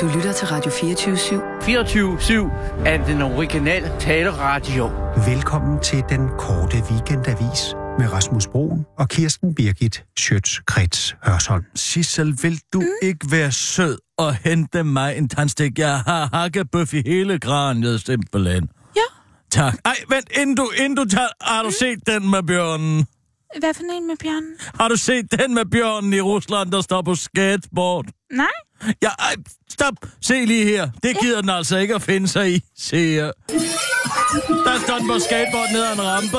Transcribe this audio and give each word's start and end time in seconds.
Du 0.00 0.06
lytter 0.06 0.32
til 0.32 0.48
Radio 0.48 0.70
24-7. 0.70 1.34
24-7 1.62 2.86
er 2.86 3.04
den 3.06 3.22
originale 3.22 3.92
taleradio. 4.00 4.90
Velkommen 5.26 5.80
til 5.82 6.04
den 6.08 6.28
korte 6.38 6.76
weekendavis 6.90 7.74
med 7.98 8.12
Rasmus 8.12 8.46
Broen 8.46 8.84
og 8.98 9.08
Kirsten 9.08 9.54
Birgit 9.54 10.04
Schøtz-Krets 10.20 11.16
Hørsholm. 11.22 11.64
Sissel, 11.74 12.38
vil 12.42 12.60
du 12.72 12.80
mm. 12.80 12.86
ikke 13.02 13.26
være 13.30 13.52
sød 13.52 13.98
og 14.18 14.34
hente 14.34 14.84
mig 14.84 15.16
en 15.16 15.28
tandstik? 15.28 15.78
Jeg 15.78 15.98
har 15.98 16.28
hakkebøf 16.32 16.94
i 16.94 17.02
hele 17.06 17.38
graniet, 17.38 18.00
simpelthen. 18.00 18.68
Ja. 18.96 19.00
Tak. 19.50 19.74
Ej, 19.84 19.96
vent, 20.08 20.28
inden 20.40 20.56
du, 20.56 20.70
inden 20.78 20.96
du 20.96 21.04
tager... 21.04 21.28
Har 21.40 21.62
du 21.62 21.70
set 21.70 22.06
den 22.06 22.30
med 22.30 22.42
bjørnen? 22.42 23.06
Hvad 23.58 23.74
for 23.74 23.82
en 23.82 24.06
med 24.06 24.16
bjørnen? 24.16 24.54
Har 24.80 24.88
du 24.88 24.96
set 24.96 25.40
den 25.40 25.54
med 25.54 25.64
bjørnen 25.64 26.12
i 26.12 26.20
Rusland, 26.20 26.70
der 26.70 26.80
står 26.80 27.02
på 27.02 27.14
skateboard? 27.14 28.06
Nej. 28.32 28.46
Ja, 29.02 29.08
ej, 29.18 29.34
stop. 29.70 29.94
Se 30.22 30.44
lige 30.44 30.64
her. 30.64 30.90
Det 31.02 31.20
gider 31.20 31.40
den 31.40 31.50
altså 31.50 31.76
ikke 31.76 31.94
at 31.94 32.02
finde 32.02 32.28
sig 32.28 32.54
i. 32.54 32.60
Se 32.78 32.96
her. 32.96 33.32
Der 34.64 34.80
står 34.84 34.98
den 34.98 35.08
på 35.08 35.18
skateboard 35.18 35.68
ned 35.72 35.84
ad 35.84 35.92
en 35.92 36.02
rampe. 36.02 36.38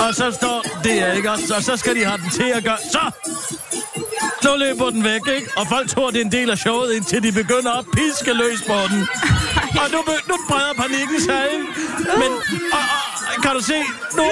Og 0.00 0.14
så 0.14 0.32
står 0.32 0.80
det 0.84 1.02
er 1.02 1.12
ikke 1.12 1.30
også. 1.30 1.54
Og 1.56 1.62
så 1.62 1.76
skal 1.76 1.94
de 1.96 2.04
have 2.04 2.18
den 2.18 2.30
til 2.30 2.52
at 2.54 2.64
gøre... 2.64 2.78
Så! 2.92 3.10
Så 4.42 4.56
løber 4.56 4.90
den 4.90 5.04
væk, 5.04 5.20
ikke? 5.36 5.50
Og 5.56 5.66
folk 5.68 5.88
tror, 5.88 6.10
det 6.10 6.20
er 6.20 6.24
en 6.24 6.32
del 6.32 6.50
af 6.50 6.58
showet, 6.58 6.94
indtil 6.94 7.22
de 7.22 7.32
begynder 7.32 7.72
at 7.72 7.84
piske 7.96 8.32
løs 8.32 8.62
på 8.66 8.78
den. 8.90 9.00
Og 9.80 9.86
nu, 9.92 9.98
nu 10.28 10.34
breder 10.48 10.74
panikken 10.82 11.20
sig, 11.20 11.44
ikke? 11.52 11.66
Men, 12.20 12.30
og, 12.72 12.84
og, 13.00 13.13
kan 13.42 13.52
du 13.58 13.62
se, 13.72 13.78
nu, 14.18 14.24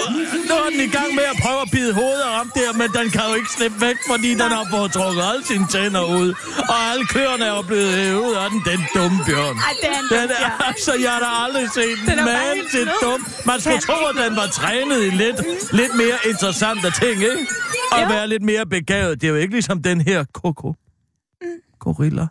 nu 0.48 0.54
er 0.64 0.68
den 0.72 0.80
i 0.88 0.90
gang 0.96 1.10
med 1.18 1.26
at 1.32 1.36
prøve 1.44 1.60
at 1.66 1.70
bide 1.76 1.92
hovedet 2.00 2.24
ham 2.38 2.52
der, 2.54 2.72
men 2.80 2.88
den 2.98 3.06
kan 3.14 3.22
jo 3.28 3.34
ikke 3.40 3.50
slippe 3.56 3.80
væk, 3.86 3.96
fordi 4.10 4.30
den 4.42 4.50
har 4.58 4.66
fået 4.74 4.92
trukket 4.92 5.22
alle 5.30 5.44
sine 5.50 5.66
tænder 5.74 6.04
ud. 6.18 6.28
Og 6.72 6.76
alle 6.90 7.04
køerne 7.06 7.44
er 7.50 7.54
jo 7.58 7.62
blevet 7.70 7.92
hævet 7.98 8.20
ud 8.26 8.34
af 8.42 8.50
den, 8.50 8.60
den 8.70 8.80
dumme 8.96 9.18
bjørn. 9.26 9.56
Ej, 9.56 9.72
det 9.82 9.88
er 9.94 9.98
en 9.98 10.08
Den 10.14 10.28
dum 10.28 10.36
er, 10.46 10.64
altså, 10.70 10.92
jeg 11.04 11.12
har 11.12 11.20
da 11.26 11.30
aldrig 11.44 11.66
set 11.78 11.98
Den 12.06 12.16
bare 12.16 12.26
man 12.26 12.56
helt 12.56 12.70
til 12.70 12.84
dum. 13.02 13.20
Man 13.50 13.60
skulle 13.60 13.80
tro, 13.88 13.98
at 14.10 14.16
den 14.24 14.36
var 14.36 14.46
trænet 14.46 14.98
i 15.08 15.10
lidt, 15.22 15.38
lidt 15.80 15.94
mere 16.02 16.16
interessante 16.30 16.88
ting, 17.02 17.16
ikke? 17.32 17.46
Og 17.92 17.98
Ja. 18.00 18.08
være 18.08 18.28
lidt 18.28 18.42
mere 18.42 18.66
begavet. 18.66 19.20
Det 19.20 19.26
er 19.26 19.30
jo 19.30 19.36
ikke 19.44 19.54
ligesom 19.54 19.82
den 19.82 20.00
her 20.00 20.24
koko. 20.34 20.74
Gorilla. 21.80 22.26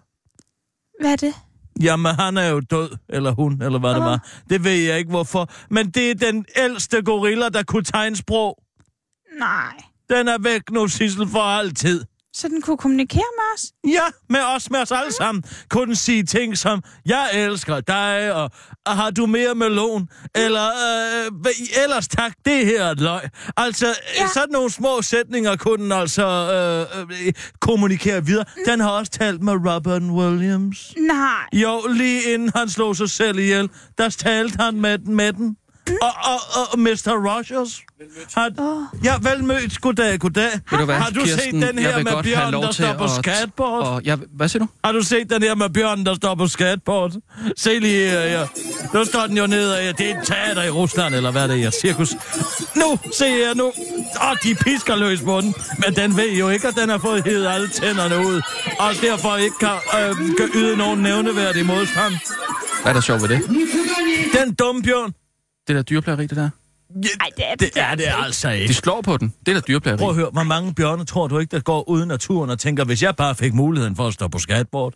Hvad 1.02 1.12
er 1.12 1.16
det? 1.16 1.34
Jamen, 1.82 2.16
han 2.16 2.38
er 2.38 2.48
jo 2.48 2.60
død, 2.60 2.90
eller 3.10 3.32
hun, 3.32 3.62
eller 3.62 3.80
hvad 3.80 3.90
det 3.90 3.98
Åh. 4.00 4.06
var. 4.06 4.28
Det 4.50 4.64
ved 4.64 4.72
jeg 4.76 4.98
ikke, 4.98 5.10
hvorfor. 5.10 5.50
Men 5.70 5.90
det 5.90 6.12
er 6.12 6.16
den 6.16 6.46
ældste 6.56 7.02
gorilla, 7.02 7.50
der 7.50 7.64
kunne 7.64 7.84
tegne 7.84 8.16
sprog. 8.16 8.58
Nej. 9.40 9.74
Den 10.10 10.28
er 10.28 10.38
væk 10.42 10.62
nu, 10.72 10.88
Sissel, 10.88 11.28
for 11.28 11.40
altid. 11.42 12.06
Så 12.34 12.48
den 12.48 12.62
kunne 12.62 12.78
kommunikere 12.78 13.24
med 13.38 13.44
os? 13.56 13.72
Ja, 13.88 14.04
med 14.30 14.40
os, 14.56 14.70
med 14.70 14.80
os 14.80 14.92
alle 14.92 15.14
sammen. 15.14 15.44
Kunne 15.70 15.86
den 15.86 15.96
sige 15.96 16.24
ting 16.24 16.58
som, 16.58 16.84
jeg 17.06 17.30
elsker 17.34 17.80
dig, 17.80 18.34
og, 18.34 18.52
har 18.88 19.10
du 19.12 19.26
mere 19.26 19.56
melon? 19.56 20.10
Eller, 20.36 20.68
øh, 20.68 21.52
ellers 21.84 22.08
tak, 22.08 22.34
det 22.46 22.66
her 22.66 22.84
er 22.84 22.92
et 22.92 23.00
løg. 23.00 23.22
Altså, 23.58 23.86
ja. 24.18 24.28
Sådan 24.34 24.50
nogle 24.52 24.72
små 24.72 25.02
sætninger 25.02 25.56
kunne 25.56 25.84
den 25.84 25.92
altså 25.92 26.26
øh, 26.26 27.02
øh, 27.28 27.34
kommunikere 27.60 28.26
videre. 28.26 28.46
Den 28.66 28.80
har 28.80 28.90
også 28.90 29.12
talt 29.12 29.42
med 29.42 29.54
Robert 29.54 30.02
Williams. 30.02 30.94
Nej. 30.98 31.62
Jo, 31.62 31.82
lige 31.90 32.34
inden 32.34 32.52
han 32.56 32.70
slog 32.70 32.96
sig 32.96 33.10
selv 33.10 33.40
ihjel, 33.40 33.70
der 33.98 34.10
talte 34.10 34.58
han 34.60 34.82
med, 34.82 34.98
med 34.98 35.34
den. 35.34 35.58
Og, 36.02 36.08
og, 36.32 36.40
og 36.72 36.80
Mr. 36.80 37.12
Rogers. 37.28 37.82
Åh. 38.60 38.84
Ja, 39.04 39.14
vel 39.22 39.44
mødt. 39.44 39.82
Goddag, 39.82 40.20
goddag. 40.20 40.52
Ved 40.72 40.80
du 40.80 40.86
hvad, 40.86 40.96
har 40.96 41.10
du 41.10 41.20
Kirsten, 41.24 41.62
set 41.62 41.70
den 41.70 41.80
her 41.80 42.04
med 42.04 42.24
bjørnen, 42.24 42.64
der 42.64 42.72
står 42.72 42.94
på 42.98 43.04
at- 43.04 43.10
skateboard? 43.12 43.84
Og 43.88 44.02
jeg, 44.06 44.18
hvad 44.36 44.50
siger 44.50 44.64
du? 44.64 44.70
Har 44.84 44.92
du 44.92 45.02
set 45.04 45.30
den 45.30 45.42
her 45.44 45.56
med 45.56 45.70
bjørnen, 45.70 46.06
der 46.06 46.16
står 46.16 46.36
på 46.36 46.48
skateboard? 46.48 47.12
Se 47.58 47.80
lige 47.80 48.10
her, 48.10 48.20
ja. 48.22 48.48
Nu 48.94 49.06
står 49.06 49.28
den 49.28 49.38
jo 49.38 49.48
ned 49.48 49.72
af, 49.72 49.96
det 49.96 50.12
er 50.12 50.20
et 50.20 50.28
teater 50.28 50.64
i 50.64 50.70
Rusland, 50.70 51.16
eller 51.16 51.32
hvad 51.32 51.48
det 51.48 51.64
er, 51.64 51.70
cirkus. 51.72 52.10
Nu, 52.76 53.00
se 53.14 53.26
her 53.30 53.54
nu. 53.56 53.66
Åh, 54.24 54.38
de 54.44 54.56
pisker 54.56 54.96
løs 54.96 55.22
på 55.22 55.42
den. 55.42 55.56
Men 55.86 55.96
den 55.96 56.18
ved 56.18 56.32
jo 56.32 56.50
ikke, 56.50 56.68
at 56.68 56.76
den 56.76 56.90
har 56.90 56.98
fået 56.98 57.24
hævet 57.24 57.48
alle 57.48 57.68
tænderne 57.68 58.28
ud. 58.28 58.42
Og 58.80 58.92
derfor 59.02 59.36
ikke 59.36 59.56
kan, 59.60 59.70
øh, 59.70 60.16
kan 60.38 60.50
yde 60.56 60.78
nogen 60.78 61.00
nævneværdig 61.00 61.66
modstand. 61.66 62.14
Hvad 62.82 62.92
er 62.92 62.94
der 62.94 63.02
sjovt 63.02 63.22
ved 63.22 63.30
det? 63.30 63.42
Den 64.46 64.54
dumme 64.54 64.82
bjørn. 64.84 65.14
Det 65.68 65.76
der 65.76 65.82
dyreplageri, 65.82 66.28
det 66.28 66.38
der? 66.38 66.50
Ja, 67.04 67.08
Ej, 67.20 67.28
det 67.38 67.46
er 67.48 67.56
det, 67.56 67.74
det 67.76 67.82
er 67.84 67.96
det 67.96 68.06
altså 68.24 68.50
De 68.50 68.60
ikke. 68.62 68.74
slår 68.74 69.02
på 69.02 69.18
den. 69.18 69.34
Det 69.46 69.48
er 69.52 69.54
der 69.54 69.62
dyreplageri. 69.62 69.98
Prøv 70.00 70.10
at 70.10 70.16
høre, 70.16 70.30
hvor 70.34 70.44
mange 70.44 70.74
bjørne 70.74 71.06
tror 71.06 71.28
du 71.28 71.40
ikke, 71.40 71.56
der 71.56 71.62
går 71.62 71.90
uden 71.90 72.08
naturen 72.08 72.50
og 72.50 72.60
tænker, 72.60 72.84
hvis 72.86 73.04
jeg 73.04 73.16
bare 73.16 73.36
fik 73.36 73.54
muligheden 73.54 73.96
for 73.96 74.08
at 74.08 74.14
stå 74.14 74.28
på 74.28 74.40
skateboard? 74.40 74.94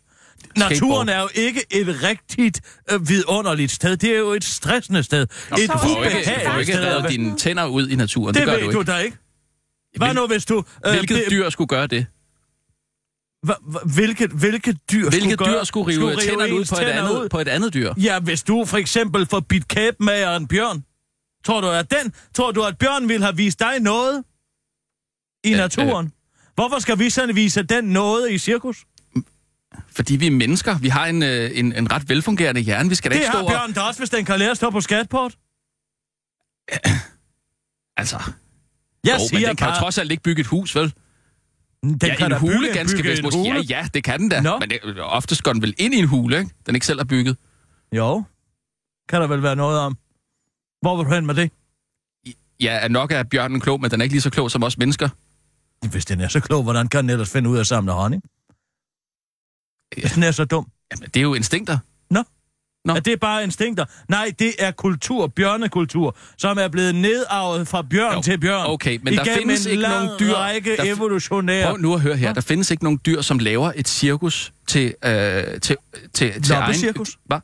Naturen 0.58 1.10
er 1.10 1.22
jo 1.22 1.30
ikke 1.36 1.62
et 1.72 2.04
rigtigt 2.04 2.62
øh, 2.92 3.10
vidunderligt 3.10 3.72
sted. 3.72 3.98
Det 3.98 4.10
er 4.16 4.18
jo 4.20 4.30
et 4.32 4.44
stressende 4.44 5.04
sted. 5.04 5.22
et 5.24 5.30
Du 5.30 5.38
får 5.48 5.58
jo 5.58 5.64
ikke, 5.64 5.74
du 5.74 5.78
får 5.78 5.90
jo 5.90 6.00
ubehageligt 6.00 6.60
ikke 6.60 6.74
sted. 6.74 6.86
revet 6.98 7.10
dine 7.10 7.38
tænder 7.38 7.66
ud 7.66 7.88
i 7.90 7.96
naturen. 7.96 8.34
det 8.36 8.42
Det, 8.42 8.46
gør 8.46 8.54
ved 8.58 8.64
du 8.66 8.72
du 8.72 8.80
ikke. 8.80 8.92
da 8.92 8.98
ikke. 8.98 9.18
Hvad 9.98 10.14
nu, 10.14 10.28
hvis 10.28 10.46
du... 10.46 10.64
Øh, 10.86 10.92
Hvilket 10.94 11.24
be- 11.26 11.32
dyr 11.32 11.50
skulle 11.50 11.68
gøre 11.68 11.88
det? 11.88 12.06
Hvilket, 13.96 14.32
hvilket 14.32 14.78
dyr 14.92 15.10
Hvilket 15.10 15.32
skulle 15.32 15.38
gøre, 15.38 15.60
dyr 15.60 15.64
skulle 15.64 15.88
rive 15.88 16.16
tænderne 16.16 16.54
ud 16.54 16.60
ens 16.60 16.70
på 16.70 16.76
et, 16.76 16.80
tænder 16.80 16.94
andet, 16.94 17.22
ud? 17.22 17.30
på 17.30 17.40
et 17.40 17.48
andet 17.48 17.74
dyr? 17.74 17.94
Ja, 17.98 18.20
hvis 18.20 18.44
du 18.44 18.66
for 18.66 18.78
eksempel 18.78 19.26
får 19.26 19.40
bidt 19.40 19.68
kæb 19.68 19.94
med 20.00 20.36
en 20.38 20.48
bjørn. 20.48 20.84
Tror 21.46 21.62
du, 21.62 21.70
at 21.70 21.92
den... 21.92 22.14
Tror 22.34 22.52
du, 22.52 22.64
at 22.64 22.78
bjørn 22.78 23.10
ville 23.10 23.24
have 23.26 23.36
vist 23.36 23.60
dig 23.60 23.80
noget 23.80 24.24
i 25.44 25.52
Øh, 25.52 25.58
naturen? 25.58 26.12
Hvorfor 26.56 26.80
skal 26.80 27.00
vi 27.00 27.10
sådan 27.10 27.36
vise 27.36 27.64
den 27.64 27.84
noget 27.84 28.32
i 28.32 28.38
cirkus? 28.38 28.86
Fordi 29.92 30.16
vi 30.16 30.28
er 30.28 30.32
mennesker. 30.32 30.78
Vi 30.78 30.90
har 30.90 31.06
en, 31.06 31.24
øh, 31.24 31.52
en, 31.54 31.74
en 31.74 31.92
ret 31.92 32.10
velfungerende 32.10 32.62
hjerne. 32.62 32.90
Vi 32.90 32.96
skal 32.96 33.12
da 33.12 33.16
Det 33.16 33.22
ikke 33.22 33.32
stå 33.32 33.38
har 33.38 33.44
og... 33.46 33.52
bjørn 33.52 33.74
da 33.74 33.82
også, 33.82 34.00
hvis 34.00 34.10
den 34.10 34.26
kan 34.26 34.40
lære 34.40 34.52
at 34.52 34.58
stå 34.58 34.70
på 34.70 34.82
skateboard. 34.82 35.34
Altså, 37.98 38.18
Jeg 39.04 39.14
jo, 39.14 39.18
men 39.20 39.28
siger 39.28 39.48
den 39.48 39.56
kan 39.56 39.68
bare, 39.68 39.80
trods 39.80 39.98
alt 39.98 40.12
ikke 40.12 40.24
bygge 40.24 40.40
et 40.42 40.48
hus, 40.48 40.76
vel? 40.76 40.94
Den 41.94 42.00
ja, 42.10 42.16
kan 42.16 42.32
en 42.32 42.38
hule 42.40 42.60
bygge- 42.60 42.74
ganske 42.74 42.98
bygge 42.98 43.10
vist 43.10 43.24
måske. 43.24 43.40
Ja, 43.42 43.54
hule. 43.54 43.66
ja, 43.70 43.88
det 43.94 44.04
kan 44.04 44.20
den 44.20 44.30
da. 44.30 44.42
Nå. 44.42 44.60
Men 44.60 44.70
det, 44.70 45.00
oftest 45.00 45.44
går 45.44 45.54
den 45.54 45.62
vel 45.62 45.74
ind 45.78 45.94
i 45.94 45.98
en 45.98 46.08
hule, 46.08 46.40
ikke? 46.40 46.52
Den 46.66 46.76
ikke 46.76 46.86
selv 46.86 47.00
er 47.00 47.04
bygget. 47.04 47.38
Jo, 47.92 48.24
kan 49.10 49.22
der 49.22 49.28
vel 49.28 49.44
være 49.44 49.56
noget 49.56 49.80
om. 49.80 49.98
Hvor 50.82 50.98
vil 50.98 51.06
du 51.06 51.14
hen 51.16 51.26
med 51.26 51.36
det? 51.36 51.52
Ja, 52.60 52.88
nok 52.88 53.12
er 53.12 53.24
bjørnen 53.24 53.60
klog, 53.62 53.82
men 53.82 53.92
den 53.92 54.02
er 54.02 54.04
ikke 54.04 54.14
lige 54.14 54.22
så 54.22 54.30
klog 54.30 54.52
som 54.52 54.64
os 54.64 54.78
mennesker. 54.78 55.10
Hvis 55.92 56.06
den 56.06 56.22
er 56.22 56.28
så 56.28 56.40
klog, 56.40 56.64
hvordan 56.64 56.88
kan 56.88 57.04
den 57.04 57.10
ellers 57.10 57.30
finde 57.32 57.50
ud 57.50 57.56
af 57.56 57.60
at 57.60 57.68
samle 57.68 57.92
honning? 57.92 58.24
Hvis 60.02 60.12
den 60.12 60.24
er 60.24 60.32
så 60.32 60.46
dum. 60.46 60.68
Jamen, 60.92 61.10
det 61.14 61.18
er 61.20 61.22
jo 61.22 61.34
instinkter. 61.34 61.78
Nå. 62.10 62.24
Nå. 62.86 62.96
Er 62.96 63.00
det 63.00 63.20
bare 63.20 63.44
instinkter? 63.44 63.86
Nej, 64.10 64.32
det 64.40 64.54
er 64.60 64.72
kultur, 64.72 65.28
bjørnekultur, 65.28 66.18
som 66.38 66.58
er 66.58 66.68
blevet 66.68 66.96
nedarvet 66.96 67.68
fra 67.68 67.82
bjørn 67.82 68.14
Jo, 68.16 68.22
til 68.22 68.40
bjørn. 68.40 68.66
okay, 68.68 69.00
men 69.04 69.14
der 69.14 69.36
findes 69.38 69.66
ikke 69.66 69.84
nogen 69.84 70.10
dyr, 70.20 70.34
række 70.34 70.78
der 70.78 70.84
evolutionære... 70.84 71.70
Prøv 71.70 71.78
nu 71.78 71.94
at 71.94 72.02
høre 72.02 72.16
her. 72.16 72.34
Der 72.34 72.42
findes 72.42 72.72
ikke 72.72 72.84
nogen 72.84 73.00
dyr, 73.06 73.22
som 73.22 73.40
laver 73.40 73.72
et 73.76 73.88
cirkus 73.88 74.54
til... 74.68 74.94
Øh, 75.06 75.12
til, 75.62 75.76
til, 76.14 76.42
til 76.44 76.44
Loppecirkus? 76.50 77.18
Hvad? 77.26 77.40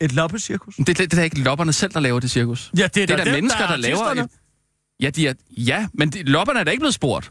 Et 0.00 0.12
loppecirkus? 0.12 0.74
Det, 0.76 0.86
det, 0.86 0.98
det 0.98 1.12
er 1.12 1.16
da 1.16 1.22
ikke 1.22 1.40
lopperne 1.40 1.72
selv, 1.72 1.92
der 1.92 2.00
laver 2.00 2.20
det 2.20 2.30
cirkus. 2.30 2.70
Ja, 2.78 2.82
det 2.82 3.02
er, 3.02 3.06
Det 3.06 3.10
er 3.10 3.16
da 3.16 3.16
da 3.16 3.24
dem, 3.24 3.34
mennesker, 3.34 3.60
der, 3.60 3.66
der, 3.66 3.74
er 3.74 3.76
laver 3.76 4.22
et... 4.24 4.30
Ja, 5.00 5.10
de 5.10 5.28
er, 5.28 5.34
ja, 5.50 5.86
men 5.94 6.10
de, 6.10 6.22
lopperne 6.22 6.60
er 6.60 6.64
da 6.64 6.70
ikke 6.70 6.80
blevet 6.80 6.94
spurgt. 6.94 7.30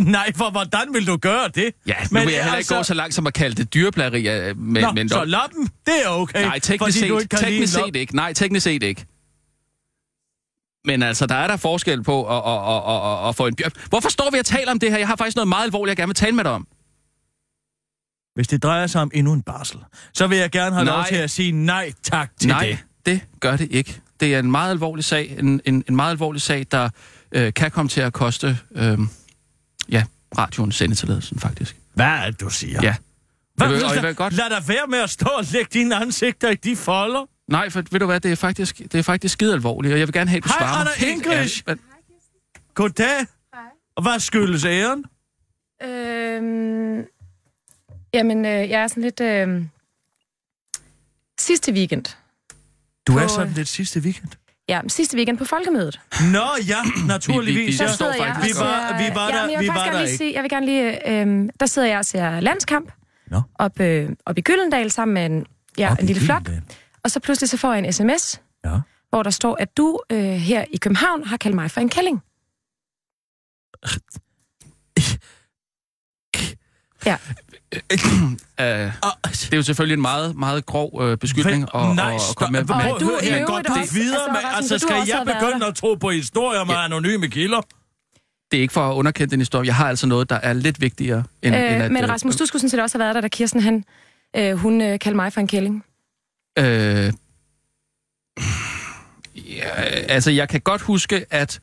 Nej, 0.00 0.32
for 0.36 0.50
hvordan 0.50 0.94
vil 0.94 1.06
du 1.06 1.16
gøre 1.16 1.48
det? 1.48 1.70
Ja, 1.86 1.94
nu 2.02 2.08
Men 2.10 2.26
vil 2.26 2.32
jeg 2.34 2.42
heller 2.42 2.44
ikke 2.44 2.56
altså- 2.56 2.76
gå 2.76 2.82
så 2.82 2.94
langt 2.94 3.14
som 3.14 3.26
at 3.26 3.34
kalde 3.34 3.56
det 3.56 3.74
dyreplageri. 3.74 4.28
øh, 4.48 4.58
Med, 4.58 4.82
Nå, 4.82 4.92
men 4.92 5.08
så 5.08 5.24
loppen, 5.24 5.64
det 5.86 5.94
er 6.04 6.08
okay. 6.08 6.42
Nej, 6.42 6.58
teknisk 6.58 6.98
set, 6.98 7.04
ikke 7.22 7.36
teknisk 7.36 7.72
set 7.74 7.96
ikke. 7.96 8.16
Nej, 8.16 8.32
teknisk 8.32 8.64
set 8.64 8.82
ikke. 8.82 9.06
Men 10.84 11.02
altså, 11.02 11.26
der 11.26 11.34
er 11.34 11.46
der 11.46 11.56
forskel 11.56 12.02
på 12.02 12.24
at, 12.24 12.36
at, 12.52 12.76
at, 12.76 13.22
at, 13.22 13.28
at 13.28 13.36
få 13.36 13.46
en 13.46 13.54
bjørn. 13.56 13.70
Hvorfor 13.88 14.08
står 14.08 14.30
vi 14.32 14.38
og 14.38 14.44
taler 14.46 14.70
om 14.72 14.78
det 14.78 14.90
her? 14.90 14.98
Jeg 14.98 15.08
har 15.08 15.16
faktisk 15.16 15.36
noget 15.36 15.48
meget 15.48 15.64
alvorligt, 15.64 15.90
jeg 15.90 15.96
gerne 15.96 16.08
vil 16.08 16.14
tale 16.14 16.36
med 16.36 16.44
dig 16.44 16.52
om. 16.52 16.66
Hvis 18.34 18.48
det 18.48 18.62
drejer 18.62 18.86
sig 18.86 19.02
om 19.02 19.10
endnu 19.14 19.32
en 19.32 19.42
barsel, 19.42 19.78
så 20.14 20.26
vil 20.26 20.38
jeg 20.38 20.50
gerne 20.50 20.74
have 20.74 20.84
Nej. 20.84 20.94
lov 20.96 21.04
til 21.04 21.14
at 21.16 21.30
sige 21.30 21.52
nej 21.52 21.92
tak 22.02 22.30
til 22.40 22.48
Nej, 22.48 22.66
det. 22.66 22.78
det 23.06 23.20
gør 23.40 23.56
det 23.56 23.68
ikke. 23.70 24.00
Det 24.20 24.34
er 24.34 24.38
en 24.38 24.50
meget 24.50 24.70
alvorlig 24.70 25.04
sag, 25.04 25.36
en, 25.38 25.60
en, 25.64 25.84
en 25.88 25.96
meget 25.96 26.10
alvorlig 26.10 26.42
sag, 26.42 26.66
der 26.70 26.88
øh, 27.32 27.54
kan 27.54 27.70
komme 27.70 27.88
til 27.88 28.00
at 28.00 28.12
koste, 28.12 28.58
øh, 28.74 28.98
ja, 29.88 30.04
radioen 30.38 30.72
sendetilladelsen 30.72 31.38
faktisk. 31.38 31.76
Hvad 31.94 32.06
er 32.06 32.30
det, 32.30 32.40
du 32.40 32.50
siger? 32.50 32.80
Ja. 32.82 32.94
Hvad, 33.54 33.66
Jeg 33.66 33.74
vil- 33.74 33.76
vil, 33.90 33.98
og 33.98 34.02
vil 34.04 34.14
godt- 34.14 34.32
Lad 34.34 34.50
dig 34.50 34.68
være 34.68 34.86
med 34.88 34.98
at 34.98 35.10
stå 35.10 35.26
og 35.26 35.44
lægge 35.52 35.70
dine 35.72 35.96
ansigter 35.96 36.50
i 36.50 36.54
de 36.54 36.76
folder. 36.76 37.26
Nej, 37.48 37.70
for 37.70 37.82
ved 37.90 38.00
du 38.00 38.06
hvad, 38.06 38.20
det 38.20 38.32
er 38.32 38.36
faktisk, 38.36 38.78
det 38.78 38.94
er 38.94 39.02
faktisk 39.02 39.32
skide 39.32 39.52
alvorligt, 39.54 39.92
og 39.92 39.98
jeg 39.98 40.06
vil 40.08 40.12
gerne 40.12 40.30
have, 40.30 40.36
at 40.38 40.44
du 40.44 40.48
Hej, 40.48 40.58
svarer 40.58 40.80
Anna 41.04 41.12
English. 41.12 41.62
Men- 41.66 41.80
Goddag. 42.74 43.26
Og 43.96 44.02
hvad 44.02 44.18
skyldes 44.20 44.64
æren? 44.64 45.04
Øhm, 45.82 47.04
jamen, 48.14 48.44
øh, 48.44 48.70
jeg 48.70 48.82
er 48.82 48.88
sådan 48.88 49.02
lidt... 49.02 49.20
Øh, 49.20 49.64
sidste 51.40 51.72
weekend. 51.72 52.04
Du 53.06 53.16
er 53.18 53.22
På, 53.22 53.28
sådan 53.28 53.48
øh, 53.48 53.56
lidt 53.56 53.68
sidste 53.68 54.00
weekend. 54.00 54.28
Ja, 54.68 54.80
sidste 54.88 55.16
weekend 55.16 55.38
på 55.38 55.44
Folkemødet. 55.44 56.00
Nå 56.32 56.44
ja, 56.68 56.76
naturligvis. 57.06 57.56
Vi- 57.56 57.64
vi-. 57.64 57.76
Der 57.76 57.86
står 57.86 58.12
sidder 58.12 58.24
jeg 58.26 58.34
faktisk- 58.34 58.56
Vi 58.56 58.60
var- 58.60 58.98
vi 58.98 59.14
var 59.14 59.28
ja, 59.30 59.36
der- 59.36 59.40
jeg 59.50 59.60
vi 59.60 59.64
vil 59.64 59.68
var 59.68 59.74
der 59.74 59.84
gerne 59.84 59.98
lige 59.98 60.12
ikke. 60.12 60.16
se, 60.18 60.30
jeg 60.34 60.42
vil 60.42 60.50
gerne 60.50 60.66
lige... 60.66 61.10
Øh, 61.10 61.48
der 61.60 61.66
sidder 61.66 61.88
jeg 61.88 61.98
og 61.98 62.04
ser 62.04 62.40
landskamp. 62.40 62.92
Nå. 63.30 63.42
op, 63.54 63.80
øh, 63.80 64.08
op 64.26 64.38
i 64.38 64.40
Gyldendal 64.40 64.90
sammen 64.90 65.14
med 65.14 65.26
en, 65.26 65.46
ja, 65.78 65.92
Op 65.92 65.98
en 65.98 66.06
lille 66.06 66.22
flok. 66.22 66.42
Og 67.04 67.10
så 67.10 67.20
pludselig 67.20 67.48
så 67.50 67.56
får 67.56 67.72
jeg 67.74 67.84
en 67.86 67.92
sms, 67.92 68.40
Ja. 68.64 68.70
hvor 69.10 69.22
der 69.22 69.30
står, 69.30 69.56
at 69.60 69.76
du 69.76 69.98
øh, 70.10 70.18
her 70.24 70.64
i 70.72 70.76
København 70.76 71.24
har 71.24 71.36
kaldt 71.36 71.54
mig 71.54 71.70
for 71.70 71.80
en 71.80 71.88
kælling. 71.88 72.22
Ja, 77.06 77.16
Øh, 78.60 78.66
det 78.66 79.52
er 79.52 79.56
jo 79.56 79.62
selvfølgelig 79.62 79.94
en 79.94 80.02
meget, 80.02 80.36
meget 80.36 80.66
grov 80.66 81.02
øh, 81.02 81.16
beskyldning 81.18 81.62
at, 81.74 81.80
at, 81.90 81.96
Nej, 81.96 82.14
at 82.14 82.20
stop. 82.20 82.36
komme 82.36 82.52
med. 82.52 82.64
Men, 82.64 82.92
Og 82.92 83.00
du 83.00 83.06
Godt, 83.46 83.68
også- 83.68 83.80
det 83.80 83.94
videre 83.94 84.28
altså, 84.56 84.74
altså, 84.74 84.78
skal 84.78 84.96
jeg 85.08 85.22
begynde 85.26 85.66
at 85.66 85.74
tro 85.74 85.94
på 85.94 86.10
historier 86.10 86.64
med 86.64 86.74
Ja. 86.74 86.84
anonyme 86.84 87.28
kilder? 87.28 87.60
det 88.50 88.58
er 88.58 88.62
ikke 88.62 88.72
for 88.74 88.90
at 88.90 88.94
underkende 88.94 89.30
den 89.30 89.40
historie. 89.40 89.66
Jeg 89.66 89.74
har 89.74 89.88
altså 89.88 90.06
noget, 90.06 90.30
der 90.30 90.36
er 90.36 90.52
lidt 90.52 90.80
vigtigere 90.80 91.24
end, 91.42 91.54
end 91.54 91.64
øh, 91.64 91.84
at... 91.84 91.92
men 91.92 92.04
øh, 92.04 92.08
Rasmus, 92.10 92.36
du 92.36 92.46
skulle 92.46 92.60
sådan 92.60 92.70
set 92.70 92.80
også 92.80 92.98
have 92.98 93.04
været 93.04 93.14
der, 93.14 93.20
da 93.20 93.28
Kirsten 93.28 93.60
han, 93.60 93.84
øh, 94.36 94.52
hun 94.54 94.80
øh, 94.80 94.98
kaldte 94.98 95.16
mig 95.16 95.32
for 95.32 95.40
en 95.40 95.46
kælling. 95.46 95.84
Øh, 96.58 97.12
ja, 99.36 99.70
altså, 100.08 100.30
jeg 100.30 100.48
kan 100.48 100.60
godt 100.60 100.80
huske, 100.80 101.24
at 101.30 101.60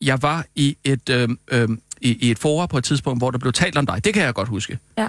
jeg 0.00 0.22
var 0.22 0.44
i 0.54 0.76
et, 0.84 1.08
øh, 1.08 1.28
øh, 1.52 1.68
i, 2.06 2.18
i 2.20 2.30
et 2.30 2.38
forum 2.38 2.68
på 2.68 2.78
et 2.78 2.84
tidspunkt, 2.84 3.20
hvor 3.20 3.30
der 3.30 3.38
blev 3.38 3.52
talt 3.52 3.76
om 3.78 3.86
dig. 3.86 4.04
Det 4.04 4.14
kan 4.14 4.22
jeg 4.22 4.34
godt 4.34 4.48
huske. 4.48 4.78
Ja. 4.98 5.08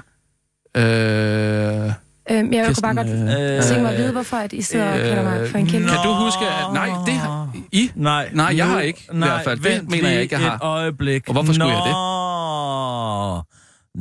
Øh, 0.78 1.92
Øh, 2.32 2.44
men 2.46 2.54
jeg 2.54 2.66
kunne 2.66 2.76
bare 2.82 2.96
godt 2.96 3.08
øh, 3.08 3.64
tænke 3.64 3.82
mig 3.82 3.92
at 3.92 3.98
vide, 3.98 4.12
hvorfor 4.12 4.38
at 4.38 4.54
I 4.54 4.62
sidder 4.62 4.88
og 4.92 4.98
kalder 5.00 5.24
mig 5.24 5.50
for 5.50 5.58
en 5.58 5.66
kælling. 5.68 5.90
Kan 5.92 6.00
du 6.04 6.14
huske, 6.14 6.46
at... 6.46 6.74
Nej, 6.74 6.90
det 7.06 7.14
har 7.14 7.56
I... 7.72 7.92
Nej, 7.96 8.30
Nej, 8.34 8.54
jeg 8.58 8.66
nu- 8.68 8.74
har 8.74 8.80
ikke, 8.82 9.08
i 9.14 9.16
nej, 9.16 9.30
hvert 9.30 9.44
fald. 9.44 9.60
Det 9.60 9.90
mener 9.90 10.10
jeg 10.10 10.22
ikke, 10.22 10.36
jeg 10.36 10.42
har. 10.44 10.56
et 10.56 10.62
øjeblik. 10.62 11.28
Og 11.28 11.34
hvorfor 11.34 11.54
skulle 11.54 11.70
jeg 11.70 11.84
det? 11.88 11.94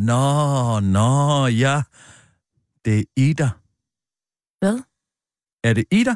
Nå, 0.06 0.80
nå, 0.80 1.46
ja. 1.46 1.82
Det 2.84 2.98
er 2.98 3.04
Ida. 3.16 3.48
Hvad? 4.60 4.78
Er 5.64 5.72
det 5.72 5.84
Ida? 5.90 6.14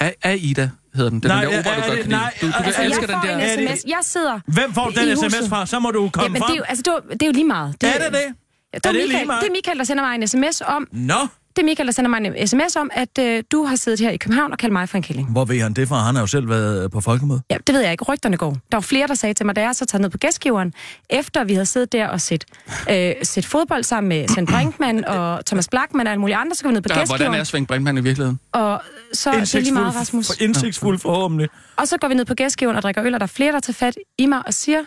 Er, 0.00 0.12
er 0.22 0.32
Ida, 0.32 0.70
hedder 0.94 1.10
den. 1.10 1.20
Det 1.20 1.30
er 1.30 1.34
Nej, 1.34 1.44
den 1.44 1.52
der 1.52 1.56
er- 1.56 1.60
opera, 1.60 1.74
du 1.74 1.80
er 1.80 1.86
godt 1.86 1.96
det- 1.96 2.02
kan 2.02 2.10
lide. 2.10 2.20
nej, 2.20 2.34
Du, 2.40 2.46
du 2.46 2.52
altså, 2.64 2.82
elske 2.82 3.00
jeg 3.02 3.08
den 3.08 3.16
får 3.16 3.26
der... 3.28 3.52
en 3.52 3.68
det- 3.68 3.78
sms. 3.78 3.84
Jeg 3.88 3.98
sidder... 4.02 4.40
Hvem 4.46 4.74
får 4.74 4.90
den 4.90 5.08
I 5.08 5.16
sms 5.16 5.24
huset. 5.24 5.48
fra? 5.48 5.66
Så 5.66 5.78
må 5.78 5.90
du 5.90 6.08
komme 6.12 6.24
Jamen, 6.24 6.38
frem. 6.42 6.46
det 6.48 6.54
er, 6.54 6.58
jo, 6.58 6.64
altså, 6.68 6.82
det, 6.82 6.88
er, 6.88 6.92
jo, 6.94 7.00
det 7.12 7.22
er 7.22 7.26
jo 7.26 7.32
lige 7.32 7.44
meget. 7.56 7.68
Er 7.68 7.98
det 8.04 8.12
det? 8.12 8.18
Ja, 8.18 8.78
det, 8.78 8.86
Er 8.86 8.92
det 8.92 8.94
lige 8.94 9.06
Michael, 9.08 9.26
meget? 9.26 9.40
det 9.42 9.48
er 9.48 9.52
Michael, 9.52 9.78
der 9.78 9.84
sender 9.84 10.04
mig 10.04 10.14
en 10.14 10.26
sms 10.28 10.62
om, 10.66 10.88
Nå, 10.92 11.14
det 11.56 11.62
er 11.62 11.64
Michael, 11.64 11.86
der 11.86 11.92
sender 11.92 12.08
mig 12.10 12.26
en 12.36 12.46
sms 12.46 12.76
om, 12.76 12.90
at 12.92 13.18
øh, 13.20 13.42
du 13.52 13.64
har 13.64 13.76
siddet 13.76 14.00
her 14.00 14.10
i 14.10 14.16
København 14.16 14.52
og 14.52 14.58
kaldt 14.58 14.72
mig 14.72 14.88
for 14.88 14.96
en 14.96 15.02
kælling. 15.02 15.30
hvor 15.32 15.44
ved 15.44 15.60
han 15.60 15.72
det 15.72 15.88
fra? 15.88 15.96
Han 15.98 16.14
har 16.14 16.22
jo 16.22 16.26
selv 16.26 16.48
været 16.48 16.90
på 16.90 17.00
folkemøde. 17.00 17.42
Ja, 17.50 17.56
det 17.66 17.74
ved 17.74 17.82
jeg 17.82 17.92
ikke. 17.92 18.04
Rygterne 18.04 18.36
går. 18.36 18.50
Der 18.50 18.76
var 18.76 18.80
flere, 18.80 19.06
der 19.06 19.14
sagde 19.14 19.34
til 19.34 19.46
mig, 19.46 19.56
da 19.56 19.62
jeg 19.62 19.74
så 19.74 19.86
taget 19.86 20.00
ned 20.02 20.10
på 20.10 20.18
gæstgiveren, 20.18 20.72
efter 21.10 21.44
vi 21.44 21.52
havde 21.52 21.66
siddet 21.66 21.92
der 21.92 22.08
og 22.08 22.20
set, 22.20 22.44
øh, 22.90 23.12
set 23.22 23.46
fodbold 23.46 23.82
sammen 23.82 24.08
med 24.08 24.28
Svend 24.28 24.46
Brinkmann 24.46 25.04
og 25.04 25.46
Thomas 25.46 25.68
Blackman 25.68 26.06
og 26.06 26.10
alle 26.10 26.20
mulige 26.20 26.36
andre, 26.36 26.54
så 26.54 26.62
går 26.62 26.68
vi 26.70 26.74
ned 26.74 26.82
på 26.82 26.88
Der, 26.88 26.94
hvordan 26.94 27.08
gæstgiveren. 27.10 27.40
er 27.40 27.44
Svend 27.44 27.66
Brinkmann 27.66 27.98
i 27.98 28.00
virkeligheden? 28.00 28.38
Og 28.52 28.82
så 29.12 29.30
det 29.32 29.54
er 29.54 29.60
lige 29.60 29.72
meget, 29.72 29.96
Rasmus. 29.96 30.26
For 30.26 30.34
indsigtsfuld 30.42 30.98
forhåbentlig. 30.98 31.48
Og 31.76 31.88
så 31.88 31.96
går 31.98 32.08
vi 32.08 32.14
ned 32.14 32.24
på 32.24 32.34
gæstgiveren 32.34 32.76
og 32.76 32.82
drikker 32.82 33.04
øl, 33.04 33.14
og 33.14 33.20
der 33.20 33.26
er 33.26 33.28
flere, 33.28 33.52
der 33.52 33.60
tager 33.60 33.74
fat 33.74 33.94
i 34.18 34.26
mig 34.26 34.42
og 34.46 34.54
siger, 34.54 34.80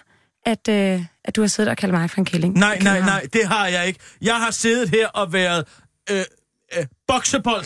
at, 0.45 0.67
øh, 0.69 1.01
at 1.25 1.35
du 1.35 1.41
har 1.41 1.47
siddet 1.47 1.71
og 1.71 1.77
kaldt 1.77 1.93
mig 1.93 2.09
for 2.09 2.17
en 2.17 2.25
kælling. 2.25 2.53
Nej, 2.57 2.79
nej, 2.81 2.99
nej, 2.99 3.25
det 3.33 3.41
har 3.47 3.67
jeg 3.67 3.87
ikke. 3.87 3.99
Jeg 4.21 4.35
har 4.35 4.51
siddet 4.51 4.89
her 4.89 5.07
og 5.07 5.33
været 5.33 5.65
øh, 6.11 6.23
øh, 6.77 6.85
boksebold. 7.07 7.65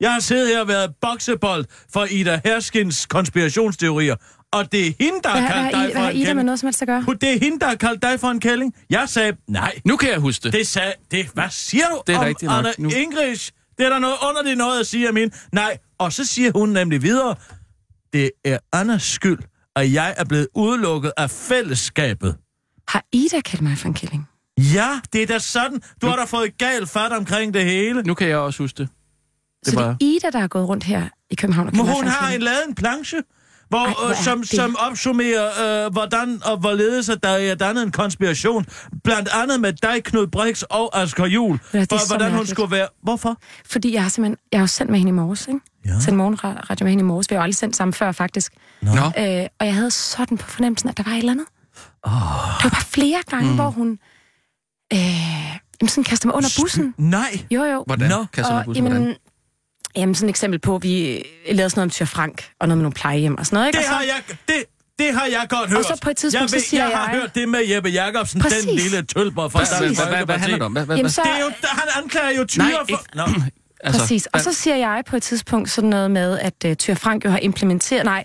Jeg 0.00 0.12
har 0.12 0.20
siddet 0.20 0.48
her 0.48 0.60
og 0.60 0.68
været 0.68 0.94
boksebold 1.00 1.64
for 1.92 2.04
Ida 2.10 2.40
Herskins 2.44 3.06
konspirationsteorier. 3.06 4.16
Og 4.52 4.72
det 4.72 4.86
er 4.88 4.92
hende, 5.00 5.20
der 5.24 5.30
Hvad, 5.30 5.40
har 5.42 5.62
hvad, 5.62 5.70
kaldt 5.72 5.74
dig 5.74 5.92
for 5.92 5.92
hvad 5.92 6.02
har 6.02 6.10
en 6.10 6.16
I 6.16 6.20
der 6.20 6.24
med 6.24 6.26
kælling. 6.26 6.44
noget 6.46 6.60
som 6.60 6.66
helst 6.66 6.82
at 6.82 6.88
gøre? 6.88 7.04
Det 7.20 7.34
er 7.34 7.38
hende, 7.38 7.60
der 7.60 7.66
har 7.66 7.74
kaldt 7.74 8.02
dig 8.02 8.20
for 8.20 8.28
en 8.28 8.40
kælling. 8.40 8.74
Jeg 8.90 9.08
sagde, 9.08 9.36
nej, 9.48 9.72
Nu 9.84 9.96
kan 9.96 10.10
jeg 10.10 10.18
huske 10.18 10.42
det. 10.42 10.52
det 10.52 10.66
sagde, 10.66 10.92
det, 11.10 11.26
hvad 11.34 11.50
siger 11.50 11.84
du 11.88 12.02
Det 12.06 12.14
er 12.14 12.18
om 12.18 12.24
rigtigt 12.24 12.48
nok. 12.50 12.58
Anna 12.58 12.72
Nu- 12.78 12.90
Ingrids? 12.90 13.52
Det 13.78 13.86
er 13.86 13.90
der 13.90 13.98
noget 13.98 14.16
underligt 14.28 14.58
noget 14.58 14.80
at 14.80 14.86
sige 14.86 15.06
af 15.08 15.14
min. 15.14 15.32
Nej, 15.52 15.78
og 15.98 16.12
så 16.12 16.24
siger 16.24 16.52
hun 16.54 16.68
nemlig 16.68 17.02
videre, 17.02 17.34
det 18.12 18.30
er 18.44 18.58
Annas 18.72 19.02
skyld, 19.02 19.38
at 19.76 19.92
jeg 19.92 20.14
er 20.16 20.24
blevet 20.24 20.48
udelukket 20.54 21.12
af 21.16 21.30
fællesskabet. 21.30 22.36
Har 22.88 23.04
Ida 23.12 23.40
kaldt 23.40 23.62
mig 23.62 23.78
for 23.78 23.88
en 23.88 23.94
kælling? 23.94 24.28
Ja, 24.74 25.00
det 25.12 25.22
er 25.22 25.26
da 25.26 25.38
sådan. 25.38 25.82
Du 26.02 26.06
har 26.06 26.16
da 26.16 26.24
fået 26.24 26.58
galt 26.58 26.88
fat 26.90 27.12
omkring 27.12 27.54
det 27.54 27.64
hele. 27.64 28.02
Nu 28.02 28.14
kan 28.14 28.28
jeg 28.28 28.36
også 28.36 28.62
huske 28.62 28.78
det. 28.78 28.88
Det 29.64 29.72
så 29.74 29.80
var- 29.80 29.86
det 29.86 29.92
er 29.92 29.96
Ida, 30.16 30.30
der 30.30 30.38
har 30.38 30.48
gået 30.48 30.68
rundt 30.68 30.84
her 30.84 31.08
i 31.30 31.34
København 31.34 31.66
og 31.68 31.76
Men 31.76 31.86
hun 31.86 32.06
har 32.06 32.30
en, 32.30 32.40
lavet 32.42 32.60
en 32.68 32.74
planche, 32.74 33.22
hvor, 33.68 33.78
Ej, 34.06 34.10
er 34.10 34.22
som, 34.22 34.38
det- 34.40 34.48
som 34.48 34.76
opsummerer, 34.78 35.84
øh, 35.86 35.92
hvordan 35.92 36.40
og 36.44 36.56
hvorledes, 36.58 37.08
at 37.08 37.22
der 37.22 37.28
er 37.28 37.54
dannet 37.54 37.82
en 37.82 37.92
konspiration. 37.92 38.66
Blandt 39.04 39.28
andet 39.34 39.60
med 39.60 39.72
dig, 39.72 40.04
Knud 40.04 40.26
Brix 40.26 40.62
og 40.62 41.02
Asger 41.02 41.26
Juhl. 41.26 41.60
Ja, 41.74 41.78
er 41.80 41.84
for 41.90 42.06
hvordan 42.08 42.26
hun 42.26 42.32
mærkeligt. 42.36 42.50
skulle 42.50 42.70
være... 42.76 42.88
Hvorfor? 43.02 43.36
Fordi 43.70 43.94
jeg 43.94 44.02
har 44.02 44.08
simpelthen, 44.10 44.36
jeg 44.52 44.58
har 44.60 44.62
jo 44.62 44.66
sendt 44.66 44.90
med 44.90 44.98
hende 44.98 45.08
i 45.10 45.12
morges, 45.12 45.46
ikke? 45.48 45.60
Ja. 45.86 46.00
Sendt 46.00 46.16
morgenradio 46.16 46.84
med 46.84 46.90
hende 46.90 47.02
i 47.02 47.04
morges. 47.04 47.30
Vi 47.30 47.34
har 47.34 47.40
jo 47.40 47.42
aldrig 47.42 47.56
sendt 47.56 47.76
sammen 47.76 47.92
før, 47.94 48.12
faktisk. 48.12 48.52
Nå. 48.82 48.90
Øh, 48.92 49.46
og 49.60 49.66
jeg 49.66 49.74
havde 49.74 49.90
sådan 49.90 50.38
på 50.38 50.46
fornemmelsen, 50.50 50.88
at 50.88 50.96
der 50.96 51.02
var 51.02 51.12
et 51.12 51.18
eller 51.18 51.32
andet. 51.32 51.46
Oh. 52.04 52.12
Det 52.58 52.64
var 52.64 52.70
bare 52.70 52.84
flere 52.84 53.18
gange, 53.30 53.48
mm. 53.50 53.54
hvor 53.54 53.70
hun 53.70 53.98
øh, 54.92 54.98
jamen 55.80 55.88
sådan 55.88 56.04
kastede 56.04 56.28
mig 56.28 56.34
under 56.36 56.48
bussen. 56.60 56.94
Nej. 56.98 57.38
Jo, 57.50 57.64
jo. 57.64 57.82
Hvordan? 57.86 58.08
Nå. 58.08 58.16
Kan 58.16 58.26
jeg 58.36 58.44
så 58.44 58.52
Og, 58.52 58.64
huske, 58.64 58.80
hvordan? 58.80 59.00
jamen, 59.02 59.16
jamen, 59.96 60.14
sådan 60.14 60.28
et 60.28 60.30
eksempel 60.30 60.60
på, 60.60 60.76
at 60.76 60.82
vi 60.82 61.22
lavede 61.50 61.70
sådan 61.70 61.78
noget 61.80 61.86
om 61.86 61.90
Tyr 61.90 62.04
Frank, 62.04 62.44
og 62.60 62.68
noget 62.68 62.78
med 62.78 62.82
nogle 62.82 62.94
plejehjem 62.94 63.38
og 63.38 63.46
sådan 63.46 63.56
noget, 63.56 63.66
ikke? 63.68 63.76
Det 63.78 63.84
og 63.86 63.90
så, 63.90 63.94
har 63.96 64.02
jeg... 64.02 64.36
Det, 64.48 64.64
det 64.98 65.14
har 65.14 65.26
jeg 65.26 65.46
godt 65.48 65.70
hørt. 65.70 65.86
så 65.86 65.98
på 66.02 66.10
et 66.10 66.16
tidspunkt, 66.16 66.52
jeg 66.52 66.60
så 66.60 66.68
siger 66.68 66.88
jeg... 66.88 66.98
har 66.98 67.10
jeg- 67.12 67.20
hørt 67.20 67.34
det 67.34 67.48
med 67.48 67.60
Jeppe 67.68 67.88
Jacobsen, 67.88 68.40
Præcis. 68.40 68.64
den 68.64 68.74
lille 68.74 69.02
tølper 69.02 69.48
fra 69.48 69.58
Præcis. 69.58 69.78
Dansk 69.78 70.00
Hvad, 70.08 70.24
hvad, 70.24 70.38
handler 70.38 70.56
det 70.58 70.66
om? 70.66 70.72
Hvad, 70.72 70.84
hvad, 70.84 70.96
Jamen, 70.96 71.10
så, 71.10 71.20
Det 71.24 71.30
er 71.32 71.40
jo, 71.44 71.50
han 71.62 72.02
anklager 72.02 72.30
jo 72.38 72.44
tyre 72.44 72.64
Nej, 72.64 72.72
for... 72.90 73.04
Nå. 73.14 73.22
Altså, 73.84 74.00
Præcis. 74.00 74.26
Og 74.26 74.40
så 74.40 74.52
siger 74.52 74.76
jeg 74.76 75.02
på 75.06 75.16
et 75.16 75.22
tidspunkt 75.22 75.70
sådan 75.70 75.90
noget 75.90 76.10
med, 76.10 76.38
at 76.38 76.54
uh, 76.66 76.74
Tyr 76.74 76.94
Frank 76.94 77.24
jo 77.24 77.30
har 77.30 77.38
implementeret, 77.38 78.04
nej, 78.04 78.24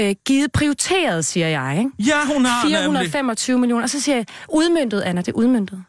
uh, 0.00 0.10
givet 0.26 0.52
prioriteret, 0.52 1.24
siger 1.26 1.48
jeg, 1.48 1.76
ikke? 1.78 1.90
Ja, 1.98 2.34
hun 2.34 2.44
har 2.44 2.62
nemlig... 2.64 3.10
425 3.10 3.58
millioner. 3.58 3.82
Og 3.82 3.90
så 3.90 4.00
siger 4.00 4.16
jeg, 4.16 4.26
udmyndtet, 4.48 5.00
Anna, 5.00 5.20
det 5.20 5.28
er 5.28 5.32
udmyndtet. 5.32 5.84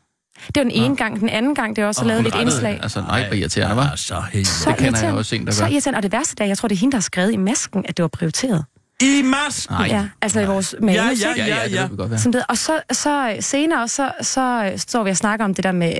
Det 0.47 0.55
var 0.55 0.63
den 0.63 0.71
ene 0.71 0.95
gang. 0.95 1.19
Den 1.19 1.29
anden 1.29 1.55
gang, 1.55 1.75
det 1.75 1.81
er 1.81 1.87
også 1.87 2.01
oh, 2.01 2.07
lavet 2.07 2.27
et 2.27 2.35
indslag. 2.41 2.79
Altså, 2.83 3.01
nej, 3.01 3.27
hvor 3.27 3.35
irriterende, 3.35 3.75
var. 3.75 3.93
så 3.95 4.23
helt... 4.33 4.47
Så 4.47 4.69
det 4.69 4.77
kender 4.77 4.99
jeg 5.03 5.13
også 5.13 5.35
en, 5.35 5.45
der 5.45 5.51
Så 5.51 5.63
gør. 5.63 5.69
irriterende. 5.71 5.97
Og 5.97 6.03
det 6.03 6.11
værste 6.11 6.35
der, 6.35 6.45
jeg 6.45 6.57
tror, 6.57 6.67
det 6.67 6.75
er 6.75 6.79
hende, 6.79 6.91
der 6.91 6.97
har 6.97 7.01
skrevet 7.01 7.33
i 7.33 7.37
masken, 7.37 7.85
at 7.87 7.97
det 7.97 8.03
var 8.03 8.09
prioriteret. 8.09 8.65
I 9.01 9.21
masken. 9.23 9.75
Nej. 9.75 9.87
Ja, 9.87 10.05
altså 10.21 10.39
i 10.39 10.45
vores 10.45 10.75
manus, 10.81 10.95
Ja? 10.95 11.09
Ja, 11.37 11.45
ja, 11.45 11.63
det 11.65 11.71
ja. 11.73 11.87
godt 11.97 12.09
være. 12.09 12.19
Sådan 12.19 12.33
det. 12.33 12.43
Og 12.49 12.57
så, 12.57 12.81
så 12.91 13.37
senere, 13.39 13.87
så, 13.87 14.11
så 14.21 14.73
står 14.77 15.03
vi 15.03 15.09
og 15.09 15.17
snakker 15.17 15.45
om 15.45 15.53
det 15.53 15.63
der 15.63 15.71
med 15.71 15.93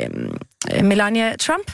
øh, 0.75 0.86
Melania 0.86 1.36
Trump. 1.36 1.72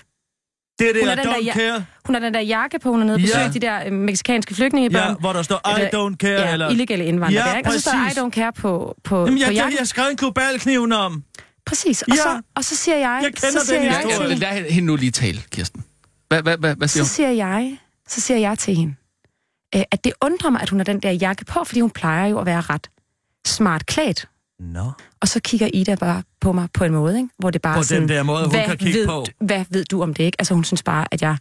Det 0.79 0.89
er 0.89 0.93
det, 0.93 1.01
Hun 1.01 1.09
er 1.09 1.15
der 1.15 1.23
den 1.23 1.31
der 1.31 1.37
don't 1.39 1.45
ja- 1.45 1.53
care. 1.59 1.85
Hun 2.05 2.15
har 2.15 2.19
den 2.19 2.33
der 2.33 2.39
jakke 2.39 2.79
på, 2.79 2.89
hun 2.91 3.01
er 3.01 3.05
nede 3.05 3.15
og 3.15 3.19
Ja. 3.19 3.25
besøger 3.25 3.51
de 3.51 3.59
der 3.59 3.79
øh, 3.85 3.91
meksikanske 3.93 4.55
flygtningebørn. 4.55 5.07
Ja, 5.09 5.13
hvor 5.13 5.33
der 5.33 5.41
står, 5.41 5.77
I 5.79 5.81
don't 5.95 6.15
care, 6.15 6.31
ja, 6.41 6.53
eller... 6.53 6.69
illegale 6.69 7.05
indvandrere. 7.05 7.43
Ja, 7.45 7.51
der, 7.51 7.57
ikke? 7.57 7.69
Og 7.69 7.73
så 7.73 7.79
står 7.81 7.91
præcis. 7.91 8.17
I 8.17 8.21
don't 8.21 8.29
care 8.29 8.51
på, 8.53 8.95
på, 9.03 9.15
Jamen, 9.25 9.33
på 9.33 9.39
jeg, 9.39 9.47
jeg, 9.47 9.55
jakken. 9.55 9.79
jeg 9.79 9.87
skrev 9.87 10.09
en 10.11 10.17
globalkniven 10.17 10.91
om. 10.93 11.23
Præcis. 11.65 12.01
Og, 12.01 12.07
Ja. 12.09 12.15
så, 12.15 12.41
og 12.55 12.63
så 12.63 12.75
siger 12.75 12.97
jeg... 12.97 13.19
Jeg 13.23 13.33
kender 13.33 13.59
så 13.59 13.65
siger 13.65 13.79
den 13.79 13.87
jeg, 13.87 13.97
historie. 14.09 14.29
Til- 14.29 14.37
lad 14.39 14.63
hende 14.71 14.87
nu 14.87 14.95
lige 14.95 15.11
tale, 15.11 15.41
Kirsten. 15.51 15.83
Hvad, 16.27 16.41
hvad, 16.41 16.57
hvad, 16.57 16.75
hvad 16.75 16.87
siger 16.87 17.03
så 17.03 17.09
hun? 17.09 17.15
siger 17.15 17.29
jeg, 17.47 17.77
så 18.07 18.21
siger 18.21 18.37
jeg 18.37 18.59
til 18.59 18.75
hende, 18.75 18.95
øh, 19.75 19.81
at 19.91 20.03
det 20.03 20.13
undrer 20.21 20.49
mig, 20.49 20.61
at 20.61 20.69
hun 20.69 20.79
har 20.79 20.83
den 20.83 20.99
der 20.99 21.11
jakke 21.11 21.45
på, 21.45 21.63
fordi 21.63 21.79
hun 21.79 21.89
plejer 21.91 22.27
jo 22.27 22.39
at 22.39 22.45
være 22.45 22.61
ret 22.61 22.89
smart 23.47 23.85
klædt. 23.85 24.27
Nå. 24.59 24.91
Og 25.21 25.27
så 25.27 25.39
kigger 25.39 25.69
Ida 25.73 25.95
bare 25.95 26.23
på 26.41 26.51
mig 26.51 26.67
på 26.73 26.83
en 26.83 26.91
måde, 26.91 27.17
ikke? 27.17 27.29
hvor 27.39 27.49
det 27.49 27.61
bare 27.61 27.77
På 27.77 27.83
sådan, 27.83 28.01
den 28.01 28.09
der 28.09 28.23
måde, 28.23 28.43
hun 28.43 28.49
hvad 28.55 28.65
kan 28.65 28.77
kigge 28.77 28.99
ved, 28.99 29.07
på. 29.07 29.25
Hvad 29.41 29.65
ved 29.69 29.85
du 29.85 30.03
om 30.03 30.13
det, 30.13 30.23
ikke? 30.23 30.35
Altså 30.39 30.53
hun 30.53 30.63
synes 30.63 30.83
bare, 30.83 31.05
at 31.11 31.21
jeg 31.21 31.37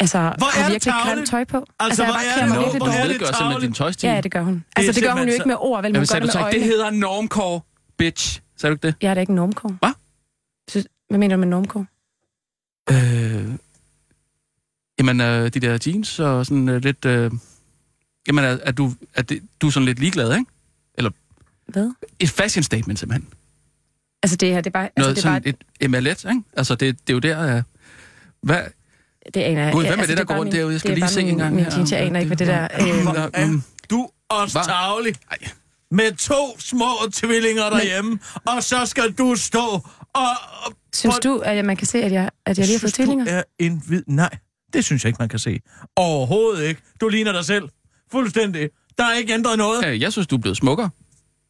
altså, 0.00 0.18
Hvor 0.18 0.26
er 0.46 0.50
har 0.50 0.62
det 0.64 0.72
virkelig 0.72 0.94
grimt 1.04 1.28
tøj 1.28 1.44
på. 1.44 1.64
Altså, 1.80 2.02
jeg 2.02 2.12
hvor 2.12 2.14
bare 2.16 2.24
er 2.24 2.46
det 2.46 2.76
hvor 2.78 2.88
er 2.88 3.02
det 3.02 3.10
Det 3.10 3.18
gør 3.20 3.26
simpelthen 3.26 3.60
din 3.60 3.72
tøjstil. 3.72 4.08
Ja, 4.08 4.20
det 4.20 4.32
gør 4.32 4.42
hun. 4.42 4.64
Altså, 4.76 4.92
det 4.92 5.02
gør 5.02 5.12
hun 5.12 5.28
jo 5.28 5.32
ikke 5.32 5.48
med 5.48 5.56
ord, 5.58 5.82
vel? 5.82 5.90
Hun 5.90 5.94
Jamen, 5.94 6.06
gør 6.08 6.14
det 6.14 6.22
med 6.22 6.32
så 6.32 6.48
ikke, 6.48 6.58
det 6.60 6.68
hedder 6.68 6.90
normkår, 6.90 7.66
bitch. 7.98 8.40
Sagde 8.56 8.70
du 8.70 8.74
ikke 8.74 8.86
det? 8.86 8.94
Jeg 9.02 9.10
er 9.10 9.14
da 9.14 9.20
ikke 9.20 9.30
en 9.30 9.36
normkår. 9.36 9.68
Hvad? 9.68 9.92
Hvad 11.08 11.18
mener 11.18 11.36
du 11.36 11.40
med 11.40 11.48
normkår? 11.48 11.86
Øh, 12.90 13.52
jamen, 14.98 15.20
øh, 15.20 15.54
de 15.54 15.60
der 15.60 15.78
jeans 15.86 16.18
og 16.20 16.46
sådan 16.46 16.68
øh, 16.68 16.82
lidt... 16.82 17.04
Øh, 17.04 17.30
jamen, 18.28 18.44
er, 18.44 18.58
er, 18.62 18.72
du, 18.72 18.92
er 19.14 19.22
det, 19.22 19.42
du 19.60 19.66
er 19.66 19.70
sådan 19.70 19.84
lidt 19.86 19.98
ligeglad, 19.98 20.32
ikke? 20.34 20.44
Hvad? 21.66 21.90
Et 22.20 22.30
fashion 22.30 22.62
statement, 22.62 22.98
simpelthen. 22.98 23.28
Altså 24.22 24.36
det 24.36 24.48
her, 24.48 24.56
det 24.60 24.66
er 24.66 24.70
bare... 24.70 24.88
Noget 24.96 25.08
Altså, 25.08 25.10
det 25.10 25.18
er 25.18 25.22
sådan 25.40 25.42
bare 25.42 25.48
et 25.80 25.84
emalet, 25.86 26.24
ikke? 26.24 26.42
Altså, 26.56 26.74
det, 26.74 26.98
det 27.06 27.10
er 27.10 27.14
jo 27.14 27.18
der... 27.18 27.56
Øh, 27.56 27.62
hvad? 28.42 28.62
det 29.34 29.40
aner 29.40 29.62
jeg. 29.64 29.72
Gud, 29.72 29.82
hvad 29.82 29.90
Ja, 29.90 29.96
med 29.96 30.02
altså, 30.02 30.10
det, 30.10 30.16
der 30.16 30.22
er 30.22 30.26
går 30.26 30.36
rundt 30.36 30.52
derude? 30.52 30.72
Jeg 30.72 30.80
skal 30.80 30.94
lige 30.94 31.08
se 31.08 31.20
min- 31.24 31.28
en 31.34 31.38
gang 31.38 31.54
Min 31.54 31.64
her. 31.64 31.72
jeans, 31.76 31.92
jeg 31.92 32.00
aner 32.00 32.20
ikke, 32.20 32.28
hvad 32.28 32.36
det 32.36 32.46
der... 32.46 32.68
Øh, 33.54 33.60
du 33.90 34.10
også 34.28 34.58
tavlig? 34.66 35.14
Ej. 35.30 35.38
Med 35.94 36.12
to 36.16 36.58
små 36.58 36.86
tvillinger 37.12 37.70
derhjemme, 37.70 38.18
og 38.46 38.62
så 38.62 38.86
skal 38.86 39.12
du 39.12 39.34
stå 39.36 39.80
og... 40.14 40.26
Synes 40.94 41.18
du, 41.18 41.38
at 41.38 41.56
jeg- 41.56 41.64
man 41.64 41.76
kan 41.76 41.86
se, 41.86 42.02
at 42.02 42.12
jeg, 42.12 42.30
at 42.46 42.58
jeg 42.58 42.66
lige 42.66 42.74
har 42.76 42.80
fået 42.80 42.94
Synes 42.94 43.08
du 43.08 43.12
tvillinger? 43.12 43.32
er 43.32 43.42
en 43.58 43.82
vid... 43.88 44.02
Nej, 44.06 44.30
det 44.72 44.84
synes 44.84 45.04
jeg 45.04 45.08
ikke, 45.08 45.16
man 45.20 45.28
kan 45.28 45.38
se. 45.38 45.60
Overhovedet 45.96 46.64
ikke. 46.68 46.80
Du 47.00 47.08
ligner 47.08 47.32
dig 47.32 47.44
selv. 47.44 47.68
Fuldstændig. 48.12 48.70
Der 48.98 49.04
er 49.04 49.14
ikke 49.14 49.34
ændret 49.34 49.58
noget. 49.58 49.86
Øh, 49.86 50.00
Jeg 50.00 50.12
synes, 50.12 50.26
du 50.26 50.36
er 50.36 50.40
blevet 50.40 50.56
smukkere. 50.56 50.90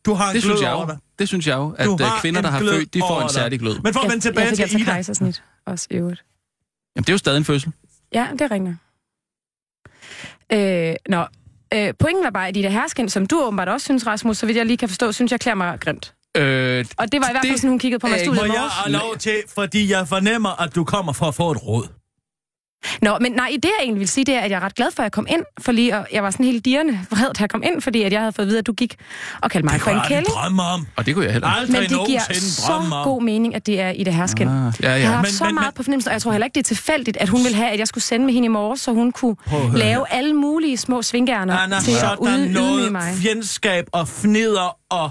Du 0.06 0.14
har 0.14 0.28
en 0.28 0.34
Det 0.34 0.42
synes 0.42 0.52
glød 0.58 0.62
jeg 0.68 0.72
over 0.74 0.86
dig. 0.86 0.98
det 1.18 1.28
synes 1.28 1.46
jeg 1.46 1.56
jo, 1.56 1.74
at 1.78 1.86
Du 1.86 1.92
øh, 1.92 1.98
har 2.00 2.20
kvinder, 2.20 2.40
der 2.42 2.50
har 2.50 2.58
født, 2.60 2.94
de 2.94 3.00
får 3.00 3.22
en 3.22 3.28
særlig 3.28 3.60
glød. 3.60 3.80
Men 3.80 3.92
for 3.92 4.00
at 4.00 4.04
Jeg, 4.04 4.10
vende 4.12 4.14
jeg 4.14 4.22
tilbage 4.22 4.48
fik 4.68 4.84
til 4.86 4.90
altså 4.90 5.24
Ida. 5.24 5.32
også 5.66 5.86
i 5.90 5.94
øvrigt. 5.94 6.24
Jamen, 6.96 7.04
det 7.04 7.08
er 7.08 7.14
jo 7.14 7.18
stadig 7.18 7.38
en 7.38 7.44
fødsel. 7.44 7.72
Ja, 8.12 8.26
det 8.32 8.40
er 8.40 8.50
rigtigt. 8.50 8.76
Øh, 10.52 10.94
nå, 11.08 11.26
øh, 11.74 11.94
pointen 11.98 12.24
var 12.24 12.30
bare, 12.30 12.48
at 12.48 12.56
Ida 12.56 12.68
Hersken, 12.68 13.08
som 13.08 13.26
du 13.26 13.42
åbenbart 13.42 13.68
også 13.68 13.84
synes, 13.84 14.06
Rasmus, 14.06 14.38
så 14.38 14.46
vidt 14.46 14.58
jeg 14.58 14.66
lige 14.66 14.76
kan 14.76 14.88
forstå, 14.88 15.12
synes 15.12 15.32
jeg 15.32 15.40
klæder 15.40 15.56
mig 15.56 15.80
grimt. 15.80 16.14
Øh, 16.36 16.84
Og 16.98 17.12
det 17.12 17.20
var 17.20 17.28
i 17.28 17.32
hvert 17.32 17.46
fald 17.46 17.56
sådan, 17.56 17.70
hun 17.70 17.78
kiggede 17.78 17.98
på 18.00 18.06
mig 18.06 18.16
i 18.16 18.20
er 18.20 18.24
studiet 18.24 18.46
Må 18.46 18.54
jeg 18.54 18.62
have 18.62 18.92
lov 18.92 19.16
til, 19.16 19.36
fordi 19.54 19.90
jeg 19.92 20.08
fornemmer, 20.08 20.62
at 20.62 20.74
du 20.74 20.84
kommer 20.84 21.12
for 21.12 21.26
at 21.26 21.34
få 21.34 21.50
et 21.50 21.66
råd. 21.66 21.88
Nå, 23.02 23.18
men 23.20 23.32
nej, 23.32 23.50
det 23.54 23.64
jeg 23.64 23.72
egentlig 23.82 24.00
vil 24.00 24.08
sige, 24.08 24.24
det 24.24 24.34
er, 24.34 24.40
at 24.40 24.50
jeg 24.50 24.56
er 24.56 24.60
ret 24.64 24.74
glad 24.74 24.90
for, 24.90 25.02
at 25.02 25.04
jeg 25.04 25.12
kom 25.12 25.26
ind, 25.30 25.42
fordi 25.60 25.88
og 25.88 26.06
jeg 26.12 26.22
var 26.22 26.30
sådan 26.30 26.46
helt 26.46 26.64
dirrende 26.64 27.00
vred, 27.10 27.26
da 27.34 27.40
jeg 27.40 27.50
kom 27.50 27.62
ind, 27.62 27.82
fordi 27.82 28.02
at 28.02 28.12
jeg 28.12 28.20
havde 28.20 28.32
fået 28.32 28.44
at 28.44 28.48
vide, 28.48 28.58
at 28.58 28.66
du 28.66 28.72
gik 28.72 28.94
og 29.42 29.50
kaldte 29.50 29.64
mig 29.66 29.72
Det 29.74 29.82
for 29.82 29.90
en 29.90 29.96
kunne 29.96 30.00
jeg 30.02 30.08
kælling. 30.08 30.26
drømme 30.26 30.62
om. 30.62 30.86
og 30.96 31.06
det 31.06 31.14
kunne 31.14 31.24
jeg 31.24 31.32
heller 31.32 31.60
ikke. 31.60 31.72
Men 31.72 31.82
det 31.82 32.06
giver 32.06 32.20
så 32.40 32.72
om. 32.72 32.92
god 33.04 33.22
mening, 33.22 33.54
at 33.54 33.66
det 33.66 33.80
er 33.80 33.90
i 33.90 34.04
det 34.04 34.14
her 34.14 34.26
skin. 34.26 34.48
Ah, 34.48 34.72
ja, 34.82 34.90
Jeg 34.92 35.08
har 35.08 35.14
ja. 35.16 35.22
Men- 35.22 35.30
så 35.30 35.44
men- 35.44 35.54
meget 35.54 35.66
men- 35.66 35.76
på 35.76 35.82
fornemmelsen, 35.82 36.08
og 36.08 36.12
jeg 36.12 36.22
tror 36.22 36.32
heller 36.32 36.44
ikke, 36.46 36.54
det 36.54 36.60
er 36.60 36.64
tilfældigt, 36.74 37.16
at 37.16 37.28
hun 37.28 37.44
vil 37.44 37.54
have, 37.54 37.70
at 37.70 37.78
jeg 37.78 37.88
skulle 37.88 38.04
sende 38.04 38.26
med 38.26 38.34
hende 38.34 38.46
i 38.46 38.48
morges, 38.48 38.80
så 38.80 38.92
hun 38.92 39.12
kunne 39.12 39.36
lave 39.76 40.12
alle 40.12 40.34
mulige 40.34 40.76
små 40.76 41.02
svingærner 41.02 41.56
Anna, 41.58 41.80
til 41.80 41.92
at 41.92 42.16
ude, 42.18 42.32
ydmyge 42.32 42.52
noget 42.52 42.92
mig. 42.92 43.14
fjendskab 43.22 43.84
og 43.92 44.08
fnider 44.08 44.76
og 44.90 45.10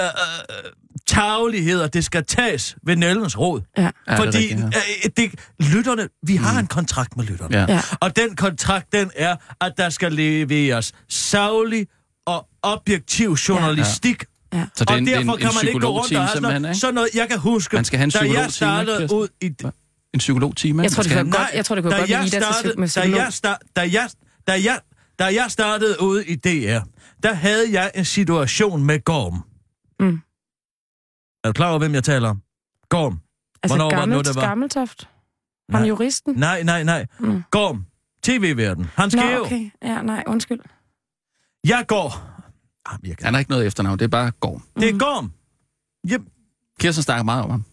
øh, 0.00 0.04
øh, 0.04 0.70
tagligheder, 1.06 1.86
det 1.86 2.04
skal 2.04 2.24
tages 2.24 2.76
ved 2.86 2.96
Nellens 2.96 3.38
råd. 3.38 3.60
Ja. 3.78 3.82
Ja, 3.82 3.88
det 4.08 4.16
Fordi 4.16 4.38
rigtigt, 4.38 4.60
øh, 4.64 5.10
det, 5.16 5.30
lytterne, 5.72 6.08
vi 6.26 6.36
har 6.36 6.58
en 6.60 6.66
kontrakt 6.66 7.16
med 7.16 7.24
lytterne. 7.24 7.58
Ja. 7.58 7.66
Ja. 7.68 7.80
Og 8.00 8.16
den 8.16 8.36
kontrakt, 8.36 8.92
den 8.92 9.10
er, 9.16 9.36
at 9.60 9.72
der 9.76 9.90
skal 9.90 10.12
leveres 10.12 10.92
savlig 11.08 11.86
og 12.26 12.46
objektiv 12.62 13.32
journalistik. 13.32 14.24
Ja. 14.52 14.66
Så 14.76 14.84
det 14.84 14.90
er 14.90 14.94
og 14.94 14.98
en, 14.98 15.08
en, 15.08 15.14
derfor 15.14 15.32
en 15.32 15.38
kan 15.40 15.50
man 15.54 15.68
ikke 15.68 15.80
gå 15.80 15.88
rundt 15.88 16.14
og 16.14 16.20
have 16.20 16.28
sådan 16.28 16.42
noget, 16.42 16.70
ikke? 16.70 16.80
sådan 16.80 16.94
noget. 16.94 17.08
Jeg 17.14 17.28
kan 17.28 17.38
huske, 17.38 17.76
Man 17.76 17.84
skal 17.84 17.98
have 17.98 18.04
en 18.04 18.10
da 18.10 18.40
jeg 18.40 18.52
startede 18.52 18.98
Kirsten. 18.98 19.18
ud 19.18 19.28
i... 19.40 19.50
En 20.14 20.18
psykologtime. 20.18 20.82
Jeg 20.82 20.92
tror, 20.92 21.02
det 21.02 21.12
kunne 21.12 21.32
godt, 21.32 21.48
jeg 21.54 21.64
tror, 21.64 21.74
det 21.74 21.84
kunne 21.84 21.94
da 21.94 21.98
godt 21.98 22.10
jeg 22.10 22.28
startede, 22.28 22.74
med 22.80 22.88
da 22.88 23.00
psykolog. 23.00 23.18
jeg, 23.18 23.32
start, 23.32 23.58
da, 23.76 23.80
jeg, 23.92 24.08
da, 24.48 24.52
jeg, 24.52 24.78
da 25.18 25.24
jeg 25.24 25.46
startede 25.48 26.02
ude 26.02 26.26
i 26.26 26.36
DR, 26.36 26.78
der 27.22 27.34
havde 27.34 27.72
jeg 27.72 27.90
en 27.94 28.04
situation 28.04 28.84
med 28.84 29.04
Gorm. 29.04 29.44
Mm. 30.00 30.18
Er 31.44 31.48
du 31.48 31.52
klar 31.52 31.68
over, 31.70 31.78
hvem 31.78 31.94
jeg 31.94 32.04
taler 32.04 32.28
om? 32.28 32.42
Gorm. 32.88 33.20
Altså 33.62 33.76
Hvornår 33.76 33.84
var 33.84 34.00
det 34.00 34.08
nu, 34.08 34.14
gammelt, 34.14 34.26
det 34.28 34.34
var? 34.34 34.42
Gammeltoft. 34.42 35.08
Nej. 35.68 35.82
juristen. 35.82 36.34
Nej, 36.34 36.62
nej, 36.62 36.82
nej. 36.84 37.06
Mm. 37.18 37.42
Gorm. 37.50 37.86
TV-verden. 38.22 38.84
Han 38.94 39.06
Nå, 39.06 39.10
skrev, 39.10 39.40
okay. 39.40 39.70
Ja, 39.82 40.02
nej, 40.02 40.24
undskyld. 40.26 40.60
jeg 41.64 41.84
går... 41.88 42.28
Jamen, 42.92 43.06
jeg 43.06 43.16
kan... 43.16 43.24
Han 43.24 43.34
har 43.34 43.38
ikke 43.38 43.50
noget 43.50 43.66
efternavn, 43.66 43.98
det 43.98 44.04
er 44.04 44.08
bare 44.08 44.30
Gorm. 44.30 44.62
Det 44.80 44.88
er 44.88 44.98
Gorm. 44.98 45.32
Yep. 46.12 46.22
Kirsten 46.80 47.02
snakker 47.02 47.22
meget 47.24 47.44
om 47.44 47.50
ham. 47.50 47.64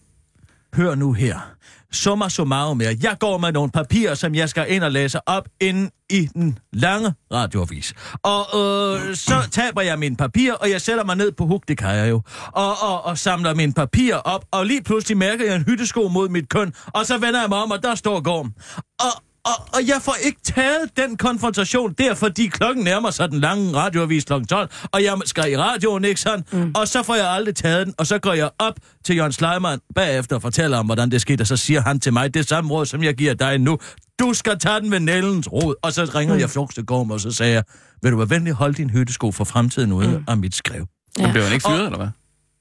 Hør 0.74 0.94
nu 0.94 1.12
her. 1.12 1.54
Summa 1.92 2.28
summarum 2.28 2.76
mere. 2.76 2.96
Jeg 3.02 3.16
går 3.20 3.38
med 3.38 3.52
nogle 3.52 3.70
papirer, 3.70 4.14
som 4.14 4.34
jeg 4.34 4.48
skal 4.48 4.66
ind 4.68 4.84
og 4.84 4.92
læse 4.92 5.28
op 5.28 5.48
inden 5.60 5.90
i 6.10 6.26
den 6.26 6.58
lange 6.72 7.14
radioavis. 7.32 7.94
Og 8.22 8.40
øh, 8.40 9.16
så 9.16 9.48
taber 9.50 9.80
jeg 9.80 9.98
mine 9.98 10.16
papirer, 10.16 10.54
og 10.54 10.70
jeg 10.70 10.80
sætter 10.80 11.04
mig 11.04 11.16
ned 11.16 11.32
på 11.32 11.46
huk, 11.46 11.62
det 11.68 11.78
kan 11.78 11.88
jeg 11.88 12.10
jo. 12.10 12.22
Og, 12.52 12.82
og, 12.82 13.04
og 13.04 13.18
samler 13.18 13.54
mine 13.54 13.72
papirer 13.72 14.16
op, 14.16 14.44
og 14.50 14.66
lige 14.66 14.82
pludselig 14.82 15.16
mærker 15.16 15.44
jeg 15.44 15.56
en 15.56 15.64
hyttesko 15.64 16.08
mod 16.08 16.28
mit 16.28 16.48
køn, 16.48 16.74
og 16.86 17.06
så 17.06 17.18
vender 17.18 17.40
jeg 17.40 17.48
mig 17.48 17.58
om, 17.58 17.70
og 17.70 17.82
der 17.82 17.94
står 17.94 18.20
Gorm. 18.20 18.52
Og, 19.00 19.29
og, 19.44 19.52
og 19.74 19.86
jeg 19.86 19.96
får 20.02 20.14
ikke 20.24 20.38
taget 20.44 20.96
den 20.96 21.16
konfrontation 21.16 21.92
der, 21.92 22.14
fordi 22.14 22.46
klokken 22.46 22.84
nærmer 22.84 23.10
sig 23.10 23.30
den 23.30 23.40
lange 23.40 23.74
radioavis 23.74 24.24
kl. 24.24 24.32
12, 24.48 24.70
og 24.92 25.02
jeg 25.02 25.16
skal 25.24 25.52
i 25.52 25.56
radioen, 25.56 26.04
ikke 26.04 26.20
sådan? 26.20 26.44
Mm. 26.52 26.72
Og 26.74 26.88
så 26.88 27.02
får 27.02 27.14
jeg 27.14 27.30
aldrig 27.30 27.54
taget 27.54 27.86
den, 27.86 27.94
og 27.98 28.06
så 28.06 28.18
går 28.18 28.32
jeg 28.32 28.50
op 28.58 28.74
til 29.04 29.16
Jørgen 29.16 29.32
Sleiman 29.32 29.78
bagefter 29.94 30.36
og 30.36 30.42
fortæller 30.42 30.78
om, 30.78 30.86
hvordan 30.86 31.10
det 31.10 31.20
skete, 31.20 31.42
og 31.42 31.46
så 31.46 31.56
siger 31.56 31.80
han 31.80 32.00
til 32.00 32.12
mig 32.12 32.34
det 32.34 32.48
samme 32.48 32.70
råd, 32.70 32.86
som 32.86 33.02
jeg 33.02 33.14
giver 33.14 33.34
dig 33.34 33.58
nu. 33.58 33.78
Du 34.18 34.34
skal 34.34 34.58
tage 34.58 34.80
den 34.80 34.90
ved 34.90 35.00
Nellens 35.00 35.52
råd. 35.52 35.74
Og 35.82 35.92
så 35.92 36.04
ringer 36.14 36.34
mm. 36.34 36.40
jeg 36.40 36.86
Gorm, 36.86 37.10
og 37.10 37.20
så 37.20 37.30
sagde 37.30 37.52
jeg, 37.52 37.64
vil 38.02 38.12
du 38.12 38.16
være 38.16 38.30
venlig 38.30 38.52
holde 38.52 38.74
din 38.74 38.90
hyttesko 38.90 39.32
for 39.32 39.44
fremtiden 39.44 39.92
ude 39.92 40.08
mm. 40.08 40.24
af 40.28 40.36
mit 40.36 40.54
skrev? 40.54 40.86
Ja. 41.18 41.26
Ja. 41.26 41.32
Blev 41.32 41.44
han 41.44 41.52
ikke 41.52 41.68
fyret, 41.68 41.80
Og- 41.80 41.84
eller 41.86 41.96
hvad? 41.98 42.08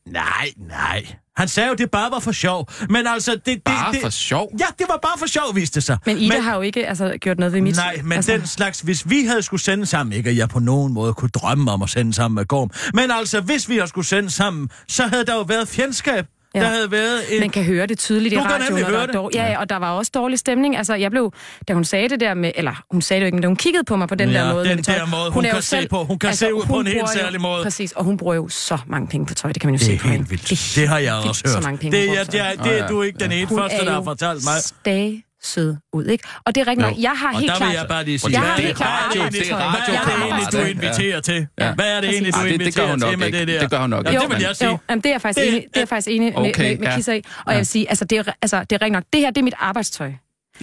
Nej, 0.05 0.49
nej. 0.57 1.05
Han 1.39 1.47
sagde 1.47 1.69
jo, 1.69 1.75
det 1.75 1.91
bare 1.91 2.11
var 2.11 2.19
for 2.19 2.31
sjov. 2.31 2.69
Men 2.89 3.07
altså, 3.07 3.31
det... 3.31 3.45
det 3.45 3.63
Bare 3.63 3.93
det, 3.93 4.01
for 4.01 4.09
sjov. 4.09 4.51
Ja, 4.59 4.65
det 4.79 4.85
var 4.89 4.99
bare 5.01 5.17
for 5.19 5.25
sjov, 5.25 5.55
viste 5.55 5.75
det 5.75 5.83
sig. 5.83 5.97
Men 6.05 6.17
Ida 6.17 6.39
har 6.39 6.55
jo 6.55 6.61
ikke 6.61 6.87
altså, 6.87 7.17
gjort 7.21 7.39
noget 7.39 7.53
ved 7.53 7.61
mit... 7.61 7.75
Nej, 7.75 7.99
men 8.03 8.13
altså, 8.13 8.31
den 8.31 8.47
slags, 8.47 8.81
hvis 8.81 9.09
vi 9.09 9.23
havde 9.23 9.41
skulle 9.41 9.61
sende 9.61 9.85
sammen, 9.85 10.13
ikke 10.13 10.29
at 10.29 10.37
jeg 10.37 10.49
på 10.49 10.59
nogen 10.59 10.93
måde 10.93 11.13
kunne 11.13 11.29
drømme 11.29 11.71
om 11.71 11.81
at 11.81 11.89
sende 11.89 12.13
sammen 12.13 12.35
med 12.35 12.45
Gorm, 12.45 12.71
men 12.93 13.11
altså, 13.11 13.41
hvis 13.41 13.69
vi 13.69 13.75
havde 13.75 13.87
skulle 13.87 14.07
sende 14.07 14.29
sammen, 14.29 14.69
så 14.87 15.03
havde 15.03 15.25
der 15.25 15.35
jo 15.35 15.41
været 15.41 15.67
fjendskab. 15.67 16.25
Ja. 16.55 16.59
Der 16.59 16.65
havde 16.67 16.91
været 16.91 17.19
en... 17.35 17.39
Man 17.39 17.49
kan 17.49 17.63
høre 17.63 17.87
det 17.87 17.99
tydeligt 17.99 18.33
Du 18.35 18.39
i 18.39 18.41
radioen, 18.41 18.73
og 18.73 18.79
der 18.79 18.85
høre 18.87 19.01
er 19.01 19.05
det. 19.05 19.15
dårlig, 19.15 19.35
ja, 19.35 19.45
ja, 19.51 19.59
og 19.59 19.69
der 19.69 19.75
var 19.75 19.91
også 19.91 20.11
dårlig 20.13 20.39
stemning. 20.39 20.77
Altså, 20.77 20.93
jeg 20.95 21.11
blev, 21.11 21.33
da 21.67 21.73
hun 21.73 21.83
sagde 21.83 22.09
det 22.09 22.19
der 22.19 22.33
med, 22.33 22.51
eller 22.55 22.83
hun 22.91 23.01
sagde 23.01 23.19
det 23.19 23.23
jo 23.23 23.25
ikke, 23.25 23.35
men 23.35 23.41
da 23.41 23.47
hun 23.47 23.55
kiggede 23.55 23.83
på 23.83 23.95
mig 23.95 24.07
på 24.07 24.15
den 24.15 24.29
Ja, 24.29 24.39
der 24.39 24.53
måde. 24.53 24.65
den 24.69 24.77
der 24.77 25.05
måde, 25.05 25.31
hun 25.31 25.45
er 25.45 25.49
jo 25.49 25.53
kan 25.53 25.61
se 25.63 25.87
på. 25.89 26.03
Hun 26.03 26.19
kan 26.19 26.35
se 26.35 26.53
ud 26.53 26.63
på 26.65 26.73
hun 26.73 26.87
en 26.87 26.93
helt 26.93 27.09
særlig 27.09 27.41
måde. 27.41 27.63
Præcis, 27.63 27.91
og 27.91 28.03
hun 28.03 28.17
bruger 28.17 28.35
jo 28.35 28.47
så 28.49 28.77
mange 28.87 29.07
penge 29.07 29.25
på 29.25 29.33
tøj, 29.33 29.51
det 29.51 29.61
kan 29.61 29.67
man 29.67 29.75
jo 29.75 29.77
Det 29.77 29.85
se 29.85 29.93
er 29.93 29.99
på 29.99 30.07
hende. 30.07 30.17
helt 30.17 30.31
vildt. 30.49 30.75
Det 30.75 30.87
har 30.87 30.97
jeg 30.97 31.13
også 31.13 31.41
så 31.45 31.53
hørt. 31.55 31.63
mange 31.63 31.77
penge, 31.77 31.97
Det 31.97 32.07
hun 32.09 32.17
er, 32.17 32.25
bruger 32.25 32.55
på 32.55 32.63
det 32.63 32.77
er, 32.79 32.83
er 32.83 32.87
du 32.87 33.01
ikke 33.01 33.19
den 33.19 33.31
ene 33.31 33.45
Hun 33.47 33.59
første, 33.59 33.77
er 33.77 33.83
der 33.83 33.91
har 33.91 34.03
fortalt 34.03 34.43
mig. 34.43 35.23
Stage 35.41 35.65
sød 35.65 35.75
ud, 35.93 36.05
ikke? 36.05 36.23
Og 36.45 36.55
det 36.55 36.61
er 36.61 36.67
rigtigt. 36.67 37.03
Jeg 37.03 37.11
har 37.11 37.27
Og 37.33 37.39
helt 37.39 37.49
der 37.51 37.57
klart... 37.57 37.69
vil 37.69 37.75
jeg 37.77 37.85
bare 37.89 38.03
lige 38.05 38.19
sige, 38.19 38.31
Jeg 38.31 38.39
hvad 38.39 38.49
har 38.49 38.57
er 38.57 38.61
helt 38.61 38.77
det, 38.77 38.85
er 38.85 38.87
radio- 38.87 39.13
det, 39.13 39.21
er 39.21 39.25
er 39.25 39.29
det 39.29 40.13
radio- 40.13 40.25
egentlig, 40.35 40.51
du 40.53 40.57
Ja. 40.57 40.65
inviterer 40.67 41.19
til? 41.21 41.47
Ja. 41.59 41.73
Hvad 41.73 41.85
er 41.95 42.01
det 42.01 42.09
egentlig, 42.09 42.33
du 42.35 42.39
det- 42.39 42.45
det 42.47 42.53
inviterer 42.53 42.97
til 42.97 43.17
med 43.19 43.27
ikke. 43.27 43.39
det 43.39 43.47
der? 43.47 43.59
Det 43.59 43.69
gør 43.71 43.79
hun 43.79 43.89
nok 43.89 44.05
Ja, 44.05 44.09
ikke, 44.09 44.21
det 44.21 44.29
vil 44.29 44.35
men- 44.37 44.47
jeg 44.47 44.55
sige. 44.55 44.69
Jo, 44.69 44.77
jamen, 44.89 45.01
det 45.03 45.09
er 45.09 45.13
jeg 45.13 45.21
faktisk 45.21 45.45
Det- 45.45 45.49
enig, 45.53 45.65
det 45.73 45.81
er 45.81 45.85
faktisk 45.85 46.07
enig 46.07 46.33
med, 46.33 46.49
Okay, 46.49 46.69
med, 46.69 46.77
med 46.79 46.87
ja. 46.87 46.95
Kisser 46.95 47.13
i. 47.13 47.17
Og 47.17 47.23
Ja. 47.47 47.51
jeg 47.51 47.57
vil 47.57 47.65
sige, 47.65 47.89
altså, 47.89 48.05
det 48.05 48.17
er, 48.17 48.23
altså, 48.41 48.59
det 48.59 48.71
er 48.71 48.81
rigtigt 48.81 48.91
nok. 48.93 49.03
Det 49.13 49.21
her, 49.21 49.29
det 49.31 49.37
er 49.37 49.43
mit 49.43 49.53
arbejdstøj. 49.59 50.07
Ja, 50.07 50.13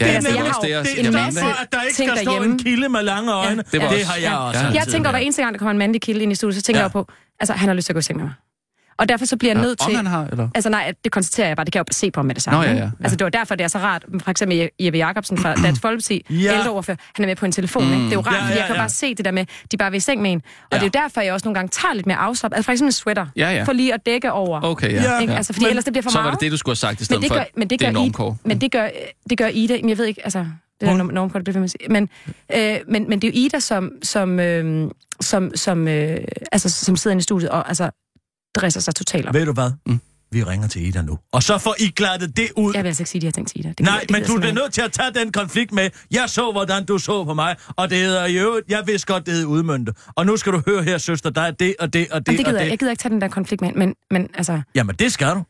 Det 0.04 0.11
er 0.11 0.14
altså, 0.14 0.30
jeg 0.30 0.38
har 0.38 0.47
jo 0.47 0.62
det, 0.62 0.71
jeg 0.71 0.85
det, 0.85 0.99
en 1.00 1.06
er 1.06 1.11
masse 1.11 1.40
for, 1.40 1.47
at 1.62 1.73
der 1.73 1.83
ikke 1.83 1.95
skal 1.95 2.18
stå 2.23 2.42
en 2.42 2.59
kilde 2.59 2.88
med 2.88 3.02
lange 3.02 3.33
øjne. 3.33 3.62
Det 3.73 3.83
også- 3.83 4.06
har 4.06 4.16
jeg 4.16 4.35
også. 4.37 4.61
Ja. 4.61 4.71
Jeg 4.73 4.87
tænker, 4.88 5.11
hver 5.11 5.18
eneste 5.18 5.42
gang, 5.42 5.54
der 5.54 5.59
kommer 5.59 5.71
en 5.71 5.78
mandlig 5.78 6.02
kilde 6.02 6.23
ind 6.23 6.33
i 6.33 6.35
studiet, 6.35 6.56
så 6.56 6.62
tænker 6.62 6.80
Ja. 6.80 6.85
jeg 6.85 6.92
på, 6.92 7.09
altså, 7.40 7.52
han 7.54 7.68
har 7.68 7.75
lyst 7.75 7.87
til 7.87 7.92
at 7.92 7.95
gå 7.95 7.99
i 7.99 8.02
seng 8.02 8.16
med 8.18 8.25
mig. 8.25 8.35
Og 8.99 9.09
derfor 9.09 9.25
så 9.26 9.37
bliver 9.37 9.55
jeg 9.55 9.62
nødt 9.62 9.81
Om 9.81 9.87
til... 9.88 9.97
han 9.97 10.07
har, 10.07 10.25
eller? 10.26 10.49
Altså 10.55 10.71
nej, 10.71 10.93
det 11.05 11.12
konstaterer 11.12 11.47
jeg 11.49 11.57
bare, 11.57 11.65
det 11.65 11.73
kan 11.73 11.79
jeg 11.79 11.85
jo 11.88 11.93
se 11.93 12.11
på 12.11 12.23
med 12.23 12.35
det 12.35 12.43
samme. 12.43 12.59
Nå, 12.61 12.65
ja, 12.65 12.73
ja, 12.73 12.79
ja. 12.79 12.91
Altså 13.00 13.17
det 13.17 13.25
var 13.25 13.31
derfor, 13.31 13.55
det 13.55 13.65
er 13.65 13.69
så 13.69 13.79
rart. 13.79 14.05
For 14.23 14.31
eksempel 14.31 14.69
Jeppe 14.81 14.99
Jacobsen 14.99 15.38
fra 15.38 15.55
Dansk 15.55 15.83
Folkeparti, 15.83 16.26
Ja. 16.31 16.35
ja. 16.53 16.59
ældreordfører, 16.59 16.97
han 17.17 17.25
er 17.25 17.26
med 17.26 17.37
på 17.37 17.47
en 17.47 17.53
telefon. 17.53 17.83
Ikke? 17.85 17.97
Det 17.97 18.07
er 18.07 18.12
jo 18.12 18.21
rart, 18.21 18.35
Ja, 18.35 18.41
fordi 18.41 18.53
ja, 18.53 18.59
jeg 18.59 18.67
kan 18.67 18.76
ja. 18.76 18.81
bare 18.81 18.88
se 18.88 19.15
det 19.15 19.25
der 19.25 19.31
med, 19.31 19.47
de 19.73 19.76
bare 19.76 19.91
vil 19.91 19.97
i 19.97 20.00
seng 20.00 20.23
med 20.23 20.33
en. 20.33 20.38
Og 20.38 20.69
Ja. 20.73 20.76
det 20.76 20.83
er 20.83 21.00
jo 21.00 21.03
derfor, 21.05 21.21
jeg 21.21 21.33
også 21.33 21.47
nogle 21.47 21.55
gange 21.55 21.69
tager 21.69 21.95
lidt 21.95 22.07
mere 22.07 22.17
afslap. 22.17 22.53
Altså 22.53 22.65
for 22.65 22.73
eksempel 22.73 22.88
en 22.88 22.93
sweater, 22.93 23.26
Ja, 23.37 23.50
ja. 23.50 23.62
for 23.65 23.73
lige 23.73 23.95
at 23.95 24.07
dække 24.07 24.33
over. 24.33 24.61
Okay, 24.65 24.93
ja. 24.93 25.03
Ja, 25.03 25.21
Ikke? 25.21 25.33
ja. 25.33 25.37
Altså 25.37 25.53
fordi 25.53 25.65
Men- 25.65 25.71
ellers 25.71 25.85
det 25.85 25.93
bliver 25.93 26.03
for 26.03 26.11
Så 26.11 26.19
meget. 26.19 26.25
var 26.25 26.31
det 26.33 26.41
det, 26.41 26.53
du 26.53 26.57
skulle 26.57 26.71
have 26.73 26.76
sagt 26.76 27.00
i 27.00 27.05
stedet 27.05 27.21
men 27.21 27.31
det 27.31 27.37
for. 27.37 27.38
gør, 27.38 27.45
men 27.57 27.71
det 27.71 27.81
gør, 27.81 27.87
er 27.87 27.91
I, 27.91 27.95
normkår. 27.95 28.38
men 28.45 28.61
det 28.61 28.73
gør, 28.73 28.88
det 29.31 29.38
gør 29.38 29.47
Ida, 29.49 29.79
men 29.81 29.88
jeg 29.88 29.99
ved 29.99 30.05
ikke, 30.07 30.21
altså, 30.25 30.47
det 30.81 30.88
er 30.88 30.97
norm- 30.97 31.12
normkort, 31.12 31.47
det 31.47 31.55
man 31.55 31.69
sige. 31.69 31.88
Men, 31.91 32.09
øh, 32.57 32.76
men, 32.88 33.09
men 33.09 33.23
det 33.23 33.29
er 33.29 33.33
jo 33.33 33.47
Ida, 33.47 33.59
som, 33.61 33.91
som, 34.03 34.41
øh, 34.41 34.91
som, 35.21 35.50
som, 35.55 35.88
øh, 35.88 36.19
altså, 36.53 36.69
som 36.71 36.97
sidder 36.97 37.12
inde 37.12 37.21
i 37.21 37.23
studiet 37.23 37.50
og 37.50 37.69
altså, 37.69 37.91
dresser 38.57 38.81
sig 38.81 38.95
totalt 38.95 39.27
op. 39.29 39.35
Ved 39.35 39.47
du 39.47 39.53
hvad? 39.53 39.71
Mm. 39.87 40.01
Vi 40.33 40.43
ringer 40.43 40.69
til 40.69 40.87
Ida 40.87 41.03
nu. 41.03 41.19
Og 41.33 41.43
så 41.43 41.59
får 41.59 41.75
I 41.79 41.89
glattet 41.91 42.37
det 42.37 42.49
ud. 42.57 42.75
Jeg 42.75 42.83
vil 42.83 42.89
altså 42.89 43.03
ikke 43.03 43.11
sige 43.11 43.21
de 43.21 43.27
her 43.27 43.33
ting 43.33 43.49
til 43.49 43.61
Ida. 43.61 43.69
Det 43.69 43.81
Nej, 43.81 44.01
det 44.01 44.11
men 44.11 44.25
du 44.25 44.33
jeg 44.33 44.41
bliver 44.41 44.55
nødt 44.55 44.73
til 44.73 44.81
at 44.83 44.93
tage 44.93 45.11
den 45.15 45.33
konflikt 45.33 45.73
med. 45.73 45.91
Jeg 46.11 46.25
så, 46.27 46.53
hvordan 46.53 46.85
du 46.85 46.99
så 46.99 47.25
på 47.25 47.35
mig, 47.35 47.57
og 47.77 47.91
det 47.91 47.99
hedder 47.99 48.27
i 48.27 48.37
øvrigt, 48.39 48.69
jeg 48.69 48.83
vidste 48.87 49.07
godt, 49.13 49.27
det 49.27 49.35
hedder 49.35 49.49
udmønte. 49.49 49.93
Og 50.17 50.27
nu 50.27 50.37
skal 50.37 50.53
du 50.53 50.63
høre 50.67 50.83
her, 50.83 50.99
søster, 50.99 51.31
der 51.31 51.41
er 51.41 51.51
det 51.51 51.75
og 51.81 51.93
det 51.93 52.07
og 52.11 52.11
det 52.11 52.13
Og 52.13 52.27
det 52.27 52.37
gider 52.39 52.49
og 52.49 52.55
jeg. 52.55 52.65
det. 52.65 52.71
Jeg 52.71 52.79
gider 52.79 52.91
ikke 52.91 53.03
tage 53.03 53.13
den 53.13 53.21
der 53.21 53.29
konflikt 53.29 53.63
med 53.63 53.73
men, 53.73 53.95
men 54.11 54.29
altså... 54.35 54.61
Jamen, 54.75 54.97
det 54.99 55.13
skal 55.13 55.35
du. 55.35 55.43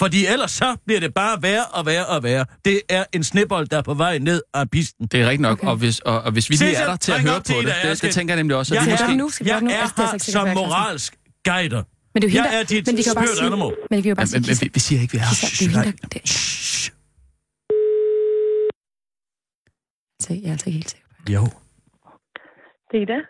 Fordi 0.00 0.26
ellers 0.26 0.50
så 0.50 0.76
bliver 0.86 1.00
det 1.00 1.14
bare 1.14 1.42
værre 1.42 1.64
og 1.64 1.86
værre 1.86 2.06
og 2.06 2.22
værre. 2.22 2.44
Det 2.64 2.80
er 2.88 3.04
en 3.12 3.24
snibbold, 3.24 3.66
der 3.68 3.78
er 3.78 3.82
på 3.82 3.94
vej 3.94 4.18
ned 4.18 4.42
af 4.54 4.70
pisten. 4.70 5.06
Det 5.06 5.20
er 5.20 5.24
rigtigt 5.24 5.40
nok, 5.40 5.58
Okay. 5.58 5.66
og, 5.68 5.76
hvis, 5.76 5.98
og, 6.00 6.22
og 6.22 6.32
hvis 6.32 6.50
vi 6.50 6.54
lige 6.54 6.74
er 6.74 6.86
der 6.88 6.96
til 6.96 7.12
at 7.12 7.20
høre 7.20 7.40
på 7.40 7.52
det, 7.62 7.74
det, 7.84 8.02
det 8.02 8.14
tænker 8.14 8.34
jeg 8.34 8.42
nemlig 8.42 8.56
også, 8.56 8.74
at 8.74 8.80
Jeg 8.80 8.90
vi 8.92 8.96
Skal 8.96 9.06
måske... 9.06 9.16
nu? 9.16 9.30
Skal 9.30 9.46
vi 9.46 9.50
Jeg 9.50 9.56
er 9.56 9.60
Altså, 9.60 9.94
er 9.96 10.06
her 10.06 10.12
altså 10.12 10.26
sikkert, 10.26 10.40
som 10.42 10.46
jeg 10.46 10.54
moralsk 10.54 11.16
guider. 11.44 11.82
Men 12.16 12.22
det 12.22 12.28
er 12.28 12.32
jo 12.32 12.42
hende, 12.42 12.50
Jeg 12.50 12.60
er 12.60 12.64
dit 12.64 12.86
men 12.86 12.96
vi 12.96 13.02
kan 13.02 13.12
jo 13.12 13.18
bare 13.20 13.26
sige, 13.26 13.46
animal. 13.46 13.72
men 13.90 13.96
vi 13.96 14.02
kan 14.02 14.08
jo 14.08 14.14
bare 14.14 14.26
sige, 14.26 14.40
men 14.40 14.56
vi, 14.62 14.70
vi 14.74 14.80
siger 14.80 15.00
ikke, 15.02 15.12
vi 15.12 15.18
er 15.18 15.22
her. 15.22 15.92
Er 16.14 16.20
Shh. 16.26 16.92
jeg 20.30 20.48
er 20.48 20.52
altså 20.52 20.66
ikke 20.68 20.78
helt 20.78 20.90
sikker 20.90 21.06
på 21.08 21.22
det. 21.26 21.34
Jo. 21.34 21.44
Det 22.90 22.98
er 23.02 23.06
det. 23.14 23.22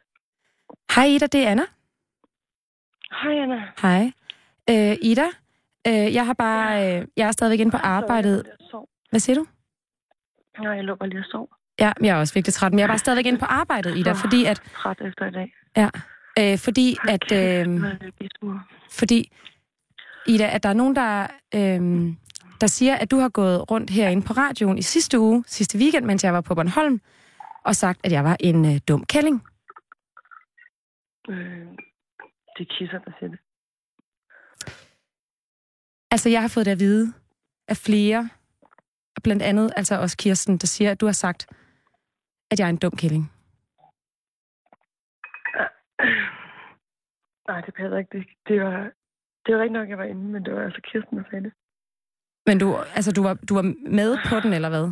Hej 0.95 1.05
Ida, 1.05 1.27
det 1.27 1.41
er 1.47 1.51
Anna. 1.51 1.67
Hej, 3.23 3.35
Anna. 3.43 3.59
Hej. 3.83 4.03
Øh, 4.71 4.97
Ida, 5.03 5.29
øh, 5.89 6.15
jeg 6.19 6.27
har 6.27 6.35
bare... 6.35 6.99
Øh, 7.01 7.07
jeg 7.17 7.27
er 7.29 7.33
stadigvæk 7.33 7.61
inde 7.61 7.73
på 7.73 7.77
arbejdet. 7.97 8.45
Hvad 9.11 9.21
siger 9.21 9.37
du? 9.37 9.47
Nej, 10.63 10.73
jeg 10.73 10.99
bare 10.99 11.09
lige 11.09 11.21
og 11.21 11.25
sov. 11.31 11.49
Ja, 11.81 11.93
jeg 12.01 12.09
er 12.17 12.21
også 12.21 12.35
virkelig 12.35 12.55
træt, 12.55 12.73
men 12.73 12.79
jeg 12.79 12.85
er 12.85 12.89
bare 12.89 12.99
stadigvæk 12.99 13.27
inde 13.27 13.39
på 13.39 13.45
arbejdet, 13.45 13.97
Ida, 13.99 14.13
fordi 14.13 14.45
at... 14.45 14.63
Træt 14.83 15.01
efter 15.01 15.27
i 15.27 15.31
dag. 15.31 15.53
Ja, 15.77 15.91
øh, 16.39 16.59
fordi 16.59 16.97
at... 17.09 17.33
Øh, 17.33 17.81
fordi, 18.91 19.33
Ida, 20.27 20.47
at 20.55 20.63
der 20.63 20.69
er 20.69 20.75
nogen, 20.75 20.97
der, 20.97 21.27
øh, 21.55 22.15
der 22.61 22.67
siger, 22.67 22.95
at 22.95 23.11
du 23.11 23.19
har 23.19 23.29
gået 23.29 23.71
rundt 23.71 23.91
herinde 23.91 24.27
på 24.27 24.33
radioen 24.33 24.79
i 24.79 24.83
sidste 24.83 25.19
uge, 25.19 25.45
sidste 25.47 25.79
weekend, 25.79 26.05
mens 26.05 26.25
jeg 26.25 26.33
var 26.33 26.41
på 26.41 26.55
Bornholm, 26.55 27.01
og 27.65 27.77
sagt, 27.77 28.01
at 28.05 28.13
jeg 28.13 28.25
var 28.25 28.37
en 28.41 28.65
øh, 28.65 28.81
dum 28.89 29.05
kælling. 29.05 29.43
Øh, 31.29 31.67
det 32.57 32.67
er 32.67 32.75
kisser, 32.79 32.99
der 32.99 33.11
siger 33.19 33.31
det. 33.31 33.39
Altså, 36.11 36.29
jeg 36.29 36.41
har 36.41 36.49
fået 36.49 36.67
det 36.67 36.73
at 36.73 36.81
vide 36.81 37.13
af 37.69 37.77
flere, 37.77 38.29
blandt 39.23 39.43
andet 39.43 39.73
altså 39.77 40.01
også 40.01 40.17
Kirsten, 40.17 40.59
der 40.59 40.67
siger, 40.67 40.91
at 40.91 41.01
du 41.01 41.07
har 41.07 41.13
sagt, 41.13 41.47
at 42.51 42.59
jeg 42.61 42.67
er 42.67 42.71
en 42.71 42.77
dum 42.77 42.97
kælling. 42.97 43.33
Nej, 47.49 47.61
det 47.61 47.75
passer 47.75 47.99
ikke. 47.99 48.19
Det, 48.19 48.27
det 48.49 48.61
var, 48.61 48.93
det 49.47 49.55
var 49.55 49.61
rigtig 49.61 49.79
nok, 49.79 49.89
jeg 49.89 49.99
var 49.99 50.05
inde, 50.05 50.25
men 50.33 50.45
det 50.45 50.55
var 50.55 50.63
altså 50.63 50.81
Kirsten, 50.85 51.19
der 51.19 51.25
sagde 51.31 51.45
det. 51.45 51.53
Men 52.47 52.59
du, 52.59 52.77
altså, 52.77 53.13
du, 53.13 53.23
var, 53.23 53.35
du 53.49 53.55
var 53.55 53.75
med 54.01 54.19
på 54.31 54.41
den, 54.41 54.53
eller 54.53 54.69
hvad? 54.69 54.87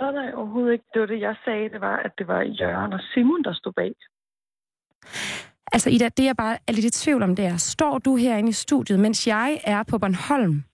Nej, 0.00 0.12
nej, 0.12 0.32
overhovedet 0.34 0.72
ikke. 0.72 0.84
Det 0.94 1.00
var 1.00 1.06
det, 1.06 1.20
jeg 1.20 1.36
sagde. 1.44 1.68
Det 1.68 1.80
var, 1.80 1.96
at 1.96 2.12
det 2.18 2.26
var 2.28 2.42
Jørgen 2.42 2.92
og 2.92 3.00
Simon, 3.00 3.44
der 3.44 3.52
stod 3.52 3.72
bag. 3.72 3.94
Altså, 5.72 5.90
Ida, 5.90 6.08
det 6.08 6.24
jeg 6.24 6.36
bare 6.36 6.58
er 6.68 6.72
lidt 6.72 6.86
i 6.86 6.90
tvivl 6.90 7.22
om, 7.22 7.36
det 7.36 7.44
er, 7.44 7.56
står 7.56 7.98
du 7.98 8.16
herinde 8.16 8.48
i 8.48 8.52
studiet, 8.52 9.00
mens 9.00 9.26
jeg 9.26 9.60
er 9.64 9.82
på 9.82 9.98
Bornholm, 9.98 10.64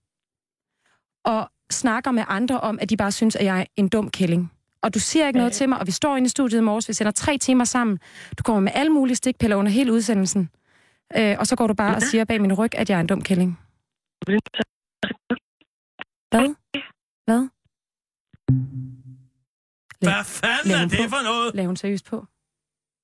og 1.25 1.51
snakker 1.71 2.11
med 2.11 2.23
andre 2.27 2.59
om, 2.59 2.79
at 2.81 2.89
de 2.89 2.97
bare 2.97 3.11
synes, 3.11 3.35
at 3.35 3.45
jeg 3.45 3.59
er 3.61 3.65
en 3.75 3.89
dum 3.89 4.09
kælling? 4.09 4.51
Og 4.83 4.93
du 4.93 4.99
siger 4.99 5.27
ikke 5.27 5.37
noget 5.37 5.53
til 5.53 5.69
mig, 5.69 5.79
og 5.79 5.87
vi 5.87 5.91
står 5.91 6.17
inde 6.17 6.25
i 6.25 6.29
studiet 6.29 6.59
i 6.59 6.63
morges, 6.63 6.87
vi 6.87 6.93
sender 6.93 7.11
tre 7.11 7.37
timer 7.37 7.65
sammen. 7.65 7.99
Du 8.37 8.43
kommer 8.43 8.59
med 8.59 8.71
alle 8.75 8.89
mulige 8.89 9.15
stikpiller 9.15 9.55
under 9.55 9.71
hele 9.71 9.93
udsendelsen. 9.93 10.49
Øh, 11.17 11.35
og 11.39 11.47
så 11.47 11.55
går 11.55 11.67
du 11.67 11.73
bare 11.73 11.95
og 11.95 12.01
siger 12.01 12.25
bag 12.25 12.41
min 12.41 12.53
ryg, 12.53 12.75
at 12.75 12.89
jeg 12.89 12.95
er 12.95 12.99
en 12.99 13.07
dum 13.07 13.21
kælling. 13.21 13.59
Hvad? 16.31 16.55
Hvad? 17.25 17.47
Hvad 20.01 20.23
fanden 20.25 20.71
er 20.71 20.87
det 20.87 20.97
på. 20.97 21.09
for 21.09 21.23
noget? 21.23 21.55
Lav 21.55 21.65
hun 21.65 21.75
seriøst 21.75 22.05
på? 22.05 22.25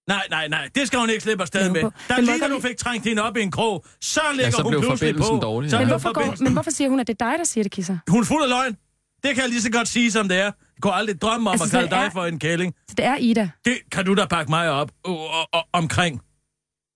Nej, 0.07 0.27
nej, 0.29 0.47
nej. 0.47 0.69
Det 0.75 0.87
skal 0.87 0.99
hun 0.99 1.09
ikke 1.09 1.23
slippe 1.23 1.41
afsted 1.41 1.71
med. 1.71 1.81
Der 1.81 1.89
Men 2.15 2.25
lige 2.25 2.25
hvorfor 2.25 2.47
da 2.47 2.53
du 2.53 2.59
fik 2.59 2.77
trængt 2.77 3.05
hende 3.07 3.21
op 3.21 3.37
i 3.37 3.41
en 3.41 3.51
krog, 3.51 3.85
så 4.01 4.21
ligger 4.33 4.51
så 4.51 4.63
hun 4.63 4.71
blev 4.71 4.81
pludselig 4.81 5.15
på. 5.15 5.39
dårlig, 5.41 5.69
Så 5.69 5.75
ja. 5.77 5.81
Men 5.81 5.89
hvorfor, 5.89 6.13
går, 6.13 6.43
men 6.43 6.53
hvorfor 6.53 6.71
siger 6.71 6.89
hun, 6.89 6.99
at 6.99 7.07
det 7.07 7.21
er 7.21 7.25
dig, 7.29 7.39
der 7.39 7.43
siger 7.43 7.63
det, 7.63 7.71
Kisser? 7.71 7.97
Hun 8.07 8.21
er 8.21 8.25
fuld 8.25 8.43
af 8.43 8.49
løgn. 8.49 8.77
Det 9.23 9.35
kan 9.35 9.41
jeg 9.43 9.49
lige 9.49 9.61
så 9.61 9.71
godt 9.71 9.87
sige, 9.87 10.11
som 10.11 10.27
det 10.27 10.37
er. 10.37 10.43
Jeg 10.43 10.53
kunne 10.81 10.93
aldrig 10.93 11.21
drømme 11.21 11.49
om 11.49 11.53
Altså, 11.53 11.65
at 11.65 11.71
kalde 11.71 11.89
dig 11.95 12.05
er- 12.05 12.09
for 12.09 12.25
en 12.25 12.39
kælling. 12.39 12.75
Så 12.87 12.95
det 12.97 13.05
er 13.05 13.15
Ida. 13.15 13.49
Det 13.65 13.77
kan 13.91 14.05
du 14.05 14.13
da 14.15 14.25
bakke 14.25 14.49
mig 14.51 14.69
op 14.69 14.91
og, 15.03 15.19
og, 15.19 15.47
og, 15.53 15.67
omkring 15.73 16.21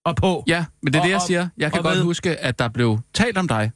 og 0.06 0.15
på. 0.15 0.44
Ja, 0.48 0.65
men 0.84 0.94
det 0.94 1.00
er 1.00 1.01
Og- 1.01 1.08
det, 1.08 1.12
jeg 1.13 1.22
siger. 1.22 1.50
Jeg 1.58 1.74
kan 1.74 1.82
godt 1.84 1.98
ved- 1.98 2.03
huske, 2.03 2.36
at 2.38 2.60
der 2.60 2.68
blev 2.68 3.00
talt 3.13 3.38
om 3.38 3.48
dig 3.48 3.72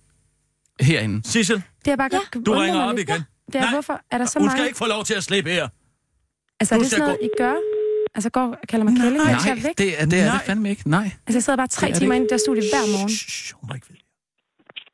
herinde. 0.81 1.29
Sissel, 1.29 1.63
Det 1.85 1.91
er 1.91 1.95
bare 1.95 2.09
godt 2.09 2.31
kan 2.31 2.43
du 2.43 2.53
ringer 2.53 2.75
mig 2.75 2.85
op 2.89 2.95
lidt. 2.95 3.09
igen. 3.09 3.21
Det 3.47 3.55
er, 3.55 3.59
Nej, 3.61 3.71
hvorfor 3.71 4.01
er 4.11 4.17
der 4.17 4.25
så 4.25 4.39
Hun 4.39 4.45
meget... 4.45 4.57
skal 4.57 4.65
ikke 4.67 4.77
få 4.77 4.85
lov 4.85 5.03
til 5.03 5.13
at 5.13 5.23
slippe 5.23 5.49
her. 5.51 5.67
Altså, 6.59 6.75
er 6.75 6.79
Du 6.79 6.83
det 6.83 6.91
sådan 6.91 7.05
noget, 7.05 7.17
I 7.23 7.29
gør? 7.37 7.53
Altså, 8.15 8.29
går 8.29 8.41
og 8.41 8.57
kalder 8.69 8.85
mig 8.85 8.93
kælling, 9.01 9.25
mens 9.25 9.45
jeg 9.45 9.55
Nej, 9.55 9.63
væk? 9.63 9.77
det 9.77 10.01
er 10.01 10.05
det, 10.05 10.19
er 10.19 10.25
Nej. 10.25 10.33
det 10.37 10.41
fandme 10.45 10.69
ikke. 10.69 10.89
Nej. 10.89 11.03
Altså, 11.03 11.37
jeg 11.37 11.43
sidder 11.43 11.57
bare 11.57 11.67
tre 11.67 11.89
er 11.89 11.93
timer 11.95 12.15
inde 12.15 12.23
i 12.25 12.27
det 12.27 12.31
der 12.31 12.37
studie 12.37 12.61
hver 12.73 12.97
morgen. 12.97 13.09
Shh, 13.09 13.55
hun 13.55 13.67
må 13.67 13.73
ikke 13.75 13.87
vide. 13.89 13.99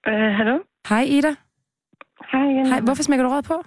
Øh, 0.08 0.36
hallo? 0.38 0.58
Hej, 0.90 1.02
Ida. 1.04 1.36
Hej 2.34 2.46
igen. 2.52 2.66
Hej, 2.68 2.80
hvorfor 2.82 3.04
smækker 3.04 3.26
du 3.26 3.32
råd 3.32 3.42
på? 3.42 3.58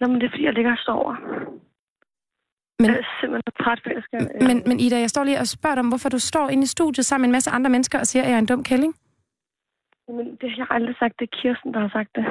Nå, 0.00 0.06
men 0.08 0.16
det 0.20 0.26
er, 0.26 0.30
fordi 0.30 0.44
jeg 0.44 0.52
ligger 0.52 0.72
og 0.72 0.78
sover. 0.78 1.14
Men, 2.80 2.90
Jeg 2.90 2.98
er 2.98 3.08
simpelthen 3.20 3.52
træt, 3.64 3.80
for 3.82 3.90
jeg 3.90 4.02
skal... 4.06 4.20
øh, 4.34 4.46
men, 4.48 4.62
men 4.66 4.80
Ida, 4.80 4.98
jeg 5.00 5.10
står 5.10 5.24
lige 5.24 5.38
og 5.38 5.46
spørger 5.46 5.74
dig 5.74 5.80
om, 5.80 5.88
hvorfor 5.88 6.08
du 6.08 6.18
står 6.18 6.48
inde 6.48 6.62
i 6.62 6.66
studiet 6.66 7.06
sammen 7.06 7.22
med 7.22 7.28
en 7.28 7.32
masse 7.32 7.50
andre 7.50 7.70
mennesker 7.70 7.98
og 7.98 8.06
siger, 8.06 8.22
at 8.22 8.28
jeg 8.28 8.34
er 8.34 8.38
en 8.38 8.46
dum 8.46 8.64
kælling. 8.64 8.94
Men 10.08 10.26
det 10.40 10.50
har 10.50 10.56
jeg 10.56 10.66
aldrig 10.70 10.96
sagt. 10.98 11.14
Det 11.18 11.28
er 11.32 11.36
Kirsten, 11.42 11.74
der 11.74 11.80
har 11.80 11.88
sagt 11.88 12.10
det. 12.16 12.24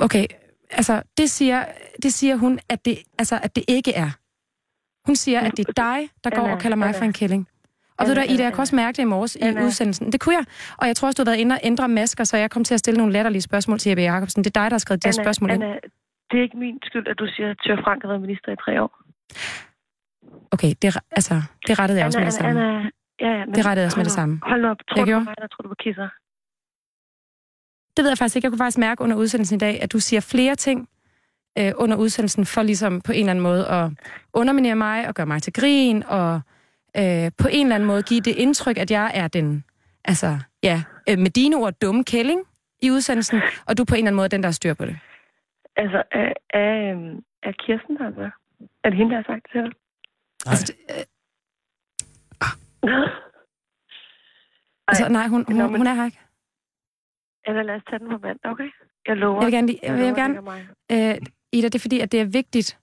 Okay, 0.00 0.26
altså, 0.70 1.02
det 1.18 1.30
siger, 1.30 1.64
det 2.02 2.12
siger 2.12 2.36
hun, 2.36 2.58
at 2.68 2.84
det, 2.84 2.98
altså, 3.18 3.40
at 3.42 3.56
det 3.56 3.64
ikke 3.68 3.92
er. 3.94 4.10
Hun 5.06 5.16
siger, 5.16 5.40
at 5.40 5.52
det 5.56 5.68
er 5.68 5.72
dig, 5.72 6.10
der 6.24 6.30
går 6.30 6.48
og 6.48 6.58
kalder 6.58 6.76
mig 6.76 6.94
for 6.94 7.04
en 7.04 7.12
kælling. 7.12 7.48
Og 7.98 8.06
ved 8.06 8.14
du, 8.14 8.20
Anna, 8.20 8.32
Ida, 8.32 8.42
jeg 8.42 8.46
Anna, 8.46 8.54
kunne 8.54 8.62
også 8.62 8.76
mærke 8.76 8.96
det 8.96 9.02
i 9.02 9.04
morges 9.04 9.36
i 9.36 9.38
Anna. 9.42 9.64
udsendelsen. 9.64 10.12
Det 10.12 10.20
kunne 10.20 10.34
jeg. 10.34 10.44
Og 10.78 10.86
jeg 10.86 10.96
tror 10.96 11.06
også, 11.08 11.16
du 11.16 11.28
har 11.28 11.30
været 11.32 11.40
inde 11.40 11.54
og 11.54 11.60
ændre 11.62 11.88
masker, 11.88 12.24
så 12.24 12.36
jeg 12.36 12.50
kom 12.50 12.64
til 12.64 12.74
at 12.74 12.80
stille 12.80 12.98
nogle 12.98 13.12
latterlige 13.12 13.42
spørgsmål 13.42 13.78
til 13.78 13.90
Jeppe 13.90 14.02
Jacobsen. 14.02 14.44
Det 14.44 14.56
er 14.56 14.60
dig, 14.62 14.70
der 14.70 14.74
har 14.74 14.78
skrevet 14.78 15.02
de 15.04 15.08
her 15.08 15.12
spørgsmål 15.12 15.50
ind. 15.50 15.62
Anna, 15.64 15.76
det 16.30 16.38
er 16.38 16.42
ikke 16.42 16.56
min 16.58 16.78
skyld, 16.82 17.06
at 17.08 17.18
du 17.18 17.26
siger, 17.36 17.50
at 17.50 17.56
Tør 17.66 17.76
Frank 17.84 18.02
har 18.02 18.08
været 18.08 18.20
minister 18.20 18.52
i 18.52 18.56
tre 18.64 18.82
år. 18.82 18.90
Okay, 20.50 20.72
det, 20.82 20.96
altså, 21.10 21.34
det 21.66 21.78
rettede 21.78 21.98
jeg 21.98 22.06
også 22.06 22.18
med 22.18 22.26
det 22.26 22.34
samme. 22.34 22.50
Anna, 22.50 22.90
ja, 23.20 23.30
ja, 23.38 23.44
men, 23.46 23.54
Det 23.54 23.66
rettede 23.66 23.82
jeg 23.82 23.86
også 23.86 23.98
med 23.98 24.04
det 24.04 24.12
samme. 24.12 24.40
Hold 24.42 24.64
op. 24.64 24.76
Tror 24.88 24.96
Jeg 24.96 25.06
du 25.06 25.10
gjorde. 25.10 25.24
mig, 25.24 25.34
eller 25.38 25.48
tror 25.48 25.62
du 25.62 25.68
på 25.68 25.74
kisser? 25.84 26.08
Det 27.96 28.02
ved 28.04 28.10
jeg 28.10 28.18
faktisk 28.18 28.36
ikke. 28.36 28.46
Jeg 28.46 28.52
kunne 28.52 28.58
faktisk 28.58 28.78
mærke 28.78 29.02
under 29.04 29.16
udsendelsen 29.16 29.56
i 29.56 29.58
dag, 29.58 29.82
at 29.82 29.92
du 29.92 29.98
siger 30.00 30.20
flere 30.20 30.54
ting 30.54 30.88
øh, 31.58 31.72
under 31.76 31.96
udsendelsen 31.96 32.44
for 32.46 32.62
ligesom 32.62 33.00
på 33.00 33.12
en 33.12 33.18
eller 33.18 33.30
anden 33.30 33.42
måde 33.42 33.66
at 33.68 33.90
underminere 34.32 34.76
mig 34.76 35.08
og 35.08 35.14
gøre 35.14 35.26
mig 35.26 35.42
til 35.42 35.52
grin 35.52 36.02
og 36.06 36.40
øh, 36.96 37.30
på 37.38 37.48
en 37.50 37.66
eller 37.66 37.74
anden 37.74 37.86
måde 37.86 38.02
give 38.02 38.20
det 38.20 38.36
indtryk, 38.36 38.78
at 38.78 38.90
jeg 38.90 39.10
er 39.14 39.28
den, 39.28 39.64
altså 40.04 40.38
ja, 40.62 40.82
øh, 41.08 41.18
med 41.18 41.30
dine 41.30 41.56
ord, 41.56 41.74
dumme 41.82 42.04
kælling 42.04 42.40
i 42.82 42.90
udsendelsen, 42.90 43.40
og 43.66 43.78
du 43.78 43.84
på 43.84 43.94
en 43.94 43.98
eller 43.98 44.08
anden 44.08 44.16
måde 44.16 44.28
den, 44.28 44.42
der 44.42 44.50
styr 44.50 44.74
på 44.74 44.84
det. 44.84 44.98
Altså, 45.76 46.02
er, 46.12 46.32
er, 46.50 46.92
øhm, 46.92 47.24
er 47.42 47.52
Kirsten 47.52 47.96
der 47.96 48.10
med? 48.10 48.30
Er 48.84 48.88
det 48.90 48.98
hende, 48.98 49.10
der 49.10 49.16
har 49.16 49.24
sagt 49.32 49.42
det 49.44 49.50
til 49.52 49.60
dig? 49.62 49.72
Nej. 50.46 50.52
Altså, 50.52 50.72
det, 50.72 50.76
øh, 50.90 51.04
altså 54.88 55.08
nej, 55.08 55.26
hun, 55.28 55.44
Nå, 55.48 55.54
hun, 55.54 55.62
men- 55.72 55.76
hun 55.80 55.86
er 55.86 55.94
her 55.94 56.04
ikke. 56.04 56.18
Eller 57.46 57.62
lad 57.62 57.74
os 57.74 57.82
tage 57.90 57.98
den 57.98 58.08
på 58.08 58.18
mandag, 58.18 58.50
okay? 58.50 58.70
Jeg 59.06 59.16
lover. 59.16 59.40
Jeg 59.40 59.46
vil 59.46 59.52
gerne, 59.54 59.66
lige, 59.66 59.78
jeg 59.82 59.92
vil 59.92 60.00
lover, 60.00 60.14
gerne 60.14 60.38
er 60.88 61.14
øh, 61.14 61.20
Ida, 61.52 61.66
det 61.66 61.74
er 61.74 61.78
fordi, 61.78 62.00
at 62.00 62.12
det 62.12 62.20
er 62.20 62.24
vigtigt. 62.24 62.78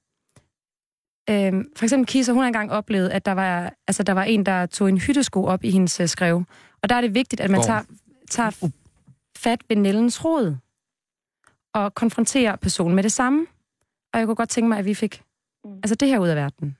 Øh, 1.30 1.54
for 1.76 1.86
eksempel 1.86 2.08
Kisa, 2.08 2.32
hun 2.32 2.42
har 2.42 2.48
engang 2.48 2.72
oplevet, 2.72 3.10
at 3.10 3.26
der 3.26 3.32
var, 3.32 3.74
altså, 3.88 4.04
der 4.04 4.14
var 4.14 4.24
en, 4.24 4.46
der 4.46 4.66
tog 4.66 4.90
en 4.90 4.98
hyttesko 4.98 5.46
op 5.46 5.64
i 5.64 5.72
hendes 5.72 6.00
øh, 6.00 6.08
skrev. 6.08 6.44
Og 6.82 6.90
der 6.90 6.96
er 6.96 7.02
det 7.02 7.14
vigtigt, 7.16 7.42
at 7.42 7.50
man 7.50 7.62
tager, 7.62 7.84
tager 8.30 8.70
fat 9.38 9.62
ved 9.70 9.78
Nellens 9.78 10.26
rod 10.26 10.56
og 11.74 11.96
konfronterer 11.96 12.56
personen 12.56 12.96
med 12.96 13.04
det 13.04 13.12
samme. 13.12 13.46
Og 14.14 14.20
jeg 14.20 14.28
kunne 14.28 14.36
godt 14.36 14.50
tænke 14.50 14.68
mig, 14.70 14.80
at 14.80 14.86
vi 14.86 14.94
fik 14.94 15.22
Mm. 15.66 15.76
altså 15.84 15.96
det 15.96 16.08
her 16.08 16.20
ud 16.20 16.28
af 16.28 16.36
verden 16.36 16.78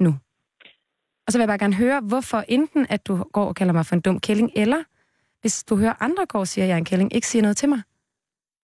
nu. 0.00 0.18
Og 1.26 1.32
så 1.32 1.38
vil 1.38 1.42
jeg 1.42 1.48
bare 1.48 1.58
gerne 1.58 1.74
høre, 1.74 2.00
hvorfor 2.00 2.44
enten, 2.48 2.86
at 2.88 3.06
du 3.06 3.24
går 3.32 3.44
og 3.44 3.54
kalder 3.54 3.72
mig 3.72 3.86
for 3.86 3.94
en 3.94 4.00
dum 4.00 4.20
kælling, 4.20 4.50
eller 4.56 4.82
hvis 5.40 5.64
du 5.64 5.76
hører 5.76 5.94
andre 6.02 6.26
går 6.26 6.38
og 6.38 6.48
siger, 6.48 6.64
at 6.64 6.68
jeg 6.68 6.74
er 6.74 6.78
en 6.78 6.84
kælling, 6.84 7.14
ikke 7.14 7.26
siger 7.26 7.42
noget 7.42 7.56
til 7.56 7.68
mig. 7.68 7.82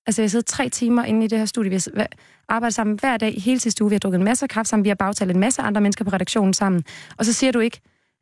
Altså, 0.07 0.23
jeg 0.23 0.31
sidder 0.31 0.45
tre 0.45 0.69
timer 0.69 1.05
inde 1.05 1.25
i 1.25 1.29
det 1.29 1.39
her 1.39 1.47
studie. 1.47 1.71
Vi 1.71 1.77
har 1.97 2.09
arbejdet 2.49 2.75
sammen 2.75 2.99
hver 3.01 3.17
dag 3.17 3.37
i 3.37 3.41
hele 3.41 3.61
sidste 3.61 3.85
uge. 3.85 3.91
Vi 3.91 3.95
har 3.95 4.01
drukket 4.01 4.19
en 4.19 4.25
masse 4.25 4.45
af 4.45 4.51
kaffe 4.51 4.69
sammen. 4.69 4.85
Vi 4.85 4.89
har 4.89 4.95
bagtalt 5.05 5.31
en 5.31 5.41
masse 5.41 5.63
andre 5.63 5.81
mennesker 5.81 6.05
på 6.05 6.11
redaktionen 6.11 6.55
sammen. 6.55 6.85
Og 7.19 7.25
så 7.25 7.33
siger 7.33 7.53
du 7.53 7.59
ikke, 7.61 7.81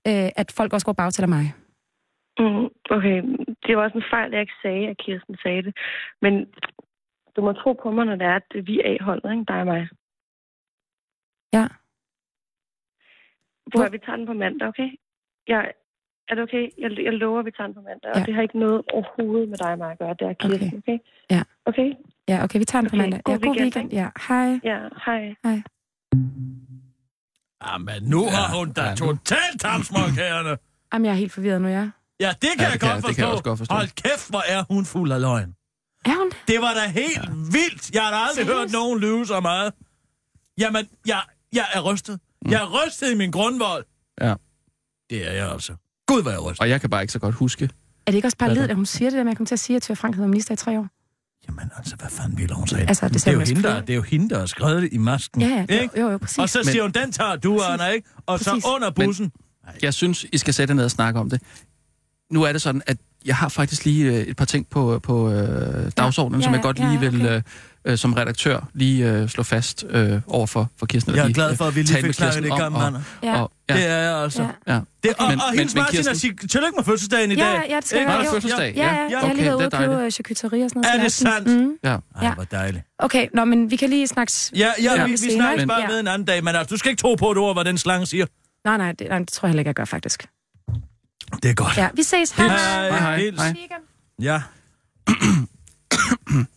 øh, 0.09 0.29
at 0.37 0.53
folk 0.57 0.73
også 0.73 0.87
går 0.87 0.93
og 0.93 0.97
bagtaler 0.97 1.29
mig. 1.29 1.45
Mm, 2.39 2.69
okay, 2.97 3.19
det 3.67 3.77
var 3.77 3.83
også 3.85 3.99
en 3.99 4.05
fejl, 4.11 4.31
jeg 4.33 4.41
ikke 4.41 4.59
sagde, 4.63 4.89
at 4.89 4.97
Kirsten 4.99 5.37
sagde 5.43 5.63
det. 5.63 5.77
Men 6.23 6.35
du 7.37 7.41
må 7.43 7.53
tro 7.53 7.73
på 7.83 7.91
mig, 7.91 8.05
når 8.07 8.17
det 8.17 8.27
er, 8.27 8.37
at 8.37 8.67
vi 8.67 8.81
er 8.81 8.85
A-holdet, 8.93 9.31
ikke? 9.33 9.45
Dig 9.49 9.61
og 9.61 9.67
mig. 9.67 9.89
Ja. 11.53 11.67
Hvor 13.71 13.81
Hvor- 13.81 13.89
vi 13.91 13.99
tager 13.99 14.17
den 14.17 14.27
på 14.27 14.33
mandag, 14.33 14.69
okay? 14.69 14.91
Jeg, 15.49 15.73
er 16.29 16.35
det 16.35 16.43
okay? 16.43 16.65
Jeg, 16.83 16.91
jeg 17.05 17.13
lover, 17.13 17.39
at 17.41 17.47
vi 17.47 17.51
tager 17.57 17.67
den 17.67 17.75
på 17.75 17.81
mandag. 17.89 18.11
Og 18.15 18.19
Ja. 18.21 18.25
det 18.27 18.35
har 18.35 18.43
ikke 18.43 18.59
noget 18.59 18.83
overhovedet 18.93 19.49
med 19.49 19.59
dig 19.59 19.71
og 19.73 19.79
mig 19.79 19.91
at 19.93 19.99
gøre. 19.99 20.15
Det 20.19 20.27
er 20.31 20.33
Kirsten, 20.43 20.79
okay? 20.83 20.99
Ja. 21.31 21.43
Okay? 21.67 21.89
Ja, 22.29 22.45
okay, 22.45 22.59
vi 22.59 22.65
tager 22.65 22.81
den 22.83 22.91
på 22.91 22.97
Okay, 22.97 23.03
mandag. 23.05 23.21
god 23.25 23.35
Ja, 23.35 23.39
god 23.47 23.57
weekend, 23.57 23.75
weekend. 23.77 23.93
Ja, 23.93 24.09
hej. 24.29 24.49
Ja, 24.71 24.79
hej. 25.07 25.23
Jamen, 27.67 28.03
nu 28.03 28.21
har 28.37 28.57
hun 28.59 28.73
da 28.73 28.83
ja, 28.89 28.95
totalt 28.95 29.61
tamsmålkærerne. 29.61 30.57
Jamen, 30.93 31.07
jeg 31.07 31.13
er 31.13 31.17
helt 31.17 31.33
forvirret 31.33 31.61
nu, 31.63 31.69
ja. 31.69 31.91
Ja, 32.21 32.31
det 32.43 32.51
kan, 32.51 32.59
Ja, 32.59 32.65
jeg, 32.65 32.73
det 32.73 32.81
kan 32.81 32.89
godt 32.89 32.95
jeg- 32.95 33.03
forstå. 33.03 33.09
det 33.09 33.17
kan 33.17 33.25
jeg 33.25 33.33
også 33.33 33.45
godt 33.45 33.59
forstå. 33.59 33.75
Hold 33.75 33.89
kæft, 34.03 34.31
hvor 34.31 34.43
er 34.49 34.65
hun 34.73 34.85
fuld 34.85 35.13
af 35.13 35.21
løgn. 35.21 35.55
Er 36.05 36.17
hun 36.19 36.29
det? 36.31 36.37
Det 36.49 36.59
var 36.61 36.73
da 36.75 36.85
helt 37.01 37.17
ja. 37.17 37.31
vildt. 37.57 37.91
Jeg 37.95 38.03
har 38.03 38.11
da 38.11 38.17
aldrig 38.17 38.47
Seriøst? 38.47 38.59
hørt 38.61 38.73
nogen 38.73 39.01
lyve 39.01 39.27
så 39.27 39.41
meget. 39.41 39.73
Jamen, 40.59 40.89
jeg, 41.07 41.21
jeg 41.53 41.65
er 41.75 41.81
rystet. 41.93 42.21
Mm. 42.43 42.51
Jeg 42.51 42.63
er 42.63 42.69
rystet 42.87 43.11
i 43.13 43.17
min 43.17 43.31
grundvold. 43.31 43.85
Ja. 44.21 44.35
Det 45.11 45.29
er 45.29 45.33
jeg 45.33 45.53
altså. 45.53 45.73
Gud, 46.07 46.23
hvor 46.23 46.31
jeg. 46.31 46.41
Og 46.61 46.69
jeg 46.69 46.81
kan 46.81 46.91
bare 46.91 47.03
ikke 47.03 47.13
så 47.13 47.19
godt 47.19 47.35
huske. 47.35 47.65
Er 48.07 48.11
det 48.11 48.15
ikke 48.15 48.29
også 48.29 48.37
bare 48.39 48.49
Hvad 48.49 48.57
led, 48.57 48.65
så? 48.65 48.71
at 48.71 48.77
hun 48.77 48.87
siger 48.87 49.11
det 49.11 49.17
der 49.17 49.25
med, 49.25 49.41
at 49.41 49.47
til 49.47 49.55
at 49.55 49.59
sige, 49.59 49.77
at 49.77 49.83
Thyre 49.83 49.97
Frank 49.97 50.15
hedder 50.15 50.29
minister 50.29 50.55
i 50.55 50.57
tre 50.57 50.79
år? 50.79 50.87
Jamen 51.49 51.71
altså, 51.77 51.97
hvad 51.97 52.09
fanden 52.11 52.39
ville 52.39 52.55
hun 52.55 52.67
sige? 52.67 52.81
Altså, 52.81 53.09
det 53.09 53.15
det, 53.15 53.27
er 53.27 53.33
jo 53.33 53.39
man 53.39 53.47
hende, 53.47 53.63
der, 53.63 53.81
det 53.81 53.91
er 53.91 53.95
jo 53.95 54.03
hende, 54.03 54.29
der 54.31 54.39
har 54.39 54.47
skrevet 54.47 54.83
det 54.83 54.93
i 54.93 54.99
masken. 54.99 55.41
Ja, 55.43 55.67
ja, 55.69 55.81
ikke? 55.83 56.01
jo, 56.01 56.05
jo, 56.07 56.11
jo, 56.13 56.19
præcis. 56.19 56.39
Og 56.39 56.49
så 56.49 56.59
Men- 56.59 56.65
siger 56.73 56.83
hun, 56.83 56.91
den 56.93 57.13
tager 57.13 57.37
du, 57.37 57.61
Anna, 57.61 57.87
ikke? 57.89 58.09
Og 58.27 58.39
så 58.41 58.51
Præcis. 58.51 58.65
under 58.75 58.91
bussen. 58.91 59.33
Jeg 59.83 59.95
synes, 59.95 60.27
I 60.33 60.39
skal 60.39 60.55
sætte 60.55 60.73
jer 60.73 60.77
ned 60.77 60.85
og 60.85 60.91
snakke 60.91 61.21
om 61.21 61.31
det. 61.31 61.43
Nu 62.33 62.43
er 62.43 62.53
det 62.53 62.63
sådan, 62.63 62.83
at 62.87 62.97
jeg 63.25 63.37
har 63.37 63.49
faktisk 63.49 63.85
lige 63.85 64.05
øh, 64.13 64.15
et 64.21 64.37
par 64.37 64.45
ting 64.45 64.67
på, 64.71 64.99
på 65.03 65.31
øh, 65.33 65.91
dagsordenen, 65.97 66.41
Ja, 66.41 66.45
som 66.45 66.53
ja, 66.53 66.57
jeg 66.57 66.63
godt 66.63 66.79
ja, 66.79 66.89
lige 66.89 67.01
vil 67.01 67.23
okay. 67.27 67.37
øh, 67.37 67.43
øh, 67.85 67.99
som 67.99 68.13
redaktør 68.13 68.69
lige 68.75 69.11
øh, 69.13 69.29
slå 69.29 69.43
fast 69.43 69.85
øh, 69.89 70.21
over 70.27 70.47
for, 70.47 70.71
for 70.77 70.87
Kirsten. 70.87 71.15
Jeg 71.17 71.29
er 71.29 71.33
glad 71.33 71.57
for, 71.57 71.65
at 71.65 71.75
vi 71.77 71.83
lige 71.83 72.03
fik 72.03 72.15
snakket 72.15 72.43
det 72.43 72.43
Kirsten 72.43 72.45
i 72.47 72.51
om, 72.51 72.59
gang, 72.59 72.77
og- 72.77 72.87
Anna. 72.87 73.03
Ja. 73.23 73.41
Og, 73.43 73.51
ja, 73.69 73.75
Det 73.75 73.87
er 73.87 73.97
jeg 73.99 74.23
altså. 74.23 74.43
Ja. 74.43 74.75
ja. 74.75 74.81
Det, 75.03 75.13
og, 75.19 75.29
Men- 75.29 75.41
og 75.41 75.47
men- 75.51 75.59
hendes 75.59 75.75
men 75.75 75.81
Martin 75.81 75.97
Kirsten- 75.99 76.15
sige 76.17 76.37
tillykke 76.51 76.77
med 76.77 76.85
fødselsdagen 76.85 77.31
i 77.31 77.35
Ja, 77.35 77.45
dag. 77.45 77.67
ja, 77.69 77.77
det 77.77 77.87
skal 77.87 77.99
jeg 77.99 78.09
Var 78.09 78.25
fødselsdag? 78.33 78.73
Ja, 78.77 78.83
ja, 78.83 78.91
jeg 79.11 79.19
har 79.19 79.25
okay, 79.27 79.35
lige 79.35 79.45
været 79.45 79.55
ude 79.57 79.65
det 79.65 79.75
og 79.75 79.81
købe 79.81 80.11
charcuterie 80.11 80.65
og 80.65 80.71
sådan 80.71 80.83
noget. 80.83 80.99
Er 80.99 81.03
det 81.03 81.13
sandt? 81.13 81.61
Mm. 81.61 81.73
Ja. 81.85 81.89
Ej, 81.91 81.99
Ja. 82.23 82.35
hvor 82.35 82.45
dejligt. 82.45 82.85
Okay, 82.99 83.27
nå, 83.35 83.45
men 83.45 83.71
vi 83.71 83.77
kan 83.77 83.91
lige 83.91 84.07
snakke... 84.07 84.33
Ja, 84.57 84.59
ja, 84.83 84.95
Ja, 84.95 85.05
vi, 85.05 85.11
vi 85.11 85.17
snakkes 85.17 85.67
bare 85.67 85.81
ja. 85.81 85.87
med 85.89 86.01
en 86.01 86.09
anden 86.09 86.27
dag, 86.27 86.45
men 86.45 86.55
altså, 86.55 86.75
du 86.75 86.79
skal 86.79 86.91
ikke 86.91 87.01
tro 87.01 87.15
på 87.15 87.31
et 87.31 87.39
ord, 87.39 87.55
hvad 87.57 87.65
den 87.65 87.79
slange 87.79 88.07
siger. 88.07 88.27
Nej, 88.65 88.77
nej, 88.77 88.93
det, 88.93 89.09
nej, 89.09 89.19
det 89.19 89.29
tror 89.29 89.47
jeg 89.47 89.51
heller 89.51 89.61
ikke, 89.61 89.69
jeg 89.69 89.75
gør, 89.75 89.85
faktisk. 89.85 90.27
Det 91.43 91.51
er 91.51 91.55
godt. 91.55 91.77
Ja, 91.77 91.89
vi 91.95 92.03
ses. 92.03 92.31
Hej. 92.31 92.47
Hej, 92.49 92.89
Hej, 92.91 92.99
hej. 92.99 93.19
Hils. 93.19 93.43
Hej. 93.43 93.55
Ja, 94.23 94.43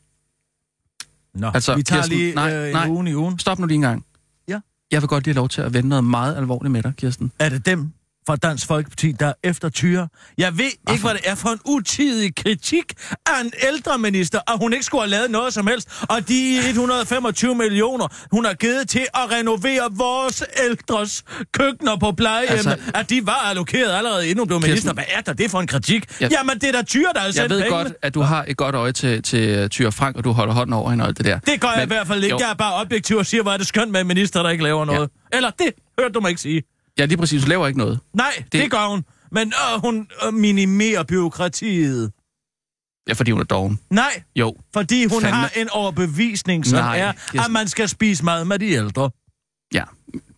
Nå, 1.37 1.51
Altså, 1.53 1.75
vi 1.75 1.83
tager 1.83 2.01
Kirsten, 2.01 2.17
lige 2.17 2.35
nej, 2.35 2.55
øh, 2.55 2.67
en 2.67 2.73
nej. 2.73 2.87
uge 2.89 3.09
i 3.09 3.15
ugen. 3.15 3.39
Stop 3.39 3.59
nu 3.59 3.65
lige 3.65 3.75
en 3.75 3.81
gang. 3.81 4.05
Ja. 4.47 4.59
Jeg 4.91 5.01
vil 5.01 5.07
godt 5.07 5.23
lige 5.25 5.33
have 5.33 5.39
lov 5.39 5.49
til 5.49 5.61
at 5.61 5.73
vende 5.73 5.89
noget 5.89 6.03
meget 6.03 6.37
alvorligt 6.37 6.71
med 6.71 6.83
dig, 6.83 6.93
Kirsten. 6.97 7.31
Er 7.39 7.49
det 7.49 7.65
dem 7.65 7.91
fra 8.27 8.35
Dansk 8.35 8.67
Folkeparti, 8.67 9.11
der 9.11 9.25
er 9.27 9.33
efter 9.43 9.69
tyre? 9.69 10.07
Jeg 10.37 10.57
ved 10.57 10.65
ikke, 10.65 11.01
hvad 11.03 11.13
det 11.13 11.21
er 11.25 11.35
for 11.35 11.49
en 11.49 11.59
utidig 11.65 12.35
kritik 12.35 12.93
af 13.25 13.41
en 13.43 13.51
ældre 13.67 13.97
minister, 13.97 14.39
at 14.47 14.57
hun 14.59 14.73
ikke 14.73 14.85
skulle 14.85 15.01
have 15.01 15.09
lavet 15.11 15.31
noget 15.31 15.53
som 15.53 15.67
helst, 15.67 15.89
og 16.09 16.27
de 16.27 16.57
125 16.69 17.55
millioner, 17.55 18.07
hun 18.31 18.45
har 18.45 18.53
givet 18.53 18.89
til 18.89 19.05
at 19.13 19.31
renovere 19.31 19.87
vores 19.91 20.43
ældres 20.63 21.23
køkkener 21.53 21.95
på 21.97 22.11
plejehjemmene, 22.11 22.71
Altså- 22.71 22.91
at 22.95 23.09
de 23.09 23.25
var 23.25 23.33
allokeret 23.49 23.91
allerede 23.97 24.23
inden 24.27 24.39
hun 24.39 24.47
blev 24.47 24.59
minister. 24.61 24.73
Kirsten- 24.75 24.93
Hvad 24.95 25.03
er 25.17 25.21
der 25.21 25.33
det 25.33 25.51
for 25.51 25.59
en 25.59 25.67
kritik? 25.67 26.05
Jeg- 26.21 26.31
Jamen, 26.31 26.55
det 26.59 26.63
er 26.63 26.71
da 26.71 26.81
tyre, 26.81 27.11
der 27.13 27.19
har 27.19 27.25
Jeg 27.27 27.33
sendt 27.33 27.49
ved 27.49 27.61
pengene. 27.61 27.83
godt, 27.83 27.93
at 28.01 28.13
du 28.13 28.21
har 28.21 28.45
et 28.47 28.57
godt 28.57 28.75
øje 28.75 28.91
til, 28.91 29.23
til 29.23 29.69
Tyre 29.69 29.91
Frank, 29.91 30.15
og 30.17 30.23
du 30.23 30.31
holder 30.31 30.53
hånden 30.53 30.73
over 30.73 30.89
hende 30.89 31.03
og 31.03 31.07
alt 31.07 31.17
det 31.17 31.25
der. 31.25 31.39
Det 31.39 31.61
gør 31.61 31.67
jeg 31.67 31.77
Men- 31.77 31.83
i 31.85 31.87
hvert 31.93 32.07
fald 32.07 32.23
ikke. 32.23 32.33
Jo. 32.35 32.39
Jeg 32.39 32.49
er 32.49 32.53
bare 32.53 32.73
objektiv 32.73 33.17
og 33.17 33.25
siger, 33.25 33.43
hvor 33.43 33.51
er 33.51 33.57
det 33.57 33.67
skønt 33.67 33.91
med 33.91 34.01
en 34.01 34.07
minister, 34.07 34.43
der 34.43 34.49
ikke 34.49 34.63
laver 34.63 34.85
noget. 34.85 35.09
Eller 35.33 35.49
det 35.49 35.71
hørte 35.99 36.13
du 36.13 36.19
mig 36.19 36.29
ikke 36.29 36.41
sige. 36.41 36.61
Ja, 36.99 37.05
lige 37.05 37.17
præcis. 37.17 37.41
Du 37.43 37.47
laver 37.49 37.67
ikke 37.67 37.79
noget. 37.79 37.99
Nej, 38.13 38.31
det, 38.37 38.51
Det- 38.51 38.61
det 38.63 38.71
gør 38.71 38.87
hun. 38.89 39.05
Men 39.31 39.47
øh, 39.47 39.81
hun 39.81 40.07
øh, 40.27 40.33
minimerer 40.33 41.03
byråkratiet. 41.03 42.11
Ja, 43.09 43.13
fordi 43.13 43.31
hun 43.31 43.41
er 43.41 43.45
doven. 43.45 43.79
Nej, 43.89 44.23
Jo. 44.35 44.55
fordi 44.73 45.05
hun 45.05 45.21
Fandme. 45.21 45.37
har 45.37 45.51
en 45.55 45.69
overbevisning, 45.69 46.65
som 46.65 46.79
Nej, 46.79 46.99
er, 46.99 47.13
jeg- 47.33 47.45
at 47.45 47.51
man 47.51 47.67
skal 47.67 47.89
spise 47.89 48.25
mad 48.25 48.45
med 48.45 48.59
de 48.59 48.65
ældre. 48.69 49.09
Ja, 49.73 49.83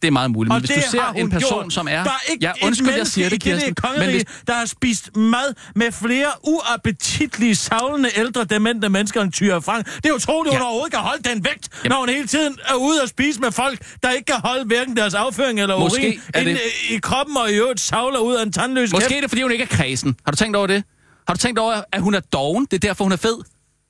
det 0.02 0.08
er 0.08 0.12
meget 0.12 0.32
muligt. 0.32 0.48
Men 0.50 0.54
Og 0.56 0.60
hvis 0.60 0.70
det 0.70 0.84
du 0.86 0.90
ser 0.92 1.14
en 1.16 1.30
person, 1.30 1.62
gjort. 1.64 1.74
som 1.74 1.88
er... 1.88 2.04
Der 2.04 2.10
er 2.12 2.32
ikke 2.32 2.46
ja, 2.46 2.52
undskyld, 2.68 2.90
jeg 2.98 3.08
siger 3.08 3.30
det, 3.30 3.42
Kirsten. 3.42 3.70
det 3.76 3.84
kongerige, 3.84 4.12
hvis, 4.12 4.24
der 4.48 4.54
har 4.54 4.66
spist 4.66 5.16
mad 5.16 5.54
med 5.76 5.92
flere 5.92 6.28
uappetitlige, 6.44 7.56
savlende, 7.56 8.10
ældre, 8.16 8.44
demente 8.44 8.90
mennesker 8.90 9.22
end 9.22 9.32
Tyre 9.32 9.62
Frank. 9.62 9.86
Det 9.96 10.06
er 10.06 10.14
utroligt, 10.14 10.54
ja. 10.54 10.58
hun 10.60 10.66
overhovedet 10.66 10.92
kan 10.94 11.00
holde 11.02 11.24
den 11.30 11.46
vægt, 11.46 11.70
Jamen. 11.84 11.90
når 11.92 12.00
hun 12.00 12.10
hele 12.10 12.28
tiden 12.28 12.58
er 12.70 12.74
ude 12.76 13.02
og 13.04 13.10
spise 13.10 13.40
med 13.42 13.52
folk, 13.52 13.80
der 14.04 14.12
ikke 14.12 14.26
kan 14.26 14.36
holde 14.44 14.66
hverken 14.66 14.98
deres 14.98 15.14
afføring 15.14 15.60
eller 15.62 15.80
Måske 15.80 16.02
urin 16.08 16.22
er 16.34 16.44
det- 16.44 16.60
i 16.90 16.98
kroppen 16.98 17.38
og 17.38 17.52
i 17.52 17.56
øvrigt 17.56 17.80
savler 17.80 18.20
ud 18.20 18.36
af 18.36 18.44
en 18.44 18.52
tandløs 18.52 18.92
Måske 18.92 19.08
kæft. 19.08 19.18
er 19.18 19.22
det, 19.22 19.30
fordi 19.30 19.42
hun 19.42 19.52
ikke 19.52 19.64
er 19.64 19.68
kredsen. 19.68 20.16
Har 20.26 20.32
du 20.32 20.36
tænkt 20.36 20.56
over 20.56 20.68
det? 20.68 20.84
Har 21.28 21.34
du 21.34 21.38
tænkt 21.40 21.60
over, 21.60 21.82
at 21.92 22.02
hun 22.02 22.14
er 22.14 22.20
doven? 22.20 22.66
Det 22.72 22.74
er 22.84 22.88
derfor, 22.88 23.04
hun 23.06 23.12
er 23.12 23.18
fed. 23.18 23.36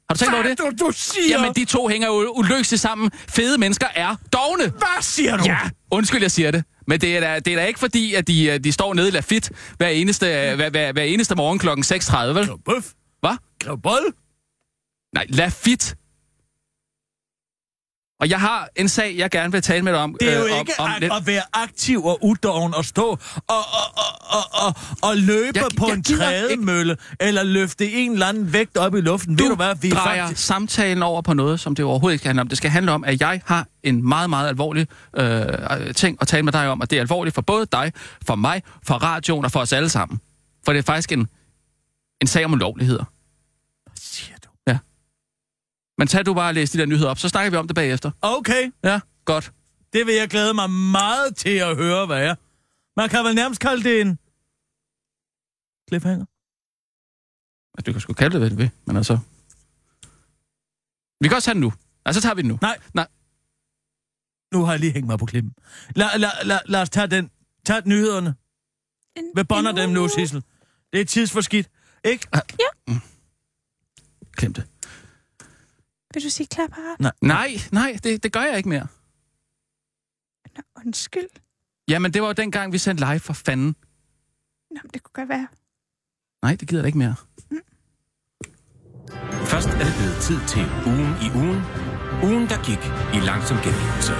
Har 0.10 0.14
du 0.14 0.20
tænkt 0.20 0.34
over 0.34 0.44
Hvad 0.44 0.56
det? 0.56 0.72
det, 0.72 0.80
du 0.80 0.92
siger? 0.96 1.38
Jamen, 1.38 1.54
de 1.56 1.66
to 1.66 1.88
hænger 1.88 2.08
jo 2.08 2.32
uløseligt 2.36 2.82
sammen. 2.82 3.12
Fede 3.28 3.58
mennesker 3.58 3.88
er 3.96 4.16
dogne. 4.34 4.64
Hvad 4.64 5.02
siger 5.02 5.38
du? 5.38 5.44
Ja, 5.46 5.58
undskyld, 5.92 6.22
jeg 6.22 6.32
siger 6.32 6.52
det. 6.52 6.64
Men 6.88 7.02
det 7.02 7.18
er 7.18 7.20
da, 7.20 7.40
det 7.40 7.54
er 7.54 7.58
da 7.58 7.66
ikke 7.66 7.80
fordi, 7.80 8.14
at 8.14 8.28
de, 8.28 8.46
øh, 8.46 8.60
de 8.64 8.72
står 8.72 8.94
nede 8.94 9.08
i 9.08 9.12
Lafitte 9.12 9.50
hver 9.78 9.88
eneste, 9.88 10.26
hver, 10.56 10.70
hver, 10.70 10.92
hver 10.92 11.04
eneste 11.04 11.36
morgen 11.36 11.60
klokken 11.60 11.84
6.30, 11.84 12.18
vel? 12.18 12.48
Grev 12.48 12.58
bøf. 12.66 12.86
Hvad? 13.20 13.38
Grev 13.60 13.78
bold. 13.82 14.14
Nej, 15.14 15.26
Lafitte. 15.30 15.96
Og 18.20 18.30
jeg 18.30 18.40
har 18.40 18.68
en 18.76 18.90
sag, 18.90 19.16
jeg 19.18 19.30
gerne 19.32 19.52
vil 19.52 19.62
tale 19.62 19.84
med 19.84 19.94
dig 19.94 20.02
om. 20.02 20.16
Det 20.20 20.34
er 20.34 20.40
jo 20.40 20.46
øh, 20.46 20.60
ikke 20.60 20.74
om, 20.80 20.92
om 21.12 21.18
at, 21.18 21.28
være 21.28 21.42
aktiv 21.54 22.06
og 22.06 22.20
udoven 22.24 22.74
og 22.74 22.86
stå 22.86 23.04
og, 23.08 23.18
og, 23.48 23.58
og, 23.96 24.38
og, 24.38 24.66
og, 24.66 24.76
og 25.10 25.18
løbe 25.18 25.52
Jeg- 25.60 25.66
på 25.78 25.88
jeg 25.88 25.94
en 25.96 26.04
trædemølle, 26.04 26.98
eller 27.20 27.44
løfte 27.44 27.92
en 27.92 28.12
eller 28.12 28.26
anden 28.26 28.54
vægt 28.54 28.78
op 28.78 28.96
i 28.96 29.02
luften. 29.02 29.36
Du 29.36 29.44
Ved 29.44 29.50
du 29.50 29.56
hvad, 29.56 29.76
vi 29.82 29.90
er 29.90 29.94
drejer 29.96 30.26
faktisk... 30.26 30.46
samtalen 30.48 31.04
over 31.04 31.22
på 31.22 31.34
noget, 31.34 31.60
som 31.60 31.76
det 31.76 31.86
overhovedet 31.86 32.14
ikke 32.14 32.22
skal 32.22 32.28
handle 32.30 32.42
om. 32.42 32.48
Det 32.48 32.58
skal 32.58 32.70
handle 32.72 32.92
om, 32.92 33.04
at 33.04 33.22
jeg 33.22 33.42
har 33.46 33.68
en 33.84 34.08
meget, 34.10 34.30
meget 34.30 34.48
alvorlig 34.48 34.88
øh, 35.18 35.94
ting 35.96 36.18
at 36.22 36.28
tale 36.28 36.44
med 36.44 36.54
dig 36.54 36.70
om, 36.70 36.82
og 36.82 36.90
det 36.90 36.96
er 36.98 37.02
alvorligt 37.02 37.34
for 37.36 37.42
både 37.42 37.66
dig, 37.72 37.92
for 38.28 38.36
mig, 38.36 38.62
for 38.88 38.94
radioen 38.96 39.46
og 39.46 39.52
for 39.52 39.60
os 39.60 39.74
alle 39.74 39.90
sammen. 39.90 40.20
For 40.66 40.74
det 40.74 40.80
er 40.80 40.84
faktisk 40.84 41.12
en, 41.12 41.28
en 42.22 42.28
sag 42.28 42.46
om 42.46 42.54
ulovligheder. 42.54 43.04
Men 46.00 46.08
tag 46.08 46.26
du 46.26 46.34
bare 46.34 46.50
og 46.50 46.54
læs 46.54 46.70
de 46.72 46.78
der 46.78 46.86
nyheder 46.86 47.10
op, 47.10 47.20
så 47.20 47.30
snakker 47.30 47.52
vi 47.52 47.58
om 47.58 47.68
det 47.68 47.76
bagefter. 47.76 48.12
Okay, 48.22 48.72
Ja, 48.84 49.00
godt. 49.26 49.52
det 49.94 50.06
vil 50.06 50.16
jeg 50.16 50.30
glæde 50.30 50.54
mig 50.54 50.70
meget 50.70 51.36
til 51.36 51.50
at 51.58 51.76
høre, 51.76 52.06
hvad 52.06 52.24
er. 52.26 52.36
Man 53.00 53.10
kan 53.10 53.26
vel 53.26 53.36
nærmest 53.36 53.62
kalde 53.62 53.84
det 53.84 54.02
en... 54.02 54.20
Cliffhanger? 55.90 56.26
Du 57.86 57.92
kan 57.92 58.02
sgu 58.02 58.14
kalde 58.14 58.32
det, 58.34 58.42
hvad 58.42 58.50
du 58.50 58.56
vil, 58.56 58.72
men 58.86 58.98
altså... 58.98 59.20
Vi 61.22 61.28
kan 61.28 61.36
også 61.36 61.46
tage 61.46 61.54
den 61.54 61.62
nu. 61.62 61.74
Altså, 62.06 62.22
så 62.22 62.24
tager 62.26 62.36
vi 62.36 62.42
den 62.42 62.50
nu. 62.50 62.58
Nej. 62.62 62.78
Nej. 62.94 63.08
Nu 64.54 64.66
har 64.66 64.74
jeg 64.74 64.80
lige 64.80 64.92
hængt 64.94 65.08
mig 65.08 65.20
på 65.20 65.26
klippen. 65.26 65.54
Lad, 65.96 66.20
lad, 66.20 66.30
lad, 66.46 66.60
lad 66.66 66.82
os 66.82 66.90
tage 66.90 67.08
den. 67.08 67.32
Tag 67.66 67.82
nyhederne. 67.88 68.36
En, 69.16 69.24
Hvad 69.34 69.44
bonder 69.46 69.72
dem 69.72 69.90
nu. 69.90 70.08
Sissel? 70.08 70.44
Det 70.94 71.02
er 71.02 71.06
tidsforskidt. 71.06 71.70
Ikke? 72.06 72.28
Glem 74.38 74.54
det. 74.54 74.69
Vil 76.14 76.24
du 76.24 76.30
sige 76.30 76.48
klapparat? 76.48 77.00
Nej, 77.22 77.50
nej, 77.72 78.00
det, 78.04 78.24
det 78.24 78.34
gør 78.34 78.42
jeg 78.42 78.58
ikke 78.58 78.70
mere. 78.70 78.88
Nå, 80.58 80.62
undskyld. 80.86 81.30
Jamen, 81.88 82.14
det 82.14 82.22
var 82.22 82.28
jo 82.28 82.34
dengang, 82.34 82.74
vi 82.74 82.78
sendte 82.78 83.06
live 83.06 83.20
for 83.20 83.34
fanden. 83.34 83.76
Nå, 84.72 84.80
men 84.84 84.90
det 84.94 85.04
kunne 85.04 85.14
godt 85.14 85.30
være. 85.30 85.48
Nej, 86.42 86.56
det 86.56 86.68
gider 86.68 86.82
jeg 86.82 86.88
ikke 86.88 86.98
mere. 86.98 87.16
Først 89.46 89.68
er 89.70 89.84
det 89.84 89.96
blevet 90.00 90.18
tid 90.22 90.40
til 90.48 90.66
ugen 90.92 91.12
i 91.26 91.28
ugen. 91.36 91.62
Ugen, 92.24 92.50
der 92.50 92.64
gik 92.70 92.82
i 93.18 93.26
langsom 93.26 93.58
gengivelse. 93.58 94.14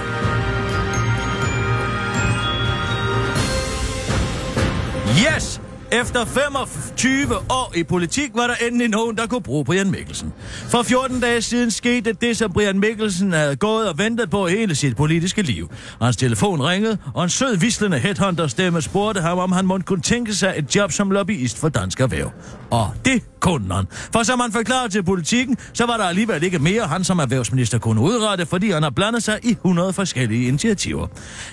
Yes! 5.26 5.60
Efter 5.92 6.24
25 6.24 7.34
år 7.36 7.72
i 7.76 7.82
politik 7.82 8.30
var 8.34 8.46
der 8.46 8.54
endelig 8.66 8.88
nogen, 8.88 9.16
der 9.16 9.26
kunne 9.26 9.42
bruge 9.42 9.64
Brian 9.64 9.90
Mikkelsen. 9.90 10.32
For 10.68 10.82
14 10.82 11.20
dage 11.20 11.42
siden 11.42 11.70
skete 11.70 12.12
det, 12.12 12.36
som 12.36 12.52
Brian 12.52 12.78
Mikkelsen 12.78 13.32
havde 13.32 13.56
gået 13.56 13.88
og 13.88 13.98
ventet 13.98 14.30
på 14.30 14.46
hele 14.46 14.74
sit 14.74 14.96
politiske 14.96 15.42
liv. 15.42 15.70
Hans 16.02 16.16
telefon 16.16 16.62
ringede, 16.62 16.98
og 17.14 17.24
en 17.24 17.30
sød 17.30 17.56
vislende 17.56 17.98
headhunter-stemme 17.98 18.82
spurgte 18.82 19.20
ham, 19.20 19.38
om 19.38 19.52
han 19.52 19.66
måtte 19.66 19.86
kunne 19.86 20.02
tænke 20.02 20.34
sig 20.34 20.54
et 20.56 20.76
job 20.76 20.92
som 20.92 21.10
lobbyist 21.10 21.58
for 21.58 21.68
Dansk 21.68 22.00
Erhverv. 22.00 22.32
Og 22.70 22.90
det 23.04 23.22
kunne 23.40 23.74
han. 23.74 23.86
For 24.12 24.22
som 24.22 24.40
han 24.40 24.52
forklarede 24.52 24.92
til 24.92 25.02
politikken, 25.02 25.56
så 25.72 25.86
var 25.86 25.96
der 25.96 26.04
alligevel 26.04 26.42
ikke 26.42 26.58
mere, 26.58 26.82
han 26.82 27.04
som 27.04 27.18
erhvervsminister 27.18 27.78
kunne 27.78 28.00
udrette, 28.00 28.46
fordi 28.46 28.70
han 28.70 28.82
har 28.82 28.90
blandet 28.90 29.22
sig 29.22 29.38
i 29.42 29.50
100 29.50 29.92
forskellige 29.92 30.48
initiativer. 30.48 31.06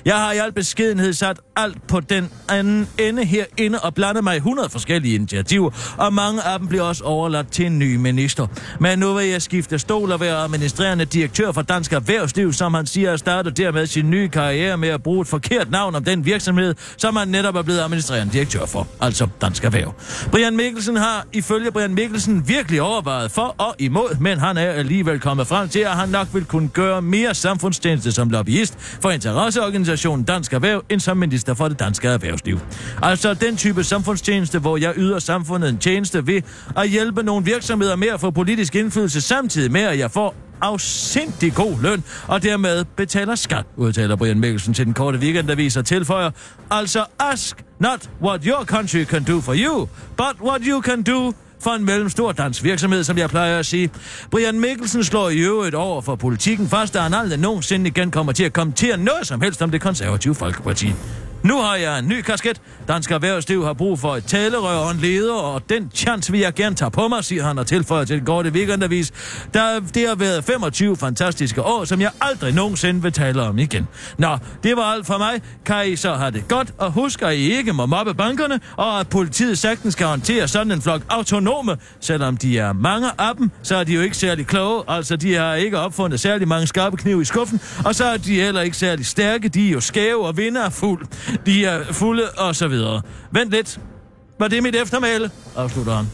Jeg 0.05 0.15
har 0.15 0.31
i 0.31 0.37
al 0.37 0.51
beskedenhed 0.51 1.13
sat 1.13 1.39
alt 1.55 1.87
på 1.87 1.99
den 1.99 2.29
anden 2.49 2.87
ende 2.99 3.25
herinde 3.25 3.79
og 3.79 3.93
blandet 3.93 4.23
mig 4.27 4.35
100 4.35 4.69
forskellige 4.69 5.15
initiativer, 5.15 5.69
og 5.97 6.13
mange 6.13 6.41
af 6.43 6.59
dem 6.59 6.67
bliver 6.67 6.83
også 6.83 7.03
overladt 7.03 7.51
til 7.51 7.65
en 7.65 7.79
ny 7.79 7.95
minister. 7.95 8.47
Men 8.79 8.99
nu 8.99 9.13
vil 9.13 9.27
jeg 9.27 9.41
skifte 9.41 9.79
stol 9.79 10.11
og 10.11 10.19
være 10.19 10.37
administrerende 10.37 11.05
direktør 11.05 11.51
for 11.51 11.61
Dansk 11.61 11.93
Erhvervsliv, 11.93 12.53
som 12.53 12.73
han 12.73 12.85
siger, 12.85 13.11
er 13.11 13.17
starter 13.17 13.51
dermed 13.51 13.87
sin 13.87 14.09
nye 14.09 14.27
karriere 14.27 14.77
med 14.77 14.89
at 14.89 15.03
bruge 15.03 15.21
et 15.21 15.27
forkert 15.27 15.71
navn 15.71 15.95
om 15.95 16.03
den 16.03 16.25
virksomhed, 16.25 16.75
som 16.97 17.15
han 17.15 17.27
netop 17.27 17.55
er 17.55 17.61
blevet 17.61 17.79
administrerende 17.79 18.33
direktør 18.33 18.65
for, 18.65 18.87
altså 19.01 19.27
Dansk 19.41 19.63
Erhverv. 19.63 19.93
Brian 20.31 20.55
Mikkelsen 20.55 20.95
har 20.95 21.25
ifølge 21.33 21.71
Brian 21.71 21.93
Mikkelsen 21.93 22.47
virkelig 22.47 22.81
overvejet 22.81 23.31
for 23.31 23.55
og 23.57 23.75
imod, 23.79 24.19
men 24.19 24.39
han 24.39 24.57
er 24.57 24.71
alligevel 24.71 25.19
kommet 25.19 25.47
frem 25.47 25.69
til, 25.69 25.79
at 25.79 25.91
han 25.91 26.09
nok 26.09 26.27
vil 26.33 26.45
kunne 26.45 26.69
gøre 26.69 27.01
mere 27.01 27.35
samfundstjeneste 27.35 28.11
som 28.11 28.29
lobbyist 28.29 28.73
for 29.01 29.11
interesseorganisationen 29.11 30.25
Dansk 30.25 30.53
Erhverv, 30.53 30.83
end 30.89 30.99
som 30.99 31.17
minister 31.17 31.53
for 31.53 31.67
det 31.67 31.79
danske 31.79 32.07
erhvervsliv. 32.07 32.59
Altså 33.01 33.33
den 33.33 33.57
type 33.57 33.83
samfundstjeneste, 34.17 34.59
hvor 34.59 34.77
jeg 34.77 34.93
yder 34.97 35.19
samfundet 35.19 35.69
en 35.69 35.77
tjeneste 35.77 36.27
ved 36.27 36.41
at 36.77 36.89
hjælpe 36.89 37.23
nogle 37.23 37.45
virksomheder 37.45 37.95
med 37.95 38.07
at 38.07 38.19
få 38.19 38.31
politisk 38.31 38.75
indflydelse, 38.75 39.21
samtidig 39.21 39.71
med, 39.71 39.81
at 39.81 39.99
jeg 39.99 40.11
får 40.11 40.35
afsindig 40.61 41.53
god 41.53 41.81
løn, 41.81 42.03
og 42.27 42.43
dermed 42.43 42.85
betaler 42.95 43.35
skat, 43.35 43.65
udtaler 43.75 44.15
Brian 44.15 44.39
Mikkelsen 44.39 44.73
til 44.73 44.85
den 44.85 44.93
korte 44.93 45.17
weekendavis 45.17 45.77
og 45.77 45.85
tilføjer, 45.85 46.31
altså 46.71 47.05
ask 47.19 47.63
not 47.79 48.09
what 48.21 48.43
your 48.43 48.63
country 48.63 49.05
can 49.05 49.23
do 49.23 49.41
for 49.41 49.53
you, 49.57 49.87
but 50.17 50.35
what 50.41 50.61
you 50.65 50.81
can 50.81 51.03
do 51.03 51.33
for 51.59 51.71
en 51.71 51.85
mellemstor 51.85 52.31
dansk 52.31 52.63
virksomhed, 52.63 53.03
som 53.03 53.17
jeg 53.17 53.29
plejer 53.29 53.59
at 53.59 53.65
sige. 53.65 53.89
Brian 54.31 54.59
Mikkelsen 54.59 55.03
slår 55.03 55.29
i 55.29 55.37
øvrigt 55.37 55.75
over 55.75 56.01
for 56.01 56.15
politikken 56.15 56.67
fast, 56.67 56.93
da 56.93 56.99
han 56.99 57.13
aldrig 57.13 57.39
nogensinde 57.39 57.87
igen 57.87 58.11
kommer 58.11 58.33
til 58.33 58.43
at 58.43 58.53
kommentere 58.53 58.97
noget 58.97 59.27
som 59.27 59.41
helst 59.41 59.61
om 59.61 59.71
det 59.71 59.81
konservative 59.81 60.35
Folkeparti. 60.35 60.93
Nu 61.43 61.61
har 61.61 61.75
jeg 61.75 61.99
en 61.99 62.07
ny 62.07 62.21
kasket. 62.21 62.61
Dansk 62.87 63.11
Erhvervsliv 63.11 63.65
har 63.65 63.73
brug 63.73 63.99
for 63.99 64.15
et 64.15 64.25
talerør 64.25 64.77
og 64.77 64.91
en 64.91 64.97
leder, 64.97 65.33
og 65.33 65.69
den 65.69 65.91
chance 65.95 66.31
vil 66.31 66.41
jeg 66.41 66.53
gerne 66.53 66.75
tage 66.75 66.91
på 66.91 67.07
mig, 67.07 67.23
siger 67.23 67.43
han 67.43 67.59
og 67.59 67.67
tilføjer 67.67 68.05
til 68.05 68.17
den 68.17 68.25
korte 68.25 68.49
weekendavis. 68.49 69.11
Der, 69.53 69.79
det 69.79 70.07
har 70.07 70.15
været 70.15 70.43
25 70.43 70.97
fantastiske 70.97 71.61
år, 71.61 71.85
som 71.85 72.01
jeg 72.01 72.11
aldrig 72.21 72.53
nogensinde 72.53 73.01
vil 73.01 73.11
tale 73.11 73.41
om 73.41 73.59
igen. 73.59 73.87
Nå, 74.17 74.37
det 74.63 74.77
var 74.77 74.83
alt 74.83 75.05
for 75.05 75.17
mig. 75.17 75.41
Kan 75.65 75.87
I 75.87 75.95
så 75.95 76.13
have 76.13 76.31
det 76.31 76.47
godt, 76.47 76.73
og 76.77 76.91
husk, 76.91 77.21
at 77.21 77.33
I 77.33 77.57
ikke 77.57 77.73
må 77.73 77.85
mobbe 77.85 78.13
bankerne, 78.13 78.59
og 78.75 78.99
at 78.99 79.09
politiet 79.09 79.57
sagtens 79.57 79.93
skal 79.93 80.07
håndtere 80.07 80.47
sådan 80.47 80.71
en 80.71 80.81
flok 80.81 81.01
autonome. 81.09 81.77
Selvom 81.99 82.37
de 82.37 82.59
er 82.59 82.73
mange 82.73 83.07
af 83.17 83.35
dem, 83.35 83.51
så 83.63 83.75
er 83.75 83.83
de 83.83 83.93
jo 83.93 84.01
ikke 84.01 84.17
særlig 84.17 84.47
kloge. 84.47 84.83
Altså, 84.87 85.15
de 85.15 85.33
har 85.33 85.53
ikke 85.53 85.79
opfundet 85.79 86.19
særlig 86.19 86.47
mange 86.47 86.67
skarpe 86.67 86.97
knive 86.97 87.21
i 87.21 87.25
skuffen, 87.25 87.61
og 87.85 87.95
så 87.95 88.05
er 88.05 88.17
de 88.17 88.35
heller 88.35 88.61
ikke 88.61 88.77
særlig 88.77 89.05
stærke. 89.05 89.49
De 89.49 89.67
er 89.67 89.71
jo 89.71 89.79
skæve 89.79 90.25
og 90.25 90.37
vinder 90.37 90.69
fuld. 90.69 91.05
De 91.45 91.65
er 91.65 91.83
fulde 91.93 92.23
og 92.37 92.55
så 92.55 92.67
videre. 92.67 93.01
Vent 93.31 93.51
lidt. 93.51 93.79
Var 94.39 94.47
det 94.47 94.63
mit 94.63 94.75
eftermæle? 94.75 95.31
Afslutter 95.55 95.95
han. 95.95 96.05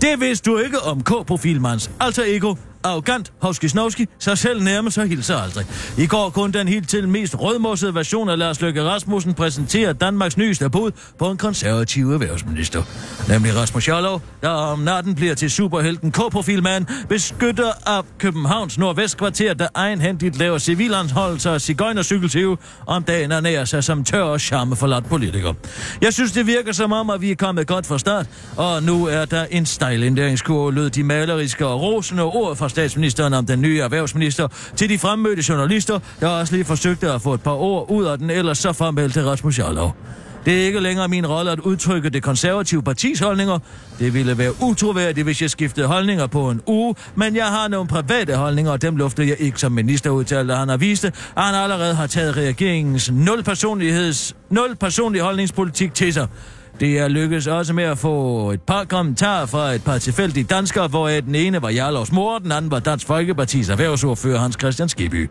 Det 0.00 0.20
vidste 0.20 0.50
du 0.50 0.58
ikke 0.58 0.80
om 0.80 1.02
K-profilmands 1.02 1.90
alter 2.00 2.22
ego, 2.26 2.54
arrogant, 2.84 3.32
hovski 3.38 3.68
snovski, 3.68 4.06
sig 4.18 4.38
selv 4.38 4.62
nærmest 4.62 4.98
og 4.98 5.06
hilser 5.06 5.36
aldrig. 5.36 5.66
I 5.98 6.06
går 6.06 6.30
kunne 6.30 6.52
den 6.52 6.68
helt 6.68 6.88
til 6.88 7.08
mest 7.08 7.40
rødmossede 7.40 7.94
version 7.94 8.28
af 8.28 8.38
Lars 8.38 8.60
Løkke 8.60 8.84
Rasmussen 8.84 9.34
præsentere 9.34 9.92
Danmarks 9.92 10.36
nyeste 10.36 10.70
bud 10.70 10.90
på 11.18 11.30
en 11.30 11.36
konservativ 11.36 12.12
erhvervsminister. 12.12 12.82
Nemlig 13.28 13.56
Rasmus 13.56 13.88
Jarlov, 13.88 14.22
der 14.42 14.48
om 14.48 14.78
natten 14.78 15.14
bliver 15.14 15.34
til 15.34 15.50
superhelten 15.50 16.12
K-profilmand, 16.12 16.86
beskytter 17.08 17.88
af 17.88 18.02
Københavns 18.18 18.78
nordvestkvarter, 18.78 19.54
der 19.54 19.68
egenhændigt 19.74 20.38
laver 20.38 20.58
civilanholdelser 20.58 21.50
og 21.50 21.60
cigøjnercykeltyve, 21.60 22.56
om 22.86 23.02
dagen 23.02 23.32
ernærer 23.32 23.64
sig 23.64 23.84
som 23.84 24.04
tør 24.04 24.22
og 24.22 24.40
charmeforladt 24.40 25.08
politiker. 25.08 25.54
Jeg 26.02 26.12
synes, 26.12 26.32
det 26.32 26.46
virker 26.46 26.72
som 26.72 26.92
om, 26.92 27.10
at 27.10 27.20
vi 27.20 27.30
er 27.30 27.36
kommet 27.36 27.66
godt 27.66 27.86
fra 27.86 27.98
start, 27.98 28.26
og 28.56 28.82
nu 28.82 29.06
er 29.06 29.24
der 29.24 29.44
en 29.50 29.66
stejl 29.66 30.00
lød 30.00 30.90
de 30.90 31.04
maleriske 31.04 31.66
og 31.66 31.80
rosende 31.80 32.22
ord 32.22 32.56
fra 32.56 32.68
statsministeren 32.72 33.34
om 33.34 33.46
den 33.46 33.60
nye 33.60 33.80
erhvervsminister 33.80 34.48
til 34.76 34.88
de 34.88 34.98
fremmødte 34.98 35.44
journalister, 35.48 35.98
der 36.20 36.28
også 36.28 36.54
lige 36.54 36.64
forsøgte 36.64 37.12
at 37.12 37.22
få 37.22 37.34
et 37.34 37.40
par 37.40 37.54
ord 37.54 37.90
ud 37.90 38.04
af 38.04 38.18
den 38.18 38.30
ellers 38.30 38.58
så 38.58 38.72
fremmeldte 38.72 39.24
Rasmus 39.24 39.58
Jarlov. 39.58 39.96
Det 40.44 40.62
er 40.62 40.66
ikke 40.66 40.80
længere 40.80 41.08
min 41.08 41.26
rolle 41.26 41.50
at 41.50 41.60
udtrykke 41.60 42.10
det 42.10 42.22
konservative 42.22 42.82
partis 42.82 43.20
holdninger. 43.20 43.58
Det 43.98 44.14
ville 44.14 44.38
være 44.38 44.52
utroværdigt, 44.62 45.24
hvis 45.24 45.42
jeg 45.42 45.50
skiftede 45.50 45.86
holdninger 45.86 46.26
på 46.26 46.50
en 46.50 46.60
uge, 46.66 46.94
men 47.14 47.36
jeg 47.36 47.46
har 47.46 47.68
nogle 47.68 47.88
private 47.88 48.36
holdninger, 48.36 48.72
og 48.72 48.82
dem 48.82 48.96
lufter 48.96 49.24
jeg 49.24 49.36
ikke 49.38 49.60
som 49.60 49.72
minister 49.72 50.10
udtalte. 50.10 50.54
Han 50.54 50.68
har 50.68 50.76
vist, 50.76 51.04
at 51.04 51.14
han 51.36 51.54
allerede 51.54 51.94
har 51.94 52.06
taget 52.06 52.36
regeringens 52.36 53.10
nul 53.10 53.42
personligheds, 53.42 54.36
nul 54.50 54.76
personlig 54.76 55.20
holdningspolitik 55.20 55.94
til 55.94 56.12
sig. 56.12 56.26
Det 56.82 56.98
er 56.98 57.08
lykkedes 57.08 57.46
også 57.46 57.72
med 57.72 57.84
at 57.84 57.98
få 57.98 58.50
et 58.50 58.62
par 58.62 58.84
kommentarer 58.84 59.46
fra 59.46 59.72
et 59.72 59.84
par 59.84 59.98
tilfældige 59.98 60.44
danskere, 60.44 60.88
hvor 60.88 61.08
den 61.08 61.34
ene 61.34 61.62
var 61.62 61.70
Jarlovs 61.70 62.12
mor, 62.12 62.38
den 62.38 62.52
anden 62.52 62.70
var 62.70 62.78
Dansk 62.78 63.06
Folkepartis 63.06 63.68
erhvervsordfører 63.68 64.38
Hans 64.38 64.56
Christian 64.60 64.88
Skibby. 64.88 65.30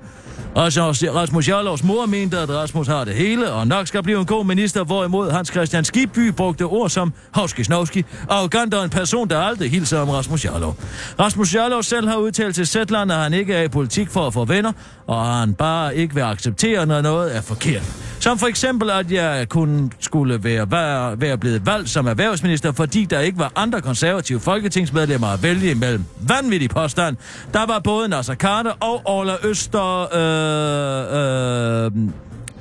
Og 0.56 0.72
så 0.72 0.82
Rasmus 0.92 1.50
Jarlovs 1.50 1.84
mor 1.84 2.06
mente, 2.06 2.38
at 2.38 2.50
Rasmus 2.50 2.88
har 2.88 3.04
det 3.04 3.14
hele, 3.14 3.52
og 3.52 3.68
nok 3.68 3.88
skal 3.88 4.04
blive 4.04 4.20
en 4.20 4.26
god 4.26 4.46
minister, 4.46 4.84
hvorimod 4.84 5.32
Hans 5.32 5.48
Christian 5.48 5.86
Skibby 5.86 6.32
brugte 6.32 6.64
ord 6.64 6.90
som 6.90 7.14
Havski 7.32 7.64
Snovski, 7.64 8.06
arrogant 8.30 8.74
og 8.74 8.84
en 8.84 8.90
person, 8.90 9.30
der 9.30 9.40
aldrig 9.40 9.72
hilser 9.72 10.00
om 10.00 10.10
Rasmus 10.10 10.46
Jarlov. 10.46 10.76
Rasmus 11.20 11.56
Jarlov 11.56 11.84
selv 11.84 12.08
har 12.08 12.16
udtalt 12.16 12.56
til 12.56 12.68
Sætland, 12.68 13.12
at 13.12 13.18
han 13.18 13.34
ikke 13.34 13.54
er 13.54 13.64
i 13.64 13.68
politik 13.68 14.10
for 14.10 14.28
at 14.28 14.34
få 14.34 14.46
venner, 14.46 14.72
og 15.08 15.26
han 15.26 15.54
bare 15.54 15.96
ikke 15.96 16.16
vil 16.16 16.22
acceptere, 16.22 16.86
når 16.86 17.02
noget 17.02 17.36
er 17.36 17.42
forkert. 17.42 18.12
Som 18.22 18.38
for 18.38 18.48
eksempel, 18.48 18.90
at 18.90 19.12
jeg 19.12 19.50
kun 19.50 19.92
skulle 20.00 20.44
være, 20.44 20.72
være, 20.72 21.22
være 21.22 21.38
blevet 21.42 21.66
valgt 21.66 21.90
som 21.90 22.08
erhvervsminister, 22.08 22.72
fordi 22.72 23.06
der 23.06 23.20
ikke 23.20 23.40
var 23.40 23.52
andre 23.56 23.82
konservative 23.82 24.40
folketingsmedlemmer 24.40 25.28
at 25.28 25.44
vælge 25.44 25.72
imellem. 25.72 26.06
Vanvittig 26.22 26.70
påstand. 26.70 27.18
Der 27.54 27.66
var 27.66 27.80
både 27.80 28.10
Nasser 28.10 28.36
Carter 28.36 28.72
og 28.80 29.02
Orla 29.06 29.36
Øster... 29.44 30.16
Øh, 30.16 31.86
øh, 31.86 31.92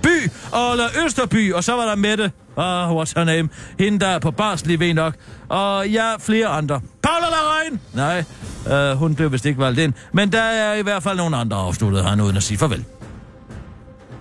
By, 0.03 0.31
Orla 0.53 1.05
Østerby, 1.07 1.53
og 1.53 1.65
så 1.65 1.73
var 1.73 1.87
der 1.87 1.97
Mette, 1.97 2.33
oh, 2.57 3.03
what's 3.03 3.13
her 3.17 3.25
name, 3.25 3.49
hende 3.79 3.99
der 3.99 4.07
er 4.07 4.19
på 4.19 4.31
barsel 4.31 4.83
i 4.83 4.93
nok, 4.93 5.15
og 5.49 5.89
ja, 5.89 6.17
flere 6.17 6.47
andre. 6.47 6.81
Paula 7.03 7.27
Larein! 7.27 7.81
Nej, 7.95 8.25
øh, 8.73 8.97
hun 8.97 9.15
blev 9.15 9.33
vist 9.33 9.47
ikke 9.47 9.61
valgt 9.61 9.79
ind, 9.79 9.93
men 10.13 10.33
der 10.33 10.43
er 10.43 10.75
i 10.75 10.83
hvert 10.83 11.03
fald 11.03 11.17
nogle 11.17 11.37
andre 11.37 11.57
afsluttet 11.57 12.05
han 12.05 12.21
uden 12.21 12.37
at 12.37 12.43
sige 12.43 12.59
farvel. 12.59 12.85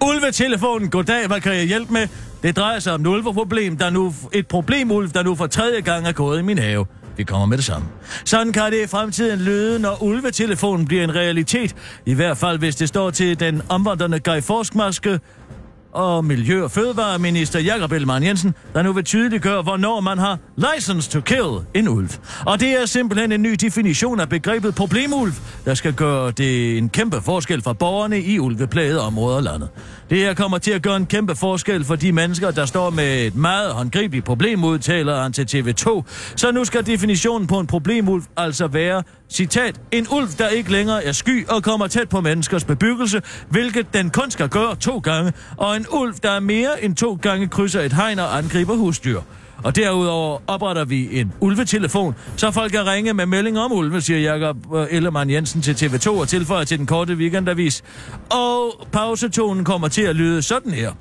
Ulvetelefonen, 0.01 0.89
goddag, 0.89 1.27
hvad 1.27 1.41
kan 1.41 1.55
jeg 1.55 1.65
hjælpe 1.65 1.93
med? 1.93 2.07
Det 2.43 2.57
drejer 2.57 2.79
sig 2.79 2.93
om 2.93 3.01
et 3.01 3.07
ulveproblem, 3.07 3.77
der 3.77 3.89
nu, 3.89 4.13
et 4.33 4.47
problem, 4.47 4.91
Ulv, 4.91 5.09
der 5.09 5.23
nu 5.23 5.35
for 5.35 5.47
tredje 5.47 5.81
gang 5.81 6.07
er 6.07 6.11
gået 6.11 6.39
i 6.39 6.41
min 6.41 6.57
have. 6.57 6.85
Vi 7.17 7.23
kommer 7.23 7.45
med 7.45 7.57
det 7.57 7.65
samme. 7.65 7.87
Sådan 8.25 8.53
kan 8.53 8.71
det 8.71 8.83
i 8.83 8.87
fremtiden 8.87 9.39
lyde, 9.39 9.79
når 9.79 10.03
ulvetelefonen 10.03 10.85
bliver 10.85 11.03
en 11.03 11.15
realitet. 11.15 11.75
I 12.05 12.13
hvert 12.13 12.37
fald, 12.37 12.59
hvis 12.59 12.75
det 12.75 12.87
står 12.87 13.09
til 13.09 13.39
den 13.39 13.61
omvandrende 13.69 14.19
Guy 14.19 14.41
Forskmaske 14.41 15.19
og 15.91 16.25
Miljø- 16.25 16.63
og 16.63 16.71
Fødevareminister 16.71 17.59
Jakob 17.59 17.91
Ellemann 17.91 18.25
Jensen, 18.25 18.55
der 18.73 18.81
nu 18.81 18.93
vil 18.93 19.03
tydeliggøre, 19.03 19.61
hvornår 19.61 19.99
man 19.99 20.17
har 20.17 20.37
license 20.55 21.09
to 21.09 21.21
kill 21.21 21.57
en 21.73 21.87
ulv. 21.87 22.09
Og 22.45 22.59
det 22.59 22.81
er 22.81 22.85
simpelthen 22.85 23.31
en 23.31 23.41
ny 23.41 23.53
definition 23.53 24.19
af 24.19 24.29
begrebet 24.29 24.75
problemulv, 24.75 25.33
der 25.65 25.73
skal 25.73 25.93
gøre 25.93 26.31
det 26.31 26.77
en 26.77 26.89
kæmpe 26.89 27.21
forskel 27.21 27.61
for 27.61 27.73
borgerne 27.73 28.21
i 28.21 28.39
ulveplagede 28.39 29.01
områder 29.01 29.37
af 29.37 29.43
landet. 29.43 29.69
Det 30.09 30.17
her 30.17 30.33
kommer 30.33 30.57
til 30.57 30.71
at 30.71 30.81
gøre 30.81 30.97
en 30.97 31.05
kæmpe 31.05 31.35
forskel 31.35 31.85
for 31.85 31.95
de 31.95 32.11
mennesker, 32.11 32.51
der 32.51 32.65
står 32.65 32.89
med 32.89 33.25
et 33.25 33.35
meget 33.35 33.73
håndgribeligt 33.73 34.25
problem, 34.25 34.63
udtaler 34.63 35.21
han 35.21 35.33
til 35.33 35.43
TV2. 35.43 36.03
Så 36.35 36.51
nu 36.51 36.65
skal 36.65 36.85
definitionen 36.85 37.47
på 37.47 37.59
en 37.59 37.67
problemulv 37.67 38.23
altså 38.37 38.67
være, 38.67 39.03
citat, 39.29 39.81
en 39.91 40.07
ulv, 40.11 40.27
der 40.37 40.47
ikke 40.47 40.71
længere 40.71 41.05
er 41.05 41.11
sky 41.11 41.47
og 41.47 41.63
kommer 41.63 41.87
tæt 41.87 42.09
på 42.09 42.21
menneskers 42.21 42.63
bebyggelse, 42.63 43.21
hvilket 43.49 43.93
den 43.93 44.09
kun 44.09 44.31
skal 44.31 44.49
gøre 44.49 44.75
to 44.75 44.99
gange, 44.99 45.33
og 45.57 45.75
en 45.75 45.85
ulv, 45.91 46.13
der 46.23 46.31
er 46.31 46.39
mere 46.39 46.83
end 46.83 46.95
to 46.95 47.19
gange 47.21 47.47
krydser 47.47 47.81
et 47.81 47.93
hegn 47.93 48.19
og 48.19 48.37
angriber 48.37 48.75
husdyr. 48.75 49.19
Og 49.63 49.75
derudover 49.75 50.39
opretter 50.47 50.85
vi 50.85 51.19
en 51.19 51.33
ulvetelefon, 51.39 52.15
så 52.35 52.51
folk 52.51 52.71
kan 52.71 52.85
ringe 52.87 53.13
med 53.13 53.25
melding 53.25 53.59
om 53.59 53.71
ulve, 53.71 54.01
siger 54.01 54.19
Jakob 54.19 54.57
øh, 54.75 54.87
Ellemann 54.89 55.29
Jensen 55.29 55.61
til 55.61 55.73
TV2 55.73 56.09
og 56.09 56.27
tilføjer 56.27 56.63
til 56.63 56.77
den 56.77 56.85
korte 56.85 57.13
weekendavis. 57.13 57.83
Og 58.29 58.87
pausetonen 58.91 59.65
kommer 59.65 59.87
til 59.87 60.01
at 60.01 60.15
lyde 60.15 60.41
sådan 60.41 60.71
her. 60.71 60.91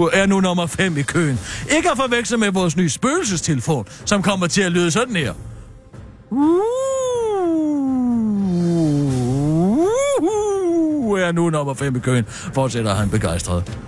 Du 0.00 0.06
er 0.12 0.26
nu 0.26 0.40
nummer 0.40 0.66
5 0.66 0.96
i 0.96 1.02
køen. 1.02 1.38
Ikke 1.76 1.90
at 1.90 1.96
forveksle 1.96 2.36
med 2.36 2.50
vores 2.50 2.76
nye 2.76 2.88
spøgelsestelefon, 2.88 3.86
som 4.04 4.22
kommer 4.22 4.46
til 4.46 4.62
at 4.62 4.72
lyde 4.72 4.90
sådan 4.90 5.16
her. 5.16 5.32
Uh. 6.30 6.79
Er 11.30 11.34
nu 11.34 11.50
nummer 11.50 11.74
5 11.74 11.96
i 11.96 11.98
køen, 11.98 12.24
fortsætter 12.28 12.94
han 12.94 13.10
begejstret. 13.10 13.78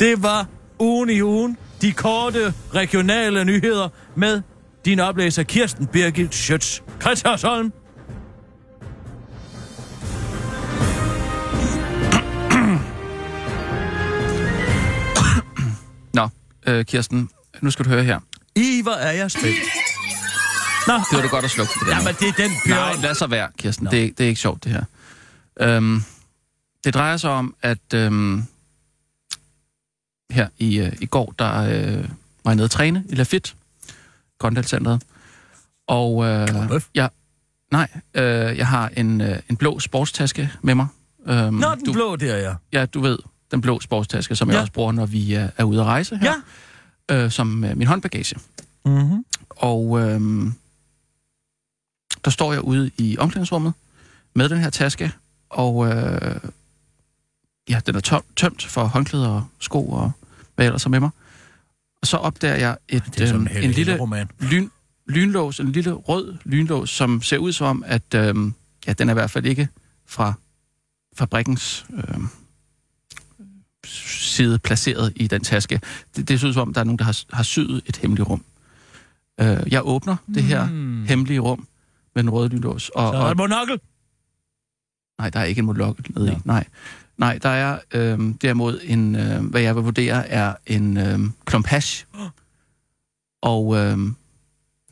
Det 0.00 0.22
var 0.22 0.46
ugen 0.78 1.10
i 1.10 1.22
ugen, 1.22 1.56
de 1.82 1.92
korte 1.92 2.54
regionale 2.74 3.44
nyheder 3.44 3.88
med 4.16 4.42
din 4.84 5.00
oplæser 5.00 5.42
Kirsten 5.42 5.86
Birgit 5.86 6.34
Schøtz. 6.34 6.80
Kretsholm. 7.00 7.72
Nå, 16.14 16.28
øh, 16.66 16.84
Kirsten, 16.84 17.28
nu 17.60 17.70
skal 17.70 17.84
du 17.84 17.90
høre 17.90 18.04
her. 18.04 18.20
I, 18.56 18.80
hvor 18.82 18.92
er 18.92 19.12
jeg 19.12 19.30
spændt. 19.30 19.56
Nå. 20.86 20.94
Det 20.94 21.04
var 21.12 21.20
det 21.20 21.30
godt 21.30 21.44
at 21.44 21.50
slukke 21.50 21.72
for 21.78 21.84
det 21.84 21.92
Jamen, 21.92 22.14
det 22.20 22.28
er 22.28 22.32
den 22.32 22.50
bjørn. 22.66 22.78
Nej, 22.78 23.02
lad 23.02 23.14
så 23.14 23.26
være, 23.26 23.48
Kirsten. 23.58 23.86
Det, 23.86 24.18
det 24.18 24.24
er 24.24 24.28
ikke 24.28 24.40
sjovt, 24.40 24.64
det 24.64 24.72
her. 24.72 24.84
Øhm, 25.60 26.02
det 26.86 26.94
drejer 26.94 27.16
sig 27.16 27.30
om, 27.30 27.54
at 27.62 27.94
øhm, 27.94 28.42
her 30.30 30.48
i, 30.58 30.78
øh, 30.78 30.92
i 31.00 31.06
går, 31.06 31.34
der 31.38 31.62
øh, 31.62 32.08
var 32.44 32.50
jeg 32.50 32.54
nede 32.54 32.64
at 32.64 32.70
træne 32.70 33.04
i 33.08 33.14
Lafitte, 33.14 33.52
Grøndalcenteret. 34.38 35.02
Og 35.86 36.24
øh, 36.24 36.48
jeg, 36.94 37.10
nej, 37.72 37.88
øh, 38.14 38.58
jeg 38.58 38.66
har 38.66 38.88
en, 38.96 39.20
øh, 39.20 39.38
en 39.50 39.56
blå 39.56 39.80
sportstaske 39.80 40.52
med 40.62 40.74
mig. 40.74 40.86
Øhm, 41.26 41.54
Nå, 41.54 41.74
den 41.74 41.84
du, 41.84 41.92
blå 41.92 42.16
der, 42.16 42.36
ja. 42.36 42.54
Ja, 42.72 42.86
du 42.86 43.00
ved, 43.00 43.18
den 43.50 43.60
blå 43.60 43.80
sportstaske, 43.80 44.36
som 44.36 44.48
ja. 44.48 44.54
jeg 44.54 44.60
også 44.60 44.72
bruger, 44.72 44.92
når 44.92 45.06
vi 45.06 45.34
er, 45.34 45.50
er 45.56 45.64
ude 45.64 45.80
at 45.80 45.86
rejse 45.86 46.16
her. 46.16 46.32
Ja. 47.10 47.24
Øh, 47.24 47.30
som 47.30 47.64
øh, 47.64 47.76
min 47.76 47.86
håndbagage. 47.86 48.36
Mm-hmm. 48.84 49.24
Og 49.50 50.00
øh, 50.00 50.20
der 52.24 52.30
står 52.30 52.52
jeg 52.52 52.62
ude 52.62 52.90
i 52.98 53.16
omklædningsrummet 53.18 53.72
med 54.34 54.48
den 54.48 54.58
her 54.58 54.70
taske, 54.70 55.12
og 55.50 55.86
øh, 55.86 56.40
ja, 57.68 57.80
den 57.86 57.94
er 57.96 58.00
tøm, 58.00 58.22
tømt 58.36 58.64
for 58.64 58.84
håndklæder 58.84 59.28
og 59.28 59.44
sko 59.60 59.88
og 59.90 60.12
hvad 60.54 60.66
ellers 60.66 60.84
er 60.84 60.88
med 60.90 61.00
mig. 61.00 61.10
Og 62.00 62.06
så 62.06 62.16
opdager 62.16 62.56
jeg 62.56 62.76
et, 62.88 63.02
er 63.20 63.34
øh, 63.34 63.40
en, 63.40 63.48
en 63.64 63.70
lille 63.70 63.98
roman. 64.00 64.28
lyn, 64.40 64.68
lynlås, 65.06 65.60
en 65.60 65.72
lille 65.72 65.92
rød 65.92 66.36
lynlås, 66.44 66.90
som 66.90 67.22
ser 67.22 67.38
ud 67.38 67.52
som 67.52 67.66
om, 67.66 67.84
at 67.86 68.14
øh, 68.14 68.34
ja, 68.86 68.92
den 68.92 69.08
er 69.08 69.12
i 69.12 69.14
hvert 69.14 69.30
fald 69.30 69.46
ikke 69.46 69.68
fra 70.06 70.32
fabrikkens 71.16 71.86
øh, 71.94 72.20
side 73.84 74.58
placeret 74.58 75.12
i 75.16 75.26
den 75.26 75.44
taske. 75.44 75.80
Det, 76.16 76.28
det 76.28 76.40
ser 76.40 76.48
ud 76.48 76.52
som 76.52 76.68
om, 76.68 76.74
der 76.74 76.80
er 76.80 76.84
nogen, 76.84 76.98
der 76.98 77.04
har, 77.04 77.20
har 77.32 77.42
syet 77.42 77.82
et 77.86 77.96
hemmeligt 77.96 78.28
rum. 78.28 78.44
Øh, 79.40 79.58
jeg 79.72 79.80
åbner 79.86 80.16
det 80.34 80.42
her 80.42 80.66
Mm. 80.70 81.04
hemmelige 81.06 81.38
rum 81.40 81.66
med 82.14 82.22
den 82.22 82.30
røde 82.30 82.48
lynlås. 82.48 82.88
Og, 82.88 83.12
Så 83.14 83.18
er 83.18 83.28
det 83.28 83.36
monokkel. 83.36 83.80
Nej, 85.18 85.30
der 85.30 85.40
er 85.40 85.44
ikke 85.44 85.58
en 85.58 85.64
monokkel 85.66 86.06
nede 86.18 86.32
i. 86.32 86.36
Nej. 86.44 86.64
Nej, 87.18 87.38
der 87.42 87.48
er 87.48 87.78
øh, 87.94 88.34
derimod 88.42 88.80
en, 88.84 89.16
øh, 89.16 89.44
hvad 89.44 89.60
jeg 89.60 89.76
vil 89.76 89.82
vurdere, 89.84 90.28
er 90.28 90.54
en 90.66 90.96
øh, 90.96 91.18
klump 91.44 91.66
hash. 91.66 92.06
Og 93.42 93.76
øh, 93.76 93.98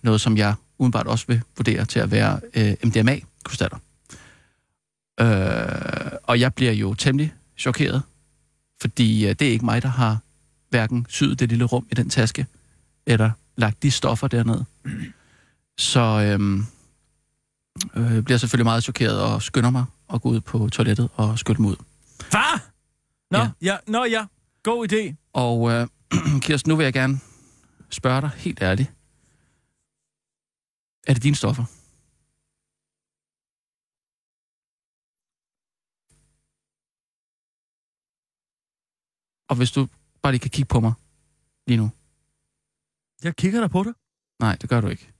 noget, 0.02 0.20
som 0.20 0.36
jeg 0.36 0.54
udenbart 0.78 1.06
også 1.06 1.24
vil 1.28 1.42
vurdere 1.56 1.84
til 1.84 2.00
at 2.00 2.10
være 2.10 2.40
øh, 2.54 2.74
MDMA-krystaller. 2.84 3.78
Øh, 5.20 6.12
og 6.22 6.40
jeg 6.40 6.54
bliver 6.54 6.72
jo 6.72 6.94
temmelig 6.94 7.34
chokeret. 7.56 8.02
Fordi 8.80 9.26
øh, 9.26 9.34
det 9.38 9.48
er 9.48 9.52
ikke 9.52 9.64
mig, 9.64 9.82
der 9.82 9.88
har 9.88 10.18
hverken 10.70 11.06
syet 11.08 11.40
det 11.40 11.48
lille 11.48 11.64
rum 11.64 11.86
i 11.90 11.94
den 11.94 12.10
taske, 12.10 12.46
eller 13.06 13.30
lagt 13.56 13.82
de 13.82 13.90
stoffer 13.90 14.28
derned. 14.28 14.60
Så 15.78 16.00
øh, 16.00 16.58
øh, 17.96 18.22
bliver 18.22 18.38
selvfølgelig 18.38 18.64
meget 18.64 18.84
chokeret 18.84 19.20
og 19.20 19.42
skynder 19.42 19.70
mig 19.70 19.84
at 20.14 20.22
gå 20.22 20.28
ud 20.28 20.40
på 20.40 20.68
toilettet 20.68 21.08
og 21.14 21.38
skylle 21.38 21.62
mig 21.62 21.70
ud. 21.70 21.76
Far! 22.34 22.56
Nå, 23.30 23.38
Ja. 23.38 23.50
ja. 23.62 23.76
nå 23.86 24.04
ja. 24.04 24.26
God 24.62 24.92
idé. 24.92 25.14
Og 25.32 25.70
øh, 25.72 25.88
Kirsten, 26.44 26.70
nu 26.70 26.76
vil 26.76 26.84
jeg 26.84 26.92
gerne 26.92 27.20
spørge 27.90 28.20
dig 28.20 28.30
helt 28.30 28.62
ærligt. 28.62 28.88
Er 31.06 31.14
det 31.14 31.22
dine 31.22 31.36
stoffer? 31.36 31.64
Og 39.48 39.56
hvis 39.56 39.70
du 39.70 39.88
bare 40.22 40.32
lige 40.32 40.40
kan 40.40 40.50
kigge 40.50 40.68
på 40.68 40.80
mig 40.80 40.92
lige 41.66 41.76
nu. 41.76 41.90
Jeg 43.22 43.36
kigger 43.36 43.60
der 43.60 43.68
på 43.68 43.82
det. 43.82 43.94
Nej, 44.40 44.56
det 44.56 44.68
gør 44.70 44.80
du 44.80 44.88
ikke. 44.88 45.12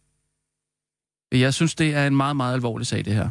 Jeg 1.33 1.55
synes, 1.55 1.75
det 1.75 1.95
er 1.95 2.07
en 2.07 2.17
meget, 2.17 2.37
meget 2.37 2.55
alvorlig 2.55 2.87
sag, 2.87 3.05
det 3.05 3.15
her. 3.15 3.31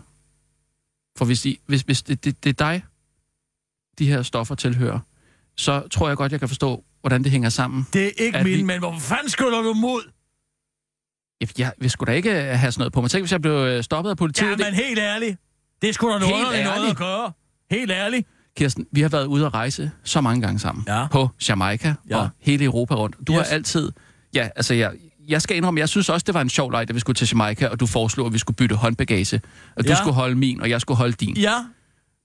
For 1.17 1.26
hvis, 1.26 1.46
I, 1.46 1.60
hvis, 1.65 1.82
hvis 1.82 2.04
det, 2.04 2.24
det, 2.24 2.43
det 2.43 2.50
er 2.50 2.54
dig, 2.54 2.86
de 4.00 4.08
her 4.08 4.22
stoffer 4.22 4.56
tilhører, 4.56 5.00
så 5.58 5.88
tror 5.92 6.08
jeg 6.08 6.18
godt, 6.18 6.32
jeg 6.32 6.40
kan 6.40 6.50
forstå, 6.50 6.84
hvordan 7.02 7.24
det 7.24 7.32
hænger 7.32 7.50
sammen. 7.50 7.88
Det 7.94 8.06
er 8.06 8.12
ikke 8.18 8.38
At 8.38 8.46
min, 8.46 8.58
vi- 8.58 8.64
men 8.64 8.80
hvor 8.80 8.96
fanden 9.00 9.30
skylder 9.30 9.62
du 9.62 9.74
mod? 9.74 10.02
Jeg, 11.58 11.72
vil 11.80 11.90
sgu 11.90 12.06
da 12.06 12.12
ikke 12.12 12.32
have 12.34 12.72
sådan 12.72 12.82
noget 12.82 12.94
på 12.94 13.02
mig. 13.02 13.12
Tænk, 13.12 13.22
hvis 13.24 13.32
jeg 13.32 13.42
blev 13.42 13.54
øh, 13.54 13.84
stoppet 13.84 14.10
af 14.12 14.18
politiet. 14.18 14.60
Ja, 14.60 14.66
men 14.66 14.74
helt 14.74 15.00
ærligt. 15.00 15.38
Det 15.82 15.90
er 15.90 15.94
sgu 15.94 16.08
da 16.08 16.20
noget 16.20 16.36
Helt 16.36 16.66
noget 16.66 16.90
at 16.90 16.98
gøre. 16.98 17.32
Helt 17.72 17.92
ærligt. 17.92 18.28
Kirsten, 18.58 18.86
vi 18.92 19.02
har 19.02 19.10
været 19.10 19.26
ude 19.26 19.46
at 19.46 19.54
rejse 19.54 19.92
så 20.04 20.22
mange 20.22 20.42
gange 20.42 20.60
sammen. 20.60 20.84
Ja. 20.88 21.08
På 21.08 21.30
Jamaica 21.50 21.94
Ja. 22.10 22.18
og 22.18 22.30
hele 22.40 22.66
Europa 22.66 22.96
rundt. 22.96 23.16
Du 23.28 23.34
Yes. 23.34 23.38
har 23.40 23.46
altid... 23.56 23.92
Ja, 24.36 24.50
altså 24.56 24.74
jeg, 24.74 24.92
jeg 25.28 25.42
skal 25.42 25.58
indrømme, 25.58 25.80
jeg 25.80 25.90
synes 25.90 26.10
også, 26.10 26.24
det 26.24 26.34
var 26.34 26.42
en 26.42 26.50
sjov 26.50 26.72
leg, 26.72 26.88
da 26.88 26.94
vi 26.94 27.00
skulle 27.00 27.16
til 27.16 27.28
Jamaica, 27.32 27.68
og 27.68 27.80
du 27.80 27.86
foreslog, 27.86 28.28
at 28.28 28.34
vi 28.34 28.38
skulle 28.38 28.56
bytte 28.56 28.76
håndbagage. 28.76 29.42
Og 29.76 29.84
du 29.84 29.90
Ja. 29.90 29.96
skulle 29.96 30.14
holde 30.14 30.36
min, 30.36 30.62
og 30.62 30.70
jeg 30.70 30.82
skulle 30.82 30.98
holde 30.98 31.14
din. 31.14 31.38
Ja, 31.38 31.56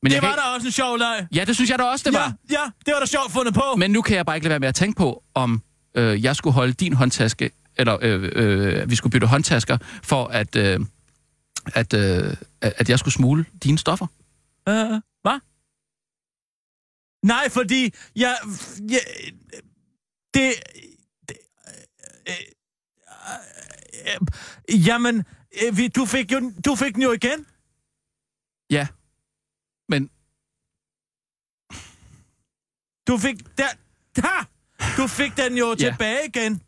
Men 0.02 0.12
det 0.12 0.22
var 0.22 0.28
kan... 0.28 0.38
da 0.38 0.42
også 0.54 0.66
en 0.66 0.72
sjov 0.72 0.96
leg. 0.98 1.26
Ja, 1.34 1.44
det 1.44 1.54
synes 1.54 1.70
jeg 1.70 1.78
da 1.78 1.84
også, 1.84 2.10
det 2.10 2.14
ja, 2.16 2.20
var. 2.20 2.34
ja, 2.50 2.64
det 2.86 2.94
var 2.94 3.00
da 3.00 3.06
sjovt 3.06 3.32
fundet 3.32 3.54
på. 3.54 3.62
Men 3.76 3.90
nu 3.90 4.02
kan 4.02 4.16
jeg 4.16 4.26
bare 4.26 4.36
ikke 4.36 4.44
lade 4.44 4.50
være 4.50 4.60
med 4.60 4.68
at 4.68 4.74
tænke 4.74 4.96
på, 4.96 5.24
om 5.34 5.62
øh, 5.94 6.24
jeg 6.24 6.36
skulle 6.36 6.54
holde 6.54 6.72
din 6.72 6.92
håndtaske, 6.92 7.50
eller 7.76 7.98
øh, 8.02 8.32
øh, 8.34 8.90
vi 8.90 8.96
skulle 8.96 9.10
bytte 9.10 9.26
håndtasker, 9.26 9.78
for 10.02 10.26
at, 10.26 10.56
øh, 10.56 10.80
at, 11.74 11.94
øh, 11.94 12.36
at 12.60 12.72
at 12.76 12.88
jeg 12.90 12.98
skulle 12.98 13.14
smule 13.14 13.44
dine 13.64 13.78
stoffer. 13.78 14.06
Øh, 14.68 14.74
hvad? 15.22 15.40
Nej, 17.24 17.48
fordi 17.50 17.94
jeg... 18.16 18.36
jeg 18.90 19.00
det... 20.34 20.52
det 21.28 21.36
øh, 22.28 22.34
øh, 24.06 24.16
øh, 24.74 24.86
jamen, 24.86 25.24
øh, 25.66 25.76
vi- 25.76 25.88
du 25.88 26.04
fik, 26.06 26.32
jo, 26.32 26.52
du 26.64 26.74
fik 26.74 26.94
den 26.94 27.02
jo 27.02 27.12
igen. 27.12 27.46
Ja, 28.70 28.86
men 29.88 30.10
Du 33.06 33.18
fik... 33.18 33.58
Der, 33.58 33.68
ha! 34.22 34.44
Du 35.02 35.06
fik 35.06 35.36
den 35.36 35.56
jo 35.58 35.68
Ja. 35.68 35.74
tilbage 35.90 36.18
igen. 36.28 36.62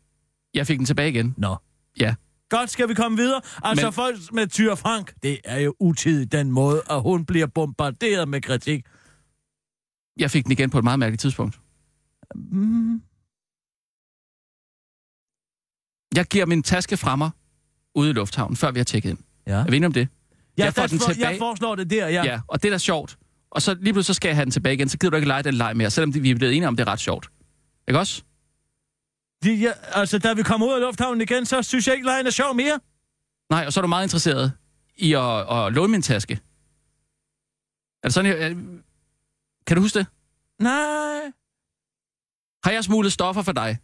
jeg 0.53 0.67
fik 0.67 0.77
den 0.77 0.85
tilbage 0.85 1.09
igen. 1.09 1.33
Nå. 1.37 1.55
Ja. 1.99 2.15
Godt, 2.49 2.69
skal 2.69 2.89
vi 2.89 2.93
komme 2.93 3.17
videre? 3.17 3.41
Altså, 3.63 3.85
Men- 3.85 3.93
folk 3.93 4.17
med 4.33 4.47
Tyre 4.47 4.77
Frank, 4.77 5.13
det 5.23 5.39
er 5.43 5.59
jo 5.59 5.75
utidigt 5.79 6.31
den 6.31 6.51
måde, 6.51 6.81
at 6.89 7.01
hun 7.01 7.25
bliver 7.25 7.47
bombarderet 7.47 8.27
med 8.27 8.41
kritik. 8.41 8.85
Jeg 10.17 10.31
fik 10.31 10.43
den 10.43 10.51
igen 10.51 10.69
på 10.69 10.77
et 10.77 10.83
meget 10.83 10.99
mærkeligt 10.99 11.21
tidspunkt. 11.21 11.59
Mm. 12.35 13.01
Jeg 16.15 16.25
giver 16.25 16.45
min 16.45 16.63
taske 16.63 16.97
fra 16.97 17.15
mig 17.15 17.31
ude 17.95 18.09
i 18.09 18.13
lufthavnen, 18.13 18.57
før 18.57 18.71
vi 18.71 18.79
har 18.79 18.83
tjekket 18.83 19.09
ind. 19.09 19.17
Ja. 19.47 19.51
Er 19.53 19.65
vi 19.69 19.75
enige 19.75 19.87
om 19.87 19.93
det? 19.93 20.07
Ja, 20.57 20.63
Jeg 20.63 20.73
får 20.73 20.87
den 20.87 20.99
for, 20.99 21.11
tilbage. 21.13 21.29
jeg 21.29 21.37
foreslår 21.39 21.75
det 21.75 21.89
der, 21.89 22.07
ja. 22.07 22.13
Ja. 22.23 22.31
ja. 22.31 22.39
Og 22.47 22.63
det 22.63 22.67
er 22.69 22.73
da 22.73 22.77
sjovt. 22.77 23.17
Og 23.51 23.61
så 23.61 23.73
lige 23.73 23.93
pludselig 23.93 24.05
så 24.05 24.13
skal 24.13 24.29
jeg 24.29 24.35
have 24.35 24.43
den 24.45 24.51
tilbage 24.51 24.73
igen, 24.73 24.89
så 24.89 24.97
gider 24.97 25.09
du 25.09 25.15
ikke 25.15 25.27
lege 25.27 25.43
den 25.43 25.53
leg 25.53 25.77
mere, 25.77 25.89
selvom 25.89 26.13
vi 26.23 26.29
er 26.31 26.35
blevet 26.35 26.55
enige 26.55 26.67
om, 26.67 26.75
det 26.75 26.87
er 26.87 26.91
ret 26.91 26.99
sjovt. 26.99 27.29
Ikke 27.87 27.99
også? 27.99 28.23
De, 29.43 29.53
ja 29.53 29.71
altså, 29.93 30.19
da 30.19 30.33
vi 30.33 30.43
kommer 30.43 30.67
ud 30.67 30.73
af 30.73 30.79
lufthavnen 30.79 31.21
igen, 31.21 31.45
så 31.45 31.61
synes 31.61 31.87
jeg 31.87 31.95
ikke, 31.95 32.05
lejen 32.05 32.27
er 32.27 32.31
sjov 32.31 32.55
mere. 32.55 32.79
Nej, 33.49 33.65
og 33.65 33.73
så 33.73 33.79
er 33.79 33.81
du 33.81 33.87
meget 33.87 34.05
interesseret 34.05 34.51
i 34.97 35.13
at, 35.13 35.51
at 35.57 35.73
låne 35.73 35.91
min 35.91 36.01
taske. 36.01 36.33
Er 38.03 38.07
det 38.07 38.13
sådan, 38.13 38.31
jeg, 38.31 38.55
kan 39.67 39.75
du 39.77 39.81
huske 39.81 39.99
det? 39.99 40.07
Nej. 40.59 41.21
Har 42.63 42.71
jeg 42.71 42.83
smuglet 42.83 43.13
stoffer 43.13 43.41
for 43.41 43.51
dig? 43.51 43.77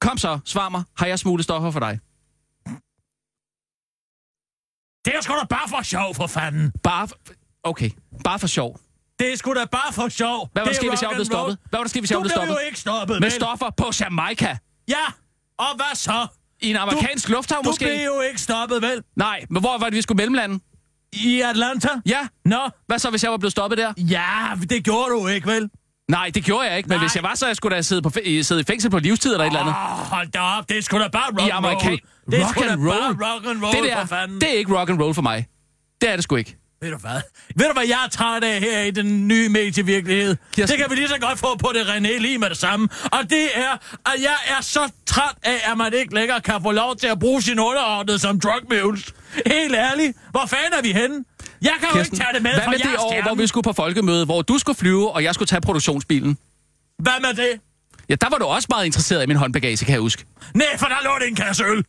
Kom 0.00 0.18
så, 0.18 0.38
svar 0.44 0.68
mig. 0.68 0.82
Har 0.96 1.06
jeg 1.06 1.18
smuglet 1.18 1.44
stoffer 1.44 1.70
for 1.70 1.80
dig? 1.80 2.00
Det 5.06 5.14
er 5.16 5.20
sgu 5.20 5.34
da 5.34 5.44
bare 5.50 5.68
for 5.68 5.82
sjov, 5.82 6.14
for 6.14 6.26
fanden. 6.26 6.72
Bare 6.82 7.08
for, 7.08 7.16
okay, 7.64 7.90
bare 8.24 8.38
for 8.38 8.46
sjov. 8.46 8.80
Det 9.18 9.32
er 9.32 9.36
sgu 9.36 9.54
da 9.54 9.64
bare 9.64 9.92
for 9.92 10.08
sjov. 10.08 10.48
Hvad 10.52 10.60
var 10.62 10.64
der 10.64 10.70
er 10.70 10.74
sket, 10.74 10.88
hvis 10.90 11.02
jeg 11.02 11.10
roll. 11.10 11.24
stoppet? 11.26 11.58
Hvad 11.70 11.78
var 11.78 11.84
der 11.84 11.88
sket, 11.88 12.00
hvis 12.02 12.10
jeg 12.10 12.16
Du 12.16 12.20
var 12.20 12.28
blevet 12.28 12.32
blev 12.34 12.46
stoppet? 12.46 12.62
jo 12.62 12.66
ikke 12.66 12.80
stoppet, 12.80 13.20
Med 13.20 13.30
vel? 13.30 13.32
stoffer 13.32 13.70
på 13.76 13.86
Jamaica. 14.00 14.56
Ja, 14.88 15.04
og 15.58 15.76
hvad 15.76 15.94
så? 15.94 16.26
I 16.60 16.70
en 16.70 16.76
amerikansk 16.76 17.28
lufthavn 17.28 17.64
Du 17.64 17.70
måske? 17.70 17.84
blev 17.84 18.04
jo 18.04 18.20
ikke 18.20 18.40
stoppet, 18.40 18.82
vel? 18.82 19.02
Nej, 19.16 19.44
men 19.50 19.60
hvor 19.62 19.78
var 19.78 19.86
det, 19.86 19.94
vi 19.96 20.02
skulle 20.02 20.16
mellemlande? 20.16 20.58
I 21.12 21.40
Atlanta? 21.40 21.88
Ja. 22.06 22.28
Nå, 22.44 22.68
Hvad 22.86 22.98
så, 22.98 23.10
hvis 23.10 23.22
jeg 23.22 23.30
var 23.30 23.36
blevet 23.36 23.52
stoppet 23.52 23.78
der? 23.78 23.92
ja, 23.96 24.48
det 24.70 24.84
gjorde 24.84 25.10
du 25.10 25.26
ikke, 25.26 25.46
vel? 25.48 25.70
Nej, 26.08 26.30
det 26.34 26.44
gjorde 26.44 26.68
jeg 26.68 26.76
ikke, 26.76 26.88
men 26.88 26.96
Nej. 26.98 27.04
hvis 27.06 27.14
jeg 27.16 27.22
var, 27.22 27.34
så 27.34 27.46
jeg 27.46 27.56
skulle 27.56 27.76
da 27.76 27.82
sidde, 27.82 28.02
på, 28.02 28.10
i- 28.24 28.42
sidde 28.42 28.60
i 28.60 28.64
fængsel 28.64 28.90
på 28.90 28.98
livstid 28.98 29.32
eller 29.32 29.44
et 29.44 29.48
eller 29.48 29.60
andet. 29.60 29.74
Hold 29.74 30.28
da 30.28 30.40
op, 30.40 30.68
det 30.68 30.78
er 30.78 30.82
sgu 30.82 30.98
da 30.98 31.08
bare 31.08 31.30
rock 31.30 31.46
I 31.46 31.50
amerikan... 31.50 31.98
Det 32.30 32.40
er 32.40 32.44
rock 32.44 32.54
sgu 32.56 32.64
da 32.64 32.72
and 32.72 32.80
bare 32.80 32.90
roll. 33.06 33.22
rock 33.24 33.46
and 33.46 33.62
roll, 33.62 33.76
det 33.76 33.84
der, 34.10 34.26
det 34.40 34.54
er 34.54 34.58
ikke 34.58 34.78
rock 34.78 34.90
and 34.90 35.02
roll 35.02 35.14
for 35.14 35.22
mig. 35.22 35.46
Det 36.00 36.10
er 36.10 36.14
det 36.16 36.24
sgu 36.24 36.36
ikke. 36.36 36.56
Ved 36.82 36.90
du 36.90 36.98
hvad? 36.98 37.20
Ved 37.56 37.66
du, 37.66 37.72
hvad 37.72 37.86
jeg 37.88 37.98
er 38.04 38.08
træt 38.08 38.44
af 38.44 38.60
her 38.60 38.80
i 38.80 38.90
den 38.90 39.28
nye 39.28 39.48
medievirkelighed? 39.48 40.36
Kirsten- 40.52 40.66
Det 40.68 40.78
kan 40.78 40.90
vi 40.90 40.94
lige 40.94 41.08
så 41.08 41.18
godt 41.20 41.38
få 41.38 41.56
på 41.56 41.70
det 41.74 41.82
René 41.82 42.18
lige 42.18 42.38
med 42.38 42.48
det 42.50 42.56
samme. 42.58 42.88
Og 43.12 43.30
det 43.30 43.44
er, 43.54 43.72
at 44.06 44.22
jeg 44.22 44.36
er 44.58 44.60
så 44.62 44.90
træt 45.06 45.34
af, 45.42 45.70
at 45.70 45.78
man 45.78 45.92
ikke 45.94 46.14
længere 46.14 46.40
kan 46.40 46.62
få 46.62 46.72
lov 46.72 46.96
til 46.96 47.06
at 47.06 47.18
bruge 47.18 47.42
sin 47.42 47.58
underordnede 47.58 48.18
som 48.18 48.40
drug 48.40 48.60
mules. 48.84 49.14
Helt 49.46 49.74
ærligt. 49.74 50.16
Hvor 50.30 50.46
fanden 50.46 50.72
er 50.78 50.82
vi 50.82 50.92
henne? 50.92 51.24
Jeg 51.70 51.76
kan 51.80 51.88
jo 51.94 51.98
ikke 52.04 52.16
tage 52.16 52.32
det 52.34 52.42
med 52.42 52.50
hvad 52.54 52.68
med 52.68 52.78
det 52.78 52.98
år, 52.98 53.10
stjerne. 53.10 53.26
hvor 53.26 53.34
vi 53.34 53.46
skulle 53.46 53.64
på 53.64 53.72
folkemøde, 53.72 54.24
hvor 54.24 54.42
du 54.42 54.58
skulle 54.58 54.78
flyve, 54.78 55.12
og 55.12 55.24
jeg 55.24 55.34
skulle 55.34 55.46
tage 55.46 55.60
produktionsbilen? 55.60 56.38
Hvad 56.98 57.20
med 57.20 57.34
det? 57.44 57.60
Ja, 58.08 58.14
der 58.14 58.28
var 58.30 58.38
du 58.38 58.44
også 58.44 58.66
meget 58.70 58.86
interesseret 58.86 59.22
i 59.22 59.26
min 59.26 59.36
håndbagage, 59.36 59.76
kan 59.84 59.92
jeg 59.92 60.00
huske. 60.00 60.24
Nej, 60.54 60.76
for 60.78 60.86
der 60.86 60.96
lå 61.04 61.10
det 61.20 61.28
en 61.28 61.34
kasse 61.34 61.64
øl. 61.64 61.84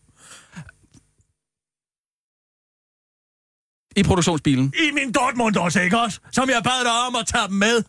I 4.00 4.04
produktionsbilen. 4.04 4.74
I 4.90 4.92
min 4.94 5.12
Dortmund 5.12 5.56
også, 5.58 5.80
ikke 5.82 6.00
også? 6.00 6.20
Som 6.32 6.50
jeg 6.50 6.62
bad 6.64 6.84
dig 6.84 7.08
om 7.08 7.16
at 7.16 7.28
tage 7.28 7.48
dem 7.48 7.56
med. 7.56 7.84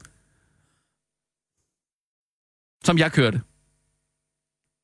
som 2.85 2.99
jeg 2.99 3.13
kørte. 3.13 3.41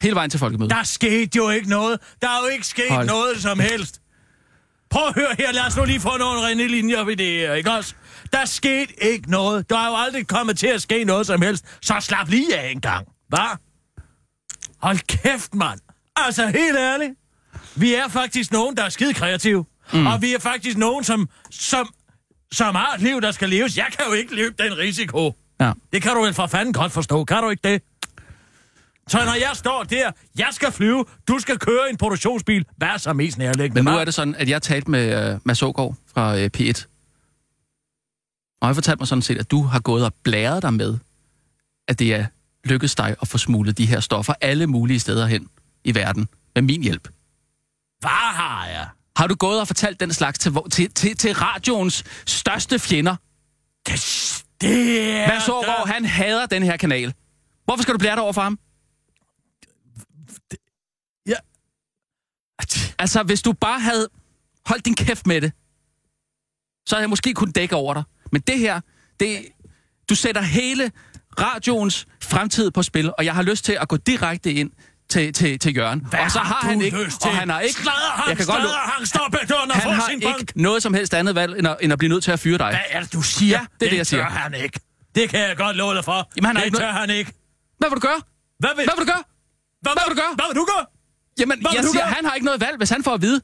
Hele 0.03 0.15
vejen 0.15 0.31
til 0.31 0.41
folkemødet. 0.41 0.71
Der 0.71 0.83
skete 0.83 1.37
jo 1.37 1.51
ikke 1.51 1.69
noget. 1.69 2.01
Der 2.23 2.29
er 2.29 2.39
jo 2.43 2.47
ikke 2.47 2.67
sket 2.67 2.91
Hold. 2.91 3.07
noget 3.07 3.43
som 3.43 3.61
helst. 3.61 4.01
Prøv 4.95 5.07
at 5.07 5.15
høre 5.15 5.35
her, 5.39 5.53
lad 5.53 5.67
os 5.67 5.77
nu 5.77 5.85
lige 5.85 6.01
få 6.01 6.17
nogle 6.17 6.47
rene 6.47 6.67
linjer 6.69 7.05
ved 7.05 7.17
det 7.17 7.27
her, 7.27 7.55
ikke 7.55 7.71
også? 7.71 7.95
Der 8.33 8.45
skete 8.45 9.05
ikke 9.05 9.31
noget. 9.31 9.71
Der 9.71 9.79
er 9.79 9.89
jo 9.89 9.97
aldrig 9.97 10.27
kommet 10.27 10.59
til 10.59 10.67
at 10.67 10.83
ske 10.83 11.05
noget 11.05 11.27
som 11.27 11.43
helst. 11.43 11.65
Så 11.83 11.95
slap 12.01 12.29
lige 12.29 12.59
af 12.59 12.71
en 12.71 12.81
gang, 12.81 13.07
hva? 13.29 13.57
Hold 14.79 14.99
kæft, 14.99 15.55
mand. 15.55 15.81
Altså, 16.17 16.47
helt 16.47 16.77
ærligt. 16.79 17.13
Vi 17.77 17.95
er 17.95 18.09
faktisk 18.09 18.53
nogen, 18.53 18.77
der 18.77 18.83
er 18.83 18.89
skide 18.89 19.15
kreative. 19.15 19.65
Mm. 19.93 20.07
Og 20.07 20.23
vi 20.23 20.35
er 20.35 20.39
faktisk 20.39 20.79
nogen, 20.79 21.05
som, 21.05 21.29
som, 21.51 21.89
som 22.53 22.75
har 22.75 22.95
et 22.95 23.01
liv, 23.01 23.21
der 23.21 23.33
skal 23.33 23.49
leves. 23.49 23.77
Jeg 23.77 23.87
kan 23.97 24.05
jo 24.09 24.13
ikke 24.13 24.35
løbe 24.35 24.63
den 24.63 24.79
risiko. 24.79 25.35
Ja. 25.61 25.73
Det 25.93 26.03
kan 26.03 26.15
du 26.15 26.23
vel 26.23 26.35
for 26.35 26.47
fanden 26.47 26.75
godt 26.75 26.93
forstå. 26.93 27.25
Kan 27.25 27.43
du 27.43 27.51
ikke 27.51 27.69
det? 27.69 27.83
Så 29.09 29.25
når 29.25 29.35
jeg 29.35 29.51
står 29.55 29.83
der, 29.83 30.11
jeg 30.39 30.49
skal 30.53 30.73
flyve, 30.73 31.05
du 31.29 31.39
skal 31.39 31.59
køre 31.59 31.91
en 31.91 31.97
produktionsbil, 31.97 32.65
hvad 32.77 32.89
er 32.89 32.97
så 32.97 33.13
mest 33.13 33.39
nærliggende? 33.39 33.83
Men 33.83 33.93
nu 33.93 33.99
er 33.99 34.05
det 34.05 34.15
sådan, 34.15 34.35
at 34.35 34.49
jeg 34.49 34.63
talte 34.63 34.91
med 34.91 35.35
uh, 35.35 35.41
Mads 35.45 35.63
Ågaard 35.63 35.95
fra 36.15 36.35
uh, 36.35 36.45
P1. 36.57 36.85
Og 38.61 38.69
han 38.69 38.75
fortalte 38.75 39.01
mig 39.01 39.09
sådan 39.09 39.23
set, 39.23 39.39
at 39.39 39.51
du 39.51 39.63
har 39.63 39.81
gået 39.81 40.05
og 40.05 40.15
blæret 40.23 40.63
dig 40.63 40.73
med, 40.75 40.99
at 41.89 41.99
det 41.99 42.15
er 42.15 42.27
lykkedes 42.65 42.95
dig 42.95 43.17
at 43.23 43.29
få 43.29 43.39
smuglet 43.39 43.79
de 43.79 43.87
her 43.87 44.01
stoffer 44.01 44.35
alle 44.41 44.67
mulige 44.67 45.01
steder 45.01 45.27
hen 45.27 45.49
i 45.85 45.95
verden 45.95 46.29
med 46.55 46.63
min 46.63 46.83
hjælp. 46.83 47.09
Hvad 48.01 48.11
har 48.11 48.67
jeg? 48.67 48.89
Har 49.17 49.27
du 49.27 49.35
gået 49.35 49.61
og 49.61 49.67
fortalt 49.67 50.01
den 50.01 50.13
slags 50.13 50.39
til, 50.39 50.53
til, 50.73 50.91
til, 50.91 51.17
til 51.17 51.35
radioens 51.35 52.05
største 52.27 52.79
fjender? 52.79 53.17
Det, 53.87 54.45
det 54.61 55.11
er... 55.11 55.29
Mads 55.29 55.49
Ågaard, 55.49 55.89
han 55.89 56.05
hader 56.05 56.47
den 56.47 56.63
her 56.63 56.77
kanal. 56.77 57.15
Hvorfor 57.65 57.83
skal 57.83 57.95
du 57.95 57.99
blære 57.99 58.15
dig 58.15 58.23
over 58.23 58.33
for 58.33 58.43
ham? 58.43 58.59
Ja. 61.27 61.35
Altså, 62.99 63.23
hvis 63.23 63.43
du 63.43 63.53
bare 63.53 63.81
havde 63.81 64.09
holdt 64.67 64.85
din 64.85 64.95
kæft 64.95 65.27
med 65.27 65.41
det, 65.41 65.53
så 66.87 66.95
havde 66.97 67.03
jeg 67.03 67.11
måske 67.11 67.35
kunnet 67.35 67.55
dække 67.55 67.77
over 67.77 67.95
dig. 67.95 68.03
Men 68.33 68.41
det 68.41 68.59
her, 68.59 68.81
Det, 69.21 69.47
du 70.09 70.15
sætter 70.15 70.43
hele 70.43 70.93
radioens 71.41 72.07
fremtid 72.23 72.71
på 72.71 72.83
spil, 72.83 73.13
og 73.19 73.25
jeg 73.25 73.35
har 73.35 73.43
lyst 73.43 73.65
til 73.65 73.79
at 73.81 73.89
gå 73.89 73.97
direkte 73.97 74.53
ind 74.53 74.71
til, 75.09 75.33
til, 75.33 75.59
til 75.59 75.77
Jørgen. 75.77 76.07
Hvad 76.07 76.21
og 76.21 76.31
så 76.31 76.39
har 76.39 76.55
har 76.55 76.69
han 76.69 76.81
ikke, 76.81 76.97
og 77.25 77.37
han 77.37 77.49
har 77.49 77.61
ikke, 77.61 77.75
Sladderhang, 77.75 78.29
jeg 78.29 78.37
kan 78.37 78.47
godt 78.47 78.57
lo- 78.63 78.69
sladderhang, 78.69 79.07
stop 79.09 79.35
et 79.43 79.49
døren 79.49 79.71
og 79.71 79.77
han 79.77 79.93
har 79.93 80.07
sin 80.09 80.15
ikke 80.15 80.27
bank. 80.27 80.57
noget 80.57 80.83
som 80.83 80.95
helst 80.95 81.15
andet 81.15 81.35
valg, 81.35 81.59
end 81.59 81.69
at, 81.69 81.77
end 81.81 81.93
at 81.93 81.99
blive 81.99 82.09
nødt 82.09 82.25
til 82.25 82.31
at 82.31 82.41
fyre 82.41 82.59
dig. 82.59 82.69
Hvad 82.69 82.81
er 82.89 83.01
det, 83.01 83.13
du 83.13 83.23
siger? 83.23 83.59
Ja, 83.59 83.67
det 83.81 83.87
er 83.87 83.91
det, 83.91 83.97
jeg 83.97 84.07
siger. 84.07 84.25
han 84.25 84.55
ikke. 84.55 84.81
Det 85.15 85.29
kan 85.29 85.41
jeg 85.41 85.57
godt 85.57 85.77
love 85.77 85.95
dig 85.95 86.05
for. 86.05 86.31
Jamen, 86.37 86.47
han 86.47 86.57
det 86.57 86.65
ikke 86.65 86.77
tør 86.77 86.83
noget- 86.85 86.95
han 87.01 87.11
ikke. 87.11 87.33
Hvad 87.79 87.89
vil 87.91 87.97
du 87.97 88.01
gøre? 88.01 88.21
Hvad 88.59 88.71
vil, 88.77 88.85
Hvad 88.85 88.95
vil 88.99 89.07
du 89.07 89.13
gøre? 89.13 89.23
Hvad, 89.85 89.93
hvad 89.97 90.03
vil 90.09 90.17
du 90.17 90.21
gøre? 90.23 90.33
Hvad 90.39 90.47
vil 90.51 90.57
du 90.63 90.67
gøre? 90.75 90.85
Jamen, 91.41 91.59
Hvad 91.61 91.71
jeg 91.75 91.83
du 91.83 91.89
siger, 91.93 92.05
gøre? 92.05 92.15
han 92.17 92.25
har 92.25 92.35
ikke 92.35 92.45
noget 92.45 92.61
valg. 92.61 92.77
Hvis 92.77 92.91
han 92.91 93.05
får 93.05 93.15
at 93.15 93.23
vide, 93.23 93.41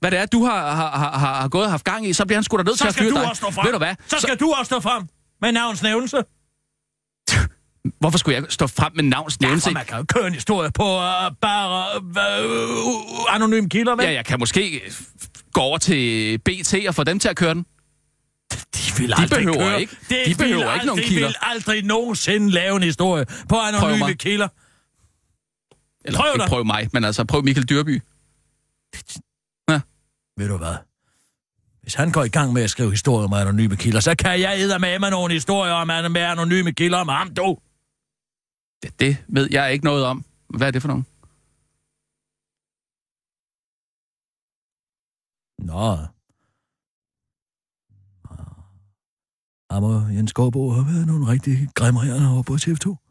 hvad 0.00 0.10
det 0.10 0.18
er, 0.18 0.26
du 0.26 0.44
har, 0.44 0.74
har, 0.74 0.90
har, 0.98 1.18
har, 1.18 1.48
gået 1.48 1.64
og 1.64 1.70
haft 1.70 1.84
gang 1.84 2.06
i, 2.08 2.12
så 2.12 2.24
bliver 2.26 2.36
han 2.36 2.44
sgu 2.44 2.56
da 2.56 2.62
nødt 2.62 2.78
til 2.78 2.84
Så 2.84 2.88
at 2.88 2.94
skal 2.94 3.04
fyre 3.04 3.10
du 3.10 3.16
dig. 3.20 3.28
også 3.28 3.40
stå 3.40 3.50
frem. 3.50 3.64
Ved 3.66 3.72
du 3.72 3.78
hvad? 3.78 3.94
Så 4.08 4.16
skal 4.20 4.36
du 4.36 4.50
også 4.58 4.64
stå 4.64 4.80
frem 4.80 5.02
med 5.42 5.52
navns 5.52 5.82
nævnelse. 5.82 6.16
Hvorfor 8.00 8.18
skulle 8.18 8.34
jeg 8.36 8.44
stå 8.48 8.66
frem 8.66 8.92
med 8.94 9.04
navns 9.04 9.40
nævnelse? 9.40 9.68
Ja, 9.68 9.74
man 9.74 9.84
kan 9.86 9.98
jo 9.98 10.04
køre 10.08 10.26
en 10.26 10.34
historie 10.34 10.70
på 10.70 10.82
uh, 10.96 11.00
bare 11.40 12.00
uh, 12.00 13.26
uh, 13.26 13.34
anonym 13.34 13.68
kilder, 13.68 13.96
vel? 13.96 14.04
Ja, 14.04 14.12
jeg 14.12 14.24
kan 14.26 14.38
måske 14.38 14.80
gå 15.52 15.60
over 15.60 15.78
til 15.78 16.38
BT 16.38 16.74
og 16.88 16.94
få 16.94 17.04
dem 17.04 17.18
til 17.18 17.28
at 17.28 17.36
køre 17.36 17.54
den. 17.54 17.66
De 18.52 18.92
vil 18.98 19.08
De 19.08 19.14
aldrig 19.16 19.38
behøver 19.38 19.56
køre. 19.70 19.80
ikke- 19.80 19.96
Det 20.08 20.18
de 20.26 20.34
behøver 20.34 20.64
vil 20.66 20.74
ikke 20.74 20.86
nogen 20.86 20.88
aldrig, 20.90 21.04
kilder. 21.04 21.26
De 21.28 21.32
vil 21.32 21.36
aldrig 21.42 21.84
nogensinde 21.84 22.50
lave 22.50 22.76
en 22.76 22.82
historie 22.82 23.24
på 23.48 23.56
anonyme 23.58 24.14
kilder. 24.14 24.48
Eller 26.04 26.18
Prøv 26.18 26.32
ikke 26.34 26.46
prøv 26.48 26.64
mig, 26.64 26.88
men 26.92 27.04
altså 27.04 27.24
prøv 27.24 27.42
Michael 27.44 27.68
Dyrby. 27.68 28.02
Ved 30.36 30.48
du 30.48 30.56
hvad? 30.56 30.76
Hvis 31.82 31.94
han 31.94 32.12
går 32.12 32.24
i 32.24 32.28
gang 32.28 32.52
med 32.52 32.62
at 32.62 32.70
skrive 32.70 32.90
historier 32.90 33.24
om 33.24 33.32
anonyme 33.32 33.76
kilder, 33.76 34.00
så 34.00 34.14
kan 34.14 34.40
jeg 34.40 34.54
æde 34.58 34.78
med 34.78 34.98
mig 34.98 35.10
nogle 35.10 35.34
historier 35.34 35.72
om 35.72 35.86
med 35.86 36.20
anonyme 36.20 36.72
kilder 36.72 36.98
om 36.98 37.08
ham, 37.08 37.34
du. 37.34 37.58
Det, 38.82 39.00
det 39.00 39.24
ved 39.28 39.48
jeg 39.50 39.72
ikke 39.72 39.84
noget 39.84 40.04
om. 40.04 40.24
Hvad 40.48 40.66
er 40.66 40.70
det 40.70 40.82
for 40.82 40.88
nogen? 40.88 41.06
Nå. 45.58 45.96
Ham 49.70 49.84
og 49.84 50.14
Jens 50.14 50.32
Gårdbo 50.32 50.70
har 50.70 50.92
været 50.92 51.06
nogle 51.06 51.26
rigtig 51.26 51.68
grimrende 51.74 52.30
over 52.32 52.42
på 52.42 52.54
TV2. 52.54 53.09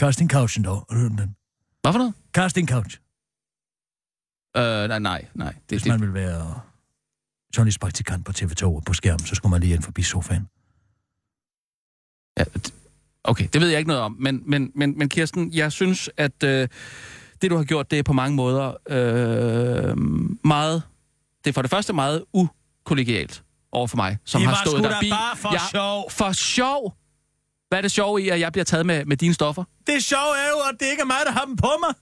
Casting 0.00 0.30
Couchen 0.30 0.64
dog, 0.64 0.86
har 0.88 0.94
du 0.96 1.00
hørt 1.00 1.10
om 1.10 1.16
den? 1.16 1.36
Hvad 1.82 1.92
for 1.92 1.98
noget? 1.98 2.14
Casting 2.34 2.68
Couch. 2.68 2.98
Øh, 4.56 4.88
nej, 4.88 4.98
nej, 4.98 5.24
nej. 5.34 5.52
Det, 5.52 5.60
Hvis 5.68 5.82
det, 5.82 5.90
man 5.92 6.00
vil 6.00 6.14
være 6.14 6.60
journalistpraktikant 7.56 8.24
på 8.26 8.32
TV2 8.38 8.64
og 8.64 8.82
på 8.86 8.94
skærm, 8.94 9.18
så 9.18 9.34
skulle 9.34 9.50
man 9.50 9.60
lige 9.60 9.74
ind 9.74 9.82
forbi 9.82 10.02
sofaen. 10.02 10.48
ja, 12.38 12.44
okay, 13.24 13.48
det 13.52 13.60
ved 13.60 13.68
jeg 13.68 13.78
ikke 13.78 13.88
noget 13.88 14.02
om. 14.02 14.16
Men, 14.20 14.42
men, 14.46 14.72
men, 14.74 14.98
men 14.98 15.08
Kirsten, 15.08 15.52
jeg 15.52 15.72
synes, 15.72 16.10
at 16.16 16.42
øh, 16.42 16.68
det, 17.42 17.50
du 17.50 17.56
har 17.56 17.64
gjort, 17.64 17.90
det 17.90 17.98
er 17.98 18.02
på 18.02 18.12
mange 18.12 18.36
måder 18.36 18.74
øh, 18.88 19.96
meget... 20.44 20.82
Det 21.44 21.50
er 21.50 21.54
for 21.54 21.62
det 21.62 21.70
første 21.70 21.92
meget 21.92 22.24
ukollegialt 22.32 23.44
over 23.72 23.86
for 23.86 23.96
mig, 23.96 24.18
som 24.24 24.40
Det 24.40 24.48
har 24.48 24.54
var 24.56 24.62
stået 24.64 24.76
sgu 24.82 24.88
der 24.88 24.94
da 24.94 25.00
bi. 25.00 25.10
bare 25.10 25.36
for 25.36 25.70
sjov. 25.70 26.10
For 26.10 26.32
sjov? 26.32 26.94
Hvad 27.68 27.78
er 27.78 27.82
det 27.82 27.90
sjov 27.92 28.20
i, 28.20 28.28
at 28.28 28.40
jeg 28.40 28.52
bliver 28.52 28.64
taget 28.64 28.86
med, 28.86 29.04
med 29.04 29.16
dine 29.16 29.34
stoffer? 29.34 29.64
Det 29.86 30.04
sjove 30.04 30.20
er 30.44 30.48
jo, 30.48 30.58
at 30.72 30.80
det 30.80 30.86
ikke 30.86 31.00
er 31.00 31.06
mig, 31.06 31.16
der 31.26 31.32
har 31.32 31.44
dem 31.44 31.56
på 31.56 31.70
mig. 31.80 31.94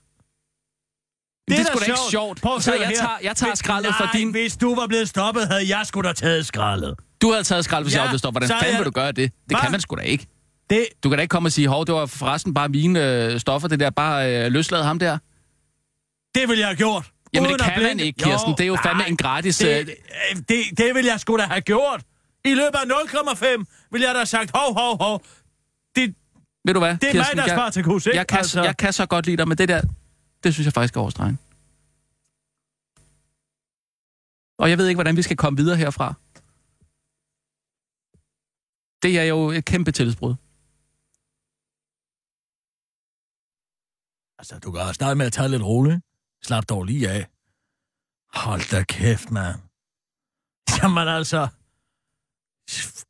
Det, 1.47 1.57
det 1.57 1.59
er 1.59 1.63
sgu 1.71 1.79
da 1.79 1.85
ikke 1.85 1.99
sjovt. 2.11 2.41
Prøv 2.41 2.55
at 2.55 2.63
Så 2.63 2.73
jeg 2.73 2.87
her. 2.87 2.95
tager, 2.95 3.17
jeg 3.23 3.35
tager 3.35 3.51
Hvis- 3.51 3.59
skraldet 3.59 3.89
Nej, 3.99 4.07
for 4.07 4.17
din... 4.17 4.31
hvis 4.31 4.57
du 4.57 4.75
var 4.75 4.87
blevet 4.87 5.09
stoppet, 5.09 5.47
havde 5.47 5.77
jeg 5.77 5.85
sgu 5.85 6.01
da 6.01 6.13
taget 6.13 6.45
skraldet. 6.45 6.95
Du 7.21 7.31
havde 7.31 7.43
taget 7.43 7.65
skrald, 7.65 7.83
hvis 7.85 7.93
Ja, 7.93 7.97
jeg 7.97 8.03
var 8.03 8.09
blevet 8.09 8.19
stoppet. 8.19 8.41
Hvordan 8.41 8.57
fanden 8.59 8.71
jeg- 8.73 8.79
vil 8.79 8.85
du 8.85 8.91
gøre 8.91 9.11
det? 9.11 9.15
Det 9.17 9.31
Hva? 9.57 9.59
kan 9.59 9.71
man 9.71 9.81
sgu 9.81 9.95
da 9.95 10.01
ikke. 10.01 10.27
Det, 10.69 10.87
Du 11.03 11.09
kan 11.09 11.17
da 11.17 11.21
ikke 11.21 11.31
komme 11.31 11.47
og 11.47 11.51
sige, 11.51 11.67
hov, 11.67 11.85
det 11.85 11.95
var 11.95 12.05
forresten 12.05 12.53
bare 12.53 12.69
mine 12.69 13.23
øh, 13.33 13.39
stoffer, 13.39 13.67
det 13.67 13.79
der 13.79 13.89
bare 13.89 14.45
øh, 14.45 14.51
løsladet 14.51 14.85
ham 14.85 14.99
der. 14.99 15.17
det 16.35 16.49
ville 16.49 16.59
jeg 16.59 16.67
have 16.67 16.75
gjort. 16.77 17.05
Jamen 17.33 17.49
det 17.51 17.61
kan 17.61 17.73
man 17.75 17.83
blinke. 17.85 18.03
ikke, 18.05 18.23
Kirsten. 18.23 18.51
Det 18.51 18.61
er 18.61 18.67
jo 18.67 18.77
fandme 18.83 18.99
nej, 19.01 19.07
en 19.07 19.17
gratis... 19.17 19.57
Det, 19.57 19.67
øh, 19.67 19.79
øh, 19.79 20.37
det, 20.49 20.77
det 20.77 20.95
ville 20.95 21.11
jeg 21.11 21.19
sgu 21.19 21.37
da 21.37 21.43
have 21.43 21.61
gjort. 21.61 22.01
I 22.45 22.53
løbet 22.53 22.75
af 22.75 22.85
0,5 22.85 23.87
ville 23.91 24.07
jeg 24.07 24.13
da 24.15 24.19
have 24.19 24.25
sagt, 24.25 24.51
hov, 24.55 24.73
hov, 24.73 24.97
hov. 25.03 25.23
Det, 25.97 26.15
Ved 26.65 26.73
du 26.73 26.79
hvad, 26.79 26.97
det 26.97 27.07
er 27.07 27.11
Kirsten, 27.11 27.37
mig, 27.37 27.47
der 27.47 27.53
er 27.53 27.55
jeg, 27.55 27.71
Spartacus, 27.73 28.05
ikke? 28.05 28.17
jeg, 28.17 28.27
kan, 28.27 28.37
altså... 28.37 28.63
jeg 28.63 28.77
kan 28.77 28.93
så 28.93 29.05
godt 29.05 29.25
lide 29.25 29.37
dig, 29.37 29.47
men 29.47 29.57
det 29.57 29.69
der, 29.69 29.81
det 30.43 30.53
synes 30.53 30.65
jeg 30.65 30.73
faktisk 30.73 30.95
er 30.95 31.01
overstregen. 31.01 31.39
Og 34.57 34.69
jeg 34.69 34.77
ved 34.77 34.87
ikke, 34.87 34.97
hvordan 34.97 35.17
vi 35.17 35.21
skal 35.21 35.37
komme 35.37 35.57
videre 35.57 35.77
herfra. 35.77 36.13
Det 39.03 39.19
er 39.19 39.23
jo 39.23 39.51
et 39.51 39.65
kæmpe 39.65 39.91
tillidsbrud. 39.91 40.35
Altså, 44.39 44.59
du 44.59 44.71
kan 44.71 44.81
også 44.81 44.93
starte 44.93 45.15
med 45.15 45.25
at 45.25 45.33
tage 45.33 45.49
lidt 45.49 45.63
roligt. 45.63 46.01
Slap 46.43 46.69
dog 46.69 46.83
lige 46.83 47.09
af. 47.09 47.27
Hold 48.33 48.71
da 48.71 48.83
kæft, 48.83 49.31
mand. 49.31 49.59
Jamen 50.83 51.07
altså... 51.07 51.47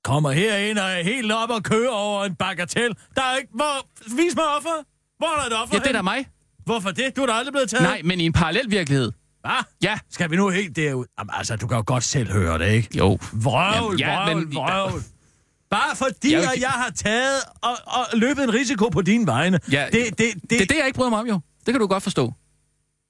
Kommer 0.03 0.31
herind 0.31 0.79
og 0.79 0.89
er 0.91 1.03
helt 1.03 1.31
op 1.31 1.49
og 1.49 1.63
kører 1.63 1.89
over 1.91 2.25
en 2.25 2.35
bagatel. 2.35 2.95
Der 3.15 3.21
er 3.21 3.37
ikke... 3.37 3.49
Hvor... 3.53 3.87
Vis 4.15 4.35
mig 4.35 4.45
offer. 4.57 4.83
Hvor 5.17 5.27
er 5.37 5.39
der 5.41 5.55
et 5.55 5.61
offer 5.61 5.75
Ja, 5.75 5.79
det 5.79 5.87
er 5.87 5.91
da 5.91 6.01
mig. 6.01 6.27
Hvorfor 6.65 6.91
det? 6.91 7.15
Du 7.15 7.21
er 7.21 7.25
da 7.25 7.33
aldrig 7.33 7.53
blevet 7.53 7.69
taget. 7.69 7.83
Nej, 7.83 8.01
men 8.03 8.19
i 8.19 8.25
en 8.25 8.33
parallel 8.33 8.71
virkelighed. 8.71 9.11
Hvad? 9.41 9.51
Ja. 9.83 9.99
Skal 10.11 10.31
vi 10.31 10.35
nu 10.35 10.49
helt 10.49 10.75
derud? 10.75 11.05
Jamen, 11.19 11.29
altså, 11.33 11.55
du 11.55 11.67
kan 11.67 11.77
jo 11.77 11.83
godt 11.87 12.03
selv 12.03 12.31
høre 12.31 12.59
det, 12.59 12.71
ikke? 12.71 12.97
Jo. 12.97 13.19
Vrøvl, 13.33 13.99
Jamen, 13.99 13.99
ja, 13.99 14.23
vrøvl, 14.23 14.47
men- 14.47 14.55
vrøvl. 14.55 15.03
Bare 15.69 15.95
fordi, 15.95 16.13
Jeg 16.23 16.31
jeg, 16.31 16.39
vil- 16.41 16.47
at 16.55 16.61
jeg 16.61 16.69
har 16.69 16.89
taget 16.89 17.41
og, 17.61 17.75
og 17.85 18.05
løbet 18.13 18.43
en 18.43 18.53
risiko 18.53 18.89
på 18.89 19.01
dine 19.01 19.27
vegne. 19.27 19.59
Ja, 19.71 19.85
det, 19.91 20.05
det, 20.05 20.17
det, 20.17 20.49
Det 20.49 20.61
er 20.61 20.65
det, 20.65 20.75
jeg 20.77 20.85
ikke 20.85 20.95
bryder 20.97 21.09
mig 21.09 21.19
om, 21.19 21.27
jo. 21.27 21.39
Det 21.65 21.73
kan 21.73 21.79
du 21.81 21.87
godt 21.87 22.03
forstå. 22.03 22.33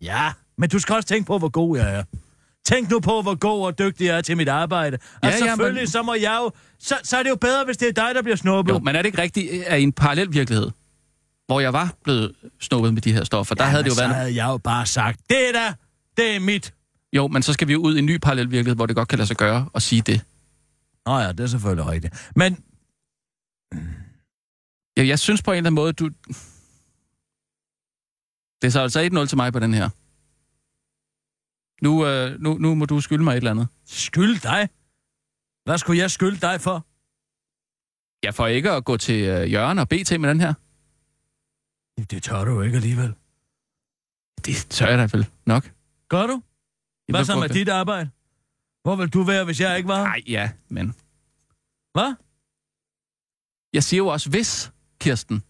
Ja, 0.01 0.31
men 0.57 0.69
du 0.69 0.79
skal 0.79 0.95
også 0.95 1.07
tænke 1.07 1.27
på, 1.27 1.37
hvor 1.37 1.49
god 1.49 1.77
jeg 1.77 1.95
er. 1.95 2.03
Tænk 2.65 2.89
nu 2.89 2.99
på, 2.99 3.21
hvor 3.21 3.35
god 3.35 3.65
og 3.65 3.79
dygtig 3.79 4.05
jeg 4.05 4.17
er 4.17 4.21
til 4.21 4.37
mit 4.37 4.47
arbejde. 4.49 4.97
Og 4.97 5.19
Ja, 5.23 5.27
ja, 5.27 5.33
ja, 5.33 5.39
selvfølgelig, 5.39 5.81
men- 5.81 5.87
så 5.87 6.01
må 6.01 6.13
jeg 6.13 6.39
jo... 6.43 6.51
Så, 6.79 6.95
så 7.03 7.17
er 7.17 7.23
det 7.23 7.29
jo 7.29 7.35
bedre, 7.35 7.65
hvis 7.65 7.77
det 7.77 7.87
er 7.87 7.91
dig, 7.91 8.15
der 8.15 8.21
bliver 8.21 8.35
snuppet. 8.35 8.73
Jo, 8.73 8.79
men 8.79 8.95
er 8.95 9.01
det 9.01 9.05
ikke 9.05 9.21
rigtigt, 9.21 9.63
at 9.63 9.79
i 9.79 9.83
en 9.83 9.91
parallel 9.93 10.33
virkelighed, 10.33 10.71
hvor 11.45 11.59
jeg 11.59 11.73
var 11.73 11.93
blevet 12.03 12.35
snuppet 12.61 12.93
med 12.93 13.01
de 13.01 13.13
her 13.13 13.23
stoffer, 13.23 13.55
der 13.55 13.63
havde 13.63 13.83
det 13.83 13.89
jo 13.89 13.95
så 13.95 14.01
været... 14.01 14.15
havde 14.15 14.35
jeg 14.35 14.45
jo 14.47 14.57
bare 14.57 14.85
sagt, 14.85 15.19
det 15.29 15.49
er 15.49 15.51
da, 15.53 15.73
det 16.17 16.35
er 16.35 16.39
mit. 16.39 16.73
Jo, 17.13 17.27
men 17.27 17.43
så 17.43 17.53
skal 17.53 17.67
vi 17.67 17.73
jo 17.73 17.79
ud 17.79 17.95
i 17.95 17.99
en 17.99 18.05
ny 18.05 18.17
parallel 18.17 18.51
virkelighed, 18.51 18.75
hvor 18.75 18.85
det 18.85 18.95
godt 18.95 19.07
kan 19.09 19.17
lade 19.17 19.27
sig 19.27 19.37
gøre 19.37 19.69
at 19.75 19.81
sige 19.81 20.01
det. 20.01 20.21
Nå 21.05 21.17
ja, 21.19 21.31
det 21.31 21.39
er 21.39 21.47
selvfølgelig 21.47 21.85
rigtigt. 21.87 22.29
Men 22.35 22.57
Ja, 24.97 25.05
jeg 25.07 25.19
synes 25.19 25.41
på 25.41 25.51
en 25.51 25.57
eller 25.57 25.69
anden 25.69 25.75
måde, 25.75 25.93
du... 25.93 26.09
Det 28.61 28.67
er 28.67 28.69
så 28.69 28.79
altså 28.81 29.09
1-0 29.23 29.25
til 29.25 29.35
mig 29.37 29.53
på 29.53 29.59
den 29.59 29.73
her. 29.73 29.89
Nu, 31.81 32.05
øh, 32.07 32.39
nu, 32.39 32.53
nu 32.57 32.75
må 32.75 32.85
du 32.85 33.01
skylde 33.01 33.23
mig 33.23 33.31
et 33.31 33.37
eller 33.37 33.51
andet. 33.51 33.67
skyld 33.85 34.39
dig? 34.41 34.69
Hvad 35.65 35.77
skulle 35.77 35.99
jeg 35.99 36.11
skylde 36.11 36.37
dig 36.39 36.61
for? 36.61 36.85
Jeg 38.25 38.33
får 38.35 38.47
ikke 38.47 38.71
at 38.71 38.85
gå 38.85 38.97
til 38.97 39.23
øh, 39.23 39.51
Jørgen 39.51 39.79
og 39.79 39.89
BT 39.89 40.19
med 40.19 40.29
den 40.29 40.41
her. 40.41 40.53
Det 42.11 42.23
tør 42.23 42.43
du 42.45 42.51
jo 42.51 42.61
ikke 42.61 42.75
alligevel. 42.75 43.13
Det 44.45 44.67
tør 44.69 44.87
jeg 44.87 44.97
da 44.97 45.17
vel 45.17 45.27
nok. 45.45 45.71
Gør 46.09 46.27
du? 46.27 46.41
Hvad 47.09 47.25
så 47.25 47.33
med 47.35 47.41
burde- 47.41 47.53
dit 47.59 47.69
arbejde? 47.69 48.09
Hvor 48.83 48.95
vil 48.95 49.09
du 49.09 49.23
være, 49.23 49.45
hvis 49.45 49.59
jeg 49.59 49.77
ikke 49.77 49.87
var? 49.89 50.03
Nej, 50.03 50.21
ja, 50.27 50.51
men... 50.69 50.87
Hvad? 51.93 52.15
Jeg 53.73 53.83
siger 53.83 53.97
jo 53.97 54.07
også 54.07 54.29
hvis, 54.29 54.71
Kirsten. 54.99 55.43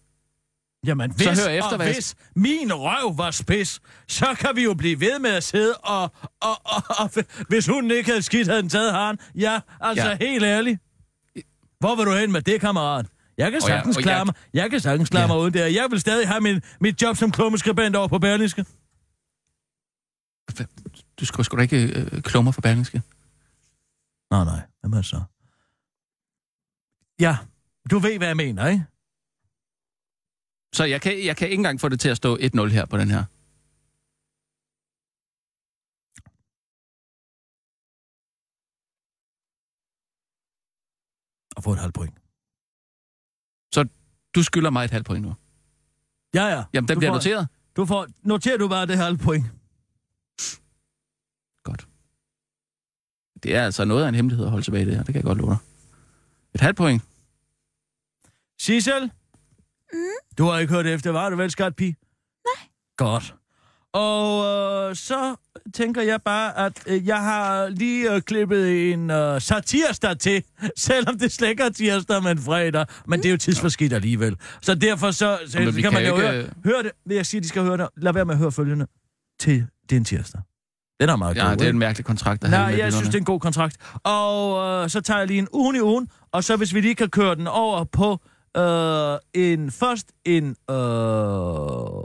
Jamen, 0.86 1.18
Så 1.18 1.28
hvis 1.28 1.44
hør 1.44 1.48
efter, 1.48 1.70
og 1.70 1.76
hvad 1.76 1.86
jeg- 1.86 1.94
hvis 1.94 2.14
min 2.34 2.72
røv 2.74 3.18
var 3.18 3.30
spids, 3.30 3.80
så 4.08 4.34
kan 4.40 4.56
vi 4.56 4.64
jo 4.64 4.74
blive 4.74 5.00
ved 5.00 5.18
med 5.18 5.30
at 5.30 5.44
sidde 5.44 5.74
og... 5.76 6.02
og, 6.40 6.56
og, 6.64 6.82
og 6.98 7.10
hvis 7.48 7.66
hun 7.66 7.90
ikke 7.90 8.10
havde 8.10 8.22
skidt, 8.22 8.48
havde 8.48 8.62
den 8.62 8.68
taget 8.70 8.92
haren. 8.92 9.18
Ja, 9.34 9.60
altså 9.80 10.08
Ja. 10.08 10.16
helt 10.20 10.44
ærligt. 10.44 10.80
Hvor 11.80 11.96
vil 11.96 12.04
du 12.06 12.12
hen 12.14 12.32
med 12.32 12.42
det, 12.42 12.60
kammerat? 12.60 13.06
Jeg 13.38 13.50
kan 13.52 13.62
Og 13.62 13.68
jeg- 13.68 13.76
sagtens 13.76 13.96
og 13.96 14.02
klare 14.02 14.16
jeg- 14.16 14.26
mig. 14.26 14.34
Jeg 14.54 14.70
kan 14.70 14.80
sagtens 14.80 15.08
klare 15.10 15.22
Ja. 15.22 15.26
mig 15.26 15.38
uden 15.38 15.54
der. 15.54 15.66
Jeg 15.66 15.86
vil 15.90 16.00
stadig 16.00 16.28
have 16.28 16.40
min, 16.40 16.62
mit 16.80 17.02
job 17.02 17.16
som 17.16 17.30
klummeskribent 17.30 17.96
over 17.96 18.08
på 18.08 18.18
Berlingske. 18.18 18.64
Du 21.20 21.26
skal 21.26 21.44
sgu 21.44 21.56
da 21.56 21.62
ikke 21.62 21.82
øh, 21.86 22.22
klummer 22.22 22.52
for 22.52 22.60
Berlingske. 22.60 23.02
Nå, 24.30 24.44
nej. 24.44 24.60
Hvad 24.82 25.02
så? 25.02 25.22
Ja, 27.20 27.36
du 27.90 27.98
ved, 27.98 28.18
hvad 28.18 28.26
jeg 28.28 28.36
mener, 28.36 28.66
ikke? 28.68 28.84
Så 30.74 30.84
jeg 30.84 31.00
kan, 31.02 31.24
jeg 31.24 31.36
kan 31.36 31.48
ikke 31.48 31.60
engang 31.60 31.80
få 31.80 31.88
det 31.88 32.00
til 32.00 32.08
at 32.08 32.16
stå 32.16 32.36
1-0 32.36 32.66
her 32.68 32.86
på 32.86 32.98
den 32.98 33.10
her. 33.10 33.24
Og 41.56 41.62
få 41.64 41.72
et 41.72 41.78
halvt 41.78 41.94
point. 41.94 42.14
Du 44.34 44.42
skylder 44.42 44.70
mig 44.70 44.84
et 44.84 44.90
halvt 44.90 45.06
point 45.06 45.22
nu. 45.26 45.34
Ja, 46.34 46.44
ja. 46.46 46.64
Jamen, 46.74 46.88
den 46.88 46.94
Du 46.94 46.98
bliver 47.00 47.10
får- 47.10 47.16
noteret. 47.16 47.48
Du 47.76 47.86
får, 47.86 48.06
noterer 48.22 48.56
du 48.58 48.68
bare 48.68 48.86
det 48.86 48.96
halvt 48.96 49.20
point. 49.20 49.44
Godt. 51.62 51.88
Det 53.42 53.54
er 53.56 53.64
altså 53.64 53.84
noget 53.84 54.04
af 54.04 54.08
en 54.08 54.14
hemmelighed 54.14 54.44
at 54.44 54.50
holde 54.50 54.64
tilbage 54.66 54.82
i 54.82 54.86
det 54.86 54.94
her. 54.96 55.02
Det 55.02 55.12
kan 55.12 55.14
jeg 55.16 55.24
godt 55.24 55.38
love 55.38 55.50
dig. 55.50 55.58
Et 56.54 56.60
halvt 56.60 56.76
point. 56.76 57.02
Sissel? 58.60 59.10
Mm? 59.92 59.98
Du 60.38 60.44
har 60.44 60.58
ikke 60.58 60.72
hørt 60.74 60.86
efter, 60.86 61.10
var 61.10 61.30
du 61.30 61.36
vel, 61.36 61.50
skat 61.50 61.76
pige? 61.76 61.96
Nej. 62.44 62.68
Godt. 62.96 63.34
Og 63.92 64.44
øh, 64.90 64.96
så 64.96 65.36
tænker 65.74 66.02
jeg 66.02 66.22
bare, 66.22 66.58
at 66.66 66.72
øh, 66.86 67.06
jeg 67.06 67.22
har 67.22 67.68
lige 67.68 68.14
øh, 68.14 68.22
klippet 68.22 68.92
en 68.92 69.10
øh, 69.10 69.40
satirsdag 69.40 70.18
til, 70.18 70.42
selvom 70.76 71.18
det 71.18 71.32
slet 71.32 71.48
ikke 71.48 71.62
er 71.62 71.68
tirsdag, 71.70 72.22
men 72.22 72.38
fredag. 72.38 72.86
Men 73.06 73.18
det 73.18 73.26
er 73.26 73.30
jo 73.30 73.36
tidsforskidt 73.36 73.92
alligevel. 73.92 74.36
Så 74.62 74.74
derfor 74.74 75.10
så, 75.10 75.38
så, 75.46 75.58
Men 75.58 75.68
så 75.68 75.74
vi 75.74 75.82
kan 75.82 75.90
kan 75.92 76.02
man 76.02 76.08
jo 76.08 76.16
ikke, 76.16 76.28
høre, 76.28 76.50
høre 76.64 76.82
det. 76.82 76.90
Vil 77.06 77.14
jeg 77.14 77.26
sige, 77.26 77.40
de 77.40 77.48
skal 77.48 77.62
høre 77.62 77.76
det. 77.76 77.88
Lad 77.96 78.12
være 78.12 78.24
med 78.24 78.34
at 78.34 78.38
høre 78.38 78.52
følgende 78.52 78.86
til 79.40 79.66
en 79.92 80.04
tirsdag. 80.04 80.40
Den 81.00 81.08
er 81.08 81.16
meget 81.16 81.36
Ja, 81.36 81.48
god, 81.48 81.56
det 81.56 81.64
er 81.66 81.70
en 81.70 81.78
mærkelig 81.78 82.04
kontrakt, 82.04 82.42
der 82.42 82.48
Nej, 82.48 82.58
jeg 82.78 82.92
synes, 82.92 83.08
det 83.08 83.14
er 83.14 83.18
en 83.18 83.24
god 83.24 83.40
kontrakt. 83.40 83.76
Og 84.04 84.58
øh, 84.84 84.90
så 84.90 85.00
tager 85.00 85.18
jeg 85.18 85.26
lige 85.26 85.38
en 85.38 85.48
ugen 85.52 85.76
i 85.76 85.80
ugen, 85.80 86.08
og 86.32 86.44
så 86.44 86.56
hvis 86.56 86.74
vi 86.74 86.80
lige 86.80 86.94
kan 86.94 87.08
køre 87.08 87.34
den 87.34 87.46
over 87.46 87.84
på 87.84 88.20
øh, 88.58 89.18
en 89.34 89.70
først 89.70 90.12
en 90.24 90.44
øh, 90.70 92.04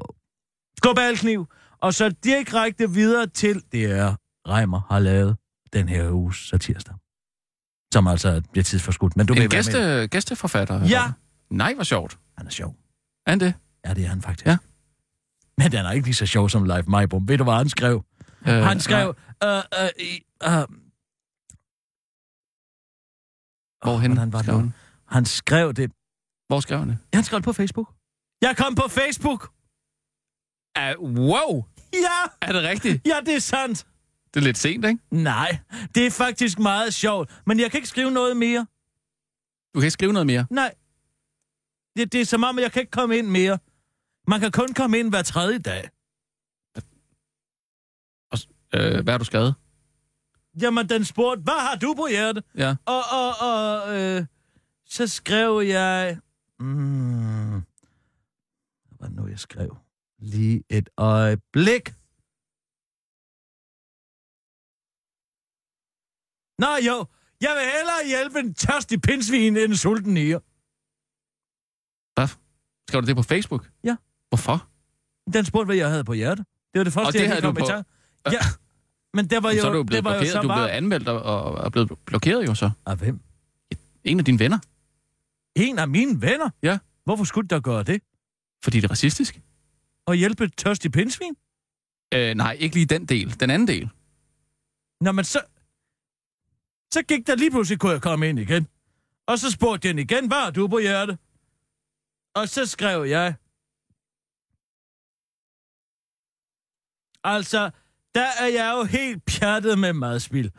globalkniv, 0.81 1.45
og 1.81 1.93
så 1.93 2.09
direkte 2.23 2.91
videre 2.91 3.27
til, 3.27 3.63
det 3.71 3.85
er 3.85 4.15
Reimer 4.47 4.81
har 4.89 4.99
lavet 4.99 5.37
den 5.73 5.89
her 5.89 6.11
uges 6.11 6.37
satirsdag. 6.37 6.95
Som 7.93 8.07
altså 8.07 8.41
bliver 8.51 8.63
tidsforskudt. 8.63 9.17
Men 9.17 9.25
du 9.25 9.33
En 9.33 9.41
ved, 9.41 9.49
gæste, 9.49 10.07
gæsteforfatter. 10.07 10.85
Ja. 10.87 11.11
Nej, 11.49 11.73
hvor 11.73 11.83
sjovt. 11.83 12.17
Han 12.37 12.47
er 12.47 12.51
sjov. 12.51 12.75
Er 13.25 13.31
han 13.31 13.39
det? 13.39 13.53
Ja, 13.85 13.93
det 13.93 14.03
er 14.05 14.07
han 14.09 14.21
faktisk. 14.21 14.45
Ja. 14.45 14.57
Men 15.57 15.71
den 15.71 15.85
er 15.85 15.91
ikke 15.91 16.07
lige 16.07 16.15
så 16.15 16.25
sjov 16.25 16.49
som 16.49 16.63
Live 16.63 16.83
Majbom. 16.87 17.27
Ved 17.27 17.37
du, 17.37 17.43
hvad 17.43 17.53
han 17.53 17.69
skrev? 17.69 18.05
Øh, 18.47 18.53
Han 18.53 18.79
skrev... 18.79 19.15
Øh, 19.43 19.57
øh, 19.57 19.89
i- 19.99 20.23
øh, 20.43 20.49
Hvorhen 23.83 24.11
hvordan 24.13 24.33
var 24.33 24.41
skrev 24.41 24.55
han? 24.57 24.73
Han 25.07 25.25
skrev 25.25 25.73
det... 25.73 25.91
Hvor 26.47 26.59
skrev 26.59 26.79
han 26.79 26.89
det? 26.89 26.97
Han 27.13 27.23
skrev 27.23 27.37
det 27.37 27.43
på 27.43 27.53
Facebook. 27.53 27.93
Jeg 28.41 28.57
kom 28.57 28.75
på 28.75 28.87
Facebook! 28.87 29.51
Uh, 30.79 31.03
wow! 31.19 31.65
Ja! 31.93 32.19
Er 32.41 32.51
det 32.51 32.63
rigtigt? 32.63 33.07
Ja, 33.07 33.15
det 33.25 33.35
er 33.35 33.39
sandt. 33.39 33.87
Det 34.33 34.39
er 34.39 34.43
lidt 34.43 34.57
sent, 34.57 34.85
ikke? 34.85 34.99
Nej, 35.11 35.57
det 35.95 36.05
er 36.07 36.11
faktisk 36.11 36.59
meget 36.59 36.93
sjovt. 36.93 37.41
Men 37.45 37.59
jeg 37.59 37.71
kan 37.71 37.77
ikke 37.77 37.87
skrive 37.89 38.11
noget 38.11 38.37
mere. 38.37 38.65
Du 39.73 39.79
kan 39.79 39.83
ikke 39.83 39.91
skrive 39.91 40.13
noget 40.13 40.27
mere. 40.27 40.45
Nej. 40.49 40.73
Det, 41.97 42.13
det 42.13 42.21
er 42.21 42.25
som 42.25 42.43
om, 42.43 42.59
jeg 42.59 42.71
kan 42.71 42.79
ikke 42.79 42.91
komme 42.91 43.17
ind 43.17 43.27
mere. 43.27 43.59
Man 44.27 44.39
kan 44.39 44.51
kun 44.51 44.73
komme 44.73 44.99
ind 44.99 45.09
hver 45.09 45.21
tredje 45.21 45.59
dag. 45.59 45.89
Øh, 48.75 49.03
hvad 49.03 49.13
har 49.13 49.17
du 49.17 49.25
skrevet? 49.25 49.55
Jamen, 50.61 50.89
den 50.89 51.05
spurgte, 51.05 51.41
hvad 51.43 51.59
har 51.69 51.75
du 51.75 51.93
på 51.93 52.07
hjertet? 52.09 52.43
Ja. 52.57 52.75
Og, 52.85 53.01
og, 53.11 53.33
og 53.39 53.99
øh, 53.99 54.25
så 54.85 55.07
skrev 55.07 55.61
jeg... 55.65 56.17
Mm, 56.64 57.59
hvad 58.86 58.97
var 58.99 59.07
det 59.07 59.16
nu, 59.16 59.28
jeg 59.28 59.39
skrev? 59.39 59.78
Lige 60.20 60.64
et 60.70 60.89
øjeblik. 60.97 61.86
Nå 66.64 66.72
jo, 66.89 66.97
jeg 67.45 67.53
vil 67.57 67.66
hellere 67.78 68.01
hjælpe 68.07 68.39
en 68.39 68.53
tørstig 68.53 69.01
pindsvin 69.01 69.57
end 69.57 69.72
en 69.72 69.78
sulten 69.78 70.14
nier. 70.14 70.39
Skrev 72.89 73.01
du 73.01 73.07
det 73.07 73.16
på 73.16 73.24
Facebook? 73.24 73.72
Ja. 73.84 73.95
Hvorfor? 74.30 74.70
Den 75.34 75.45
spurgte, 75.45 75.66
hvad 75.66 75.76
jeg 75.76 75.89
havde 75.89 76.03
på 76.03 76.14
hjertet. 76.14 76.45
Det 76.74 76.80
var 76.80 76.84
det 76.84 76.93
første, 76.93 77.07
Og 77.07 77.14
det 77.14 77.20
jeg 77.22 77.30
havde 77.30 77.41
kom 77.41 77.57
i 77.57 77.59
på-. 77.59 77.68
Ja, 78.32 78.39
men 79.14 79.30
der 79.30 79.39
var 79.39 79.51
jo... 79.51 79.61
så 79.61 79.68
er 79.68 79.72
du 79.72 79.78
jo 79.78 79.82
det 79.84 79.88
blevet 79.88 80.03
var 80.03 80.14
jo 80.14 80.20
blokeret. 80.20 80.34
så 80.34 80.41
Du 80.41 80.47
er 80.47 80.55
blevet 80.55 80.68
anmeldt 80.68 81.07
og, 81.07 81.22
og 81.22 81.66
er 81.66 81.70
blevet 81.70 81.91
blokeret 82.05 82.47
jo 82.47 82.55
så. 82.55 82.72
Af 82.86 82.97
hvem? 82.97 83.20
En 84.03 84.20
af 84.20 84.26
dine 84.26 84.39
venner. 84.39 84.59
En 85.55 85.79
af 85.79 85.87
mine 85.87 86.21
venner? 86.21 86.49
Ja. 86.63 86.79
Hvorfor 87.03 87.23
skulle 87.23 87.47
der 87.47 87.59
gøre 87.59 87.83
det? 87.83 88.01
Fordi 88.63 88.77
det 88.77 88.83
er 88.83 88.91
racistisk. 88.91 89.41
Og 90.05 90.15
hjælpe 90.15 90.43
et 90.43 90.57
tørstig 90.57 90.91
pindsvin? 90.91 91.35
Øh, 92.13 92.35
nej, 92.35 92.57
ikke 92.59 92.75
lige 92.75 92.85
den 92.85 93.05
del. 93.05 93.39
Den 93.39 93.49
anden 93.49 93.67
del. 93.67 93.89
Nå, 95.01 95.11
men 95.11 95.25
så... 95.25 95.41
Så 96.93 97.03
gik 97.03 97.27
der 97.27 97.35
lige 97.35 97.51
pludselig, 97.51 97.79
kunne 97.79 97.91
jeg 97.91 98.01
komme 98.01 98.29
ind 98.29 98.39
igen. 98.39 98.67
Og 99.27 99.39
så 99.39 99.51
spurgte 99.51 99.87
den 99.87 99.99
igen, 99.99 100.27
hvad 100.27 100.51
du 100.51 100.67
på 100.67 100.79
hjerte? 100.79 101.17
Og 102.35 102.49
så 102.49 102.65
skrev 102.65 103.03
jeg... 103.03 103.35
Altså, 107.23 107.71
der 108.15 108.27
er 108.39 108.47
jeg 108.47 108.73
jo 108.77 108.83
helt 108.83 109.25
pjattet 109.25 109.79
med 109.79 109.93
madspil. 109.93 110.51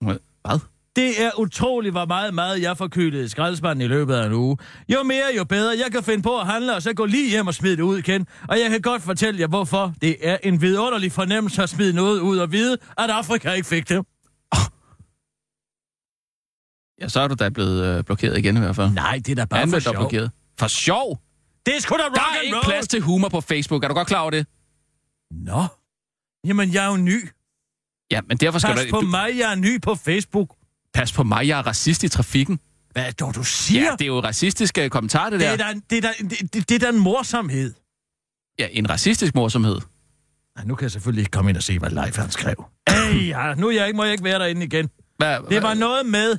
Hvad? 0.00 0.58
Det 0.98 1.22
er 1.24 1.30
utroligt, 1.38 1.92
hvor 1.92 2.06
meget 2.06 2.34
mad 2.34 2.54
jeg 2.54 2.76
forkylede 2.76 3.28
skraldespanden 3.28 3.84
i 3.84 3.88
løbet 3.88 4.14
af 4.14 4.26
en 4.26 4.32
uge. 4.32 4.56
Jo 4.88 5.02
mere, 5.02 5.24
jo 5.36 5.44
bedre. 5.44 5.74
Jeg 5.84 5.92
kan 5.92 6.02
finde 6.02 6.22
på 6.22 6.38
at 6.40 6.46
handle, 6.46 6.74
og 6.76 6.82
så 6.82 6.92
gå 6.94 7.04
lige 7.04 7.30
hjem 7.30 7.46
og 7.46 7.54
smide 7.54 7.76
det 7.76 7.82
ud 7.82 7.98
igen. 7.98 8.26
Og 8.48 8.58
jeg 8.60 8.70
kan 8.70 8.82
godt 8.82 9.02
fortælle 9.02 9.40
jer, 9.40 9.46
hvorfor. 9.46 9.94
Det 10.02 10.16
er 10.28 10.36
en 10.42 10.60
vidunderlig 10.60 11.12
fornemmelse 11.12 11.62
at 11.62 11.68
smide 11.68 11.92
noget 11.92 12.20
ud 12.20 12.38
og 12.38 12.52
vide, 12.52 12.78
at 12.98 13.10
Afrika 13.10 13.50
ikke 13.52 13.68
fik 13.68 13.88
det. 13.88 14.04
Ja, 17.00 17.08
så 17.08 17.20
er 17.20 17.28
du 17.28 17.34
da 17.34 17.48
blevet 17.48 17.84
øh, 17.98 18.04
blokeret 18.04 18.38
igen 18.38 18.56
i 18.56 18.60
hvert 18.60 18.76
fald. 18.76 18.90
Nej, 18.90 19.20
det 19.26 19.28
er 19.28 19.34
da 19.34 19.44
bare 19.44 19.60
Anmeldt 19.62 19.84
for 19.84 19.92
sjov. 19.92 20.00
blokeret. 20.02 20.30
For 20.58 20.66
sjov? 20.68 21.18
Det 21.66 21.76
er 21.76 21.80
sgu 21.80 21.96
da 21.96 22.02
rock 22.04 22.14
Der 22.14 22.20
er 22.36 22.40
ikke 22.40 22.56
roll. 22.56 22.64
plads 22.64 22.88
til 22.88 23.00
humor 23.00 23.28
på 23.28 23.40
Facebook. 23.40 23.84
Er 23.84 23.88
du 23.88 23.94
godt 23.94 24.08
klar 24.08 24.20
over 24.20 24.30
det? 24.30 24.46
Nå. 25.30 25.64
Jamen, 26.46 26.72
jeg 26.74 26.84
er 26.86 26.90
jo 26.90 26.96
ny. 26.96 27.28
Ja, 28.10 28.20
men 28.28 28.36
derfor 28.36 28.58
skal 28.58 28.74
Pas 28.74 28.84
du... 28.84 28.90
på 28.90 29.00
du 29.00 29.06
mig, 29.06 29.28
jeg 29.38 29.50
er 29.52 29.56
ny 29.56 29.80
på 29.82 29.94
Facebook. 29.94 30.54
Pas 30.98 31.12
på 31.12 31.22
mig, 31.22 31.48
jeg 31.48 31.58
er 31.58 31.66
racist 31.66 32.02
i 32.04 32.08
trafikken. 32.08 32.60
Hvad 32.92 33.06
er 33.06 33.10
det, 33.10 33.34
du 33.34 33.44
siger? 33.44 33.82
Ja, 33.84 33.90
det 33.90 34.02
er 34.02 34.06
jo 34.06 34.20
racistiske 34.20 34.90
kommentarer, 34.90 35.30
det 35.30 35.40
det, 35.40 35.58
der. 35.58 35.64
er 35.64 35.72
da, 35.72 35.80
det, 35.90 35.98
er 35.98 36.00
da, 36.00 36.36
det, 36.52 36.68
det, 36.68 36.70
er 36.74 36.78
da 36.78 36.88
en 36.88 36.98
morsomhed. 36.98 37.74
Ja, 38.58 38.68
en 38.70 38.90
racistisk 38.90 39.34
morsomhed. 39.34 39.80
Nej, 40.56 40.64
nu 40.64 40.74
kan 40.74 40.82
jeg 40.82 40.90
selvfølgelig 40.90 41.20
ikke 41.22 41.30
komme 41.30 41.50
ind 41.50 41.56
og 41.56 41.62
se, 41.62 41.78
hvad 41.78 41.90
Leif 41.90 42.16
han 42.16 42.30
skrev. 42.30 42.64
Ej, 42.86 42.94
ja, 43.28 43.54
nu 43.54 43.68
er 43.68 43.72
jeg 43.72 43.86
ikke, 43.86 43.96
må 43.96 44.04
jeg 44.04 44.12
ikke 44.12 44.24
være 44.24 44.38
derinde 44.38 44.64
igen. 44.64 44.88
Hvad, 45.16 45.38
Det 45.50 45.62
var 45.62 45.74
noget 45.74 46.06
med, 46.06 46.38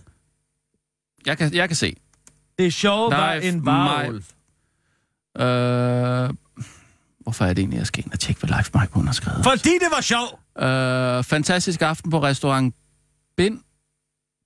Jeg 1.25 1.37
kan, 1.37 1.53
jeg 1.53 1.69
kan 1.69 1.75
se. 1.75 1.95
det 2.59 2.73
sjove 2.73 3.11
var 3.11 3.33
Leif 3.33 3.53
en 3.53 3.65
varulv. 3.65 4.23
Øh, 5.37 6.29
hvorfor 7.19 7.45
er 7.45 7.53
det 7.53 7.59
egentlig, 7.59 7.77
jeg 7.77 7.87
skal 7.87 8.03
ind 8.05 8.13
og 8.13 8.19
tjekke, 8.19 8.39
hvad 8.39 8.49
Leif 8.49 8.69
Mike 8.73 9.05
har 9.05 9.11
skrevet? 9.11 9.43
Fordi 9.43 9.69
det 9.69 9.87
var 9.95 10.01
sjov. 10.01 10.39
Øh, 10.59 11.23
fantastisk 11.23 11.81
aften 11.81 12.11
på 12.11 12.23
restaurant 12.23 12.75
Bind 13.37 13.59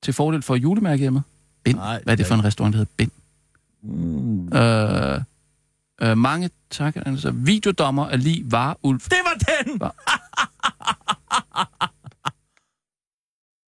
til 0.03 0.13
fordel 0.13 0.41
for 0.41 0.55
julemærkehjemmet. 0.55 1.23
Bind? 1.63 1.77
Nej, 1.77 2.01
Hvad 2.03 2.13
er 2.13 2.15
det 2.17 2.25
for 2.25 2.35
en 2.35 2.43
restaurant, 2.43 2.73
der 2.73 2.77
hedder 2.77 2.91
Bind? 2.97 3.11
Mm. 3.83 4.53
Øh, 4.53 5.21
øh, 6.01 6.17
mange 6.17 6.49
tak. 6.69 6.95
Altså, 6.95 7.31
videodommer 7.31 8.05
er 8.07 8.17
lige 8.17 8.51
Varulf. 8.51 9.09
Det 9.09 9.17
var 9.23 9.33
den! 9.33 9.77
Hva? 9.77 9.89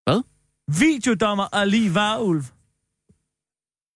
Hvad? 0.06 0.22
Videodommer 0.80 1.56
Ali 1.56 1.94
Varulv. 1.94 2.44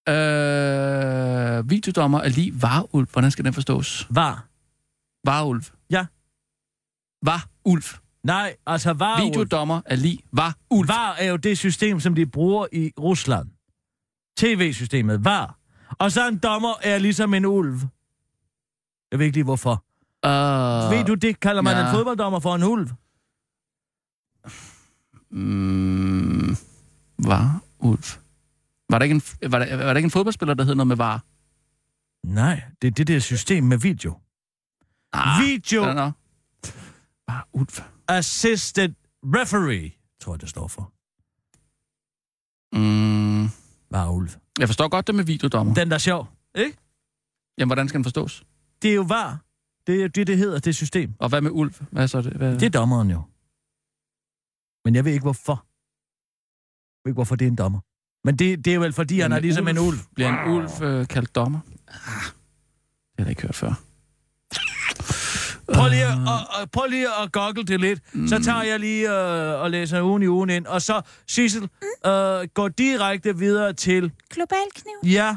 Øh, 0.10 1.70
videodommer 1.70 2.20
er 2.20 2.30
lige 2.30 2.62
Varulf. 2.62 3.12
Hvordan 3.12 3.32
skal 3.32 3.46
den 3.46 3.54
forstås? 3.54 4.08
Var. 4.10 4.46
Varulf. 5.26 5.72
Ja. 5.90 6.06
Varulf. 7.26 8.00
Nej, 8.24 8.56
altså 8.66 8.94
Varulv. 8.94 9.26
Videodommer 9.26 9.82
er 9.86 9.96
lige 9.96 10.20
Varulf. 10.32 10.90
VAR 10.90 11.14
er 11.14 11.26
jo 11.26 11.36
det 11.36 11.58
system, 11.58 12.00
som 12.00 12.16
de 12.16 12.26
bruger 12.26 12.68
i 12.72 12.92
Rusland. 13.00 13.48
TV-systemet, 14.38 15.26
VAR. 15.26 15.58
Og 16.00 16.12
så 16.12 16.28
en 16.28 16.38
dommer 16.38 16.74
er 16.84 16.98
ligesom 16.98 17.34
en 17.34 17.46
ulv. 17.46 17.80
Jeg 19.12 19.20
ved 19.20 19.26
ikke 19.26 19.38
lige 19.38 19.44
hvorfor. 19.44 19.84
Uh, 20.26 20.92
Ved 20.92 21.06
du, 21.06 21.14
det 21.14 21.40
kalder 21.40 21.62
man 21.62 21.78
ja. 21.78 21.86
en 21.86 21.92
fodbolddommer 21.96 22.40
for 22.40 22.56
en 22.56 22.64
ulv. 22.64 22.90
Mm, 25.32 26.56
Varulf. 27.18 28.18
Var 28.90 29.00
der, 29.00 29.04
ikke 29.04 29.16
en, 29.16 29.52
var, 29.52 29.60
der, 29.60 29.76
var 29.76 29.84
der 29.84 29.96
ikke 29.96 30.08
en 30.08 30.12
fodboldspiller, 30.12 30.54
der 30.54 30.64
hed 30.64 30.76
noget 30.76 30.88
med 30.88 30.96
Var? 30.96 31.24
Nej, 32.24 32.64
det 32.82 32.88
er 32.88 32.92
det 32.92 33.08
der 33.08 33.20
system 33.20 33.64
med 33.64 33.78
video. 33.78 34.20
Ah, 35.14 35.42
Video 35.46 36.12
Nå. 37.28 37.34
Varulf. 37.34 37.80
Assisted 38.08 38.94
Referee, 39.24 39.92
tror 40.20 40.34
jeg, 40.34 40.42
det 40.42 40.50
står 40.50 40.68
for. 40.68 40.92
Mm, 42.74 43.50
Varulv. 43.92 44.30
jeg 44.60 44.68
forstår 44.68 44.88
godt 44.88 45.08
det 45.08 45.16
med 45.16 45.24
videodommer. 45.24 45.74
Den 45.74 45.88
der 45.90 45.94
er 45.96 46.00
sjov, 46.00 46.28
ikke? 46.56 46.78
Jamen, 47.58 47.70
hvordan 47.70 47.88
skal 47.88 47.98
den 47.98 48.04
forstås? 48.06 48.44
Det 48.82 48.92
er 48.92 48.96
jo 48.96 49.02
VAR. 49.02 49.40
Det 49.88 50.04
er 50.04 50.08
det, 50.08 50.28
det 50.28 50.38
hedder, 50.38 50.60
det 50.60 50.76
system. 50.76 51.14
Og 51.20 51.30
hvad 51.30 51.42
med 51.42 51.52
Ulf? 51.52 51.82
Hvad 51.92 52.04
er 52.04 52.08
så 52.08 52.22
det? 52.22 52.34
Hvad? 52.34 52.54
Det 52.60 52.64
er 52.66 52.70
dommeren 52.70 53.10
jo. 53.12 53.22
Men 54.86 54.96
jeg 54.96 55.06
ved 55.06 55.12
ikke, 55.14 55.24
hvorfor. 55.24 55.54
Jeg 55.54 57.02
ved 57.06 57.12
ikke, 57.12 57.18
hvorfor 57.18 57.36
det 57.36 57.46
er 57.46 57.50
en 57.50 57.56
dommer. 57.58 57.80
Men 58.24 58.36
det, 58.36 58.66
det 58.66 58.74
er 58.76 58.80
vel, 58.80 58.94
fordi 58.94 59.20
han 59.20 59.32
er 59.32 59.40
ligesom 59.40 59.68
en 59.68 59.78
ulv. 59.78 59.98
Bliver 60.16 60.44
en 60.46 60.52
ulv 60.54 60.70
øh, 60.84 61.08
kaldt 61.08 61.36
dommer? 61.36 61.60
Ah, 61.88 61.96
det 61.96 62.04
har 62.06 63.16
jeg 63.18 63.26
da 63.26 63.30
ikke 63.30 63.42
hørt 63.42 63.56
før. 63.56 63.74
Prøv 65.82 65.90
lige, 65.90 66.06
at, 66.06 66.18
og, 66.28 66.62
og, 66.62 66.72
prøv 66.72 66.88
lige 66.90 67.08
at 67.24 67.32
goggle 67.32 67.64
det 67.64 67.80
lidt. 67.80 68.00
Mm. 68.14 68.28
Så 68.28 68.44
tager 68.44 68.64
jeg 68.64 68.80
lige 68.80 69.10
øh, 69.10 69.62
og 69.62 69.72
læser 69.72 70.02
ugen 70.02 70.24
i 70.24 70.28
ugen 70.28 70.50
ind. 70.50 70.66
Og 70.66 70.82
så, 70.82 71.02
Sissel, 71.28 71.64
øh, 72.06 72.48
går 72.54 72.68
direkte 72.68 73.38
videre 73.38 73.74
til... 73.74 74.12
Global 74.30 74.58
kniv. 74.76 75.12
Ja. 75.12 75.36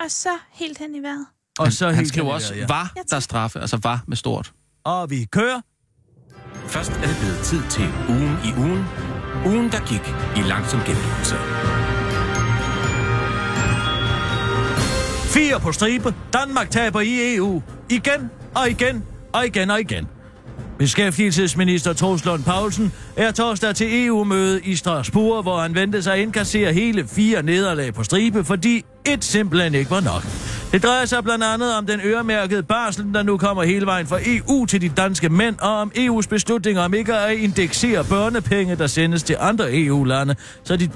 Og 0.00 0.10
så 0.10 0.28
helt 0.52 0.78
hen 0.78 0.94
i 0.94 1.02
vejret. 1.02 1.26
Og 1.58 1.72
så 1.72 1.86
Han 1.86 1.94
helt 1.94 2.08
skriver 2.08 2.32
også, 2.32 2.54
vejret, 2.54 2.68
ja. 2.70 2.74
var 2.74 2.92
der 3.10 3.20
straffe, 3.20 3.60
altså 3.60 3.78
var 3.82 4.04
med 4.06 4.16
stort. 4.16 4.52
Og 4.84 5.10
vi 5.10 5.24
kører. 5.24 5.60
Først 6.66 6.90
er 6.90 7.06
det 7.06 7.16
blevet 7.20 7.38
tid 7.44 7.62
til 7.70 7.88
ugen 8.08 8.36
i 8.44 8.52
ugen. 8.58 8.84
Ugen, 9.46 9.72
der 9.72 9.80
gik 9.86 10.14
i 10.36 10.48
langsom 10.48 10.80
gengivelse. 10.80 11.36
Fire 15.34 15.60
på 15.60 15.72
stribe. 15.72 16.14
Danmark 16.32 16.70
taber 16.70 17.00
i 17.00 17.36
EU. 17.36 17.62
Igen 17.90 18.30
og 18.54 18.70
igen 18.70 19.04
og 19.32 19.46
igen 19.46 19.70
og 19.70 19.80
igen. 19.80 20.08
Beskæftigelsesminister 20.78 21.92
Troslund 21.92 22.44
Poulsen 22.44 22.92
er 23.16 23.30
torsdag 23.30 23.74
til 23.74 24.06
EU-møde 24.06 24.60
i 24.60 24.76
Strasbourg, 24.76 25.42
hvor 25.42 25.58
han 25.58 25.74
ventede 25.74 26.02
sig 26.02 26.14
at 26.14 26.20
indkassere 26.20 26.72
hele 26.72 27.08
fire 27.08 27.42
nederlag 27.42 27.94
på 27.94 28.02
stribe, 28.04 28.44
fordi 28.44 28.84
et 29.06 29.24
simpelthen 29.24 29.74
ikke 29.74 29.90
var 29.90 30.00
nok. 30.00 30.22
Det 30.72 30.82
drejer 30.82 31.04
sig 31.04 31.24
blandt 31.24 31.44
andet 31.44 31.74
om 31.74 31.86
den 31.86 32.00
øremærkede 32.04 32.62
barsel, 32.62 33.14
der 33.14 33.22
nu 33.22 33.36
kommer 33.36 33.62
hele 33.62 33.86
vejen 33.86 34.06
fra 34.06 34.18
EU 34.26 34.66
til 34.66 34.80
de 34.80 34.88
danske 34.88 35.28
mænd, 35.28 35.58
og 35.58 35.80
om 35.80 35.92
EU's 35.96 36.28
beslutning 36.28 36.78
om 36.78 36.94
ikke 36.94 37.14
at 37.14 37.38
indeksere 37.38 38.04
børnepenge, 38.04 38.76
der 38.76 38.86
sendes 38.86 39.22
til 39.22 39.36
andre 39.40 39.74
EU-lande, 39.74 40.36
så 40.64 40.76
de... 40.76 40.88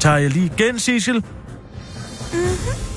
Tager 0.00 0.16
jeg 0.16 0.30
lige 0.30 0.50
igen, 0.58 0.78
Sissel? 0.78 1.24
Mhm. 2.32 2.87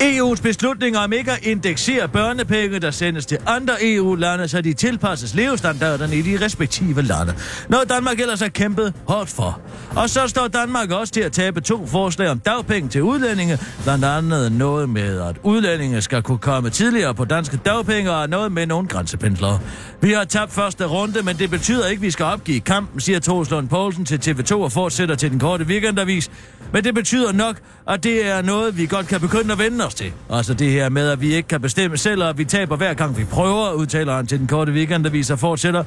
EU's 0.00 0.40
beslutninger 0.40 1.00
om 1.00 1.12
ikke 1.12 1.32
at 1.32 1.38
indeksere 1.42 2.08
børnepenge, 2.08 2.78
der 2.78 2.90
sendes 2.90 3.26
til 3.26 3.38
andre 3.46 3.72
EU-lande, 3.82 4.48
så 4.48 4.60
de 4.60 4.72
tilpasses 4.72 5.34
levestandarderne 5.34 6.16
i 6.16 6.22
de 6.22 6.44
respektive 6.44 7.02
lande. 7.02 7.34
Noget 7.68 7.88
Danmark 7.88 8.20
ellers 8.20 8.40
har 8.40 8.48
kæmpet 8.48 8.94
hårdt 9.08 9.30
for. 9.30 9.60
Og 9.96 10.10
så 10.10 10.28
står 10.28 10.48
Danmark 10.48 10.90
også 10.90 11.12
til 11.12 11.20
at 11.20 11.32
tabe 11.32 11.60
to 11.60 11.86
forslag 11.86 12.28
om 12.28 12.38
dagpenge 12.38 12.88
til 12.88 13.02
udlændinge, 13.02 13.58
blandt 13.82 14.04
andet 14.04 14.52
noget 14.52 14.88
med, 14.88 15.20
at 15.20 15.36
udlændinge 15.42 16.02
skal 16.02 16.22
kunne 16.22 16.38
komme 16.38 16.70
tidligere 16.70 17.14
på 17.14 17.24
danske 17.24 17.56
dagpenge, 17.56 18.10
og 18.10 18.28
noget 18.28 18.52
med 18.52 18.66
nogle 18.66 18.88
grænsependlere. 18.88 19.60
Vi 20.00 20.12
har 20.12 20.24
tabt 20.24 20.52
første 20.52 20.86
runde, 20.86 21.22
men 21.22 21.36
det 21.36 21.50
betyder 21.50 21.86
ikke, 21.86 22.00
at 22.00 22.02
vi 22.02 22.10
skal 22.10 22.24
opgive 22.24 22.60
kampen, 22.60 23.00
siger 23.00 23.20
Torslund 23.20 23.68
Poulsen 23.68 24.04
til 24.04 24.30
TV2 24.30 24.54
og 24.54 24.72
fortsætter 24.72 25.14
til 25.14 25.30
den 25.30 25.38
korte 25.38 25.64
weekendavis. 25.64 26.30
Men 26.74 26.84
det 26.84 26.94
betyder 26.94 27.32
nok, 27.32 27.56
at 27.88 28.04
det 28.04 28.26
er 28.26 28.42
noget, 28.42 28.78
vi 28.78 28.86
godt 28.86 29.06
kan 29.06 29.20
begynde 29.20 29.52
at 29.52 29.58
vende 29.58 29.86
os 29.86 29.94
til. 29.94 30.12
Altså 30.30 30.54
det 30.54 30.70
her 30.70 30.88
med, 30.88 31.08
at 31.08 31.20
vi 31.20 31.34
ikke 31.34 31.48
kan 31.48 31.60
bestemme 31.60 31.96
selv, 31.96 32.22
og 32.22 32.28
at 32.28 32.38
vi 32.38 32.44
taber 32.44 32.76
hver 32.76 32.94
gang 32.94 33.18
vi 33.18 33.24
prøver, 33.24 33.72
udtaler 33.72 34.16
han 34.16 34.26
til 34.26 34.38
den 34.38 34.46
korte 34.46 34.72
weekendavis 34.72 35.30
og 35.30 35.38
fortsætter. 35.38 35.84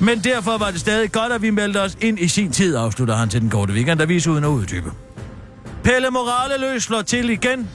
Men 0.00 0.18
derfor 0.18 0.58
var 0.58 0.70
det 0.70 0.80
stadig 0.80 1.12
godt, 1.12 1.32
at 1.32 1.42
vi 1.42 1.50
meldte 1.50 1.82
os 1.82 1.96
ind 2.00 2.18
i 2.18 2.28
sin 2.28 2.52
tid, 2.52 2.76
afslutter 2.76 3.14
han 3.14 3.28
til 3.28 3.40
den 3.40 3.50
korte 3.50 3.72
weekendavis 3.72 4.26
uden 4.26 4.44
at 4.44 4.48
uddybe. 4.48 4.92
Pelle 5.84 6.10
Morale 6.10 6.80
slår 6.80 7.02
til 7.02 7.30
igen. 7.30 7.68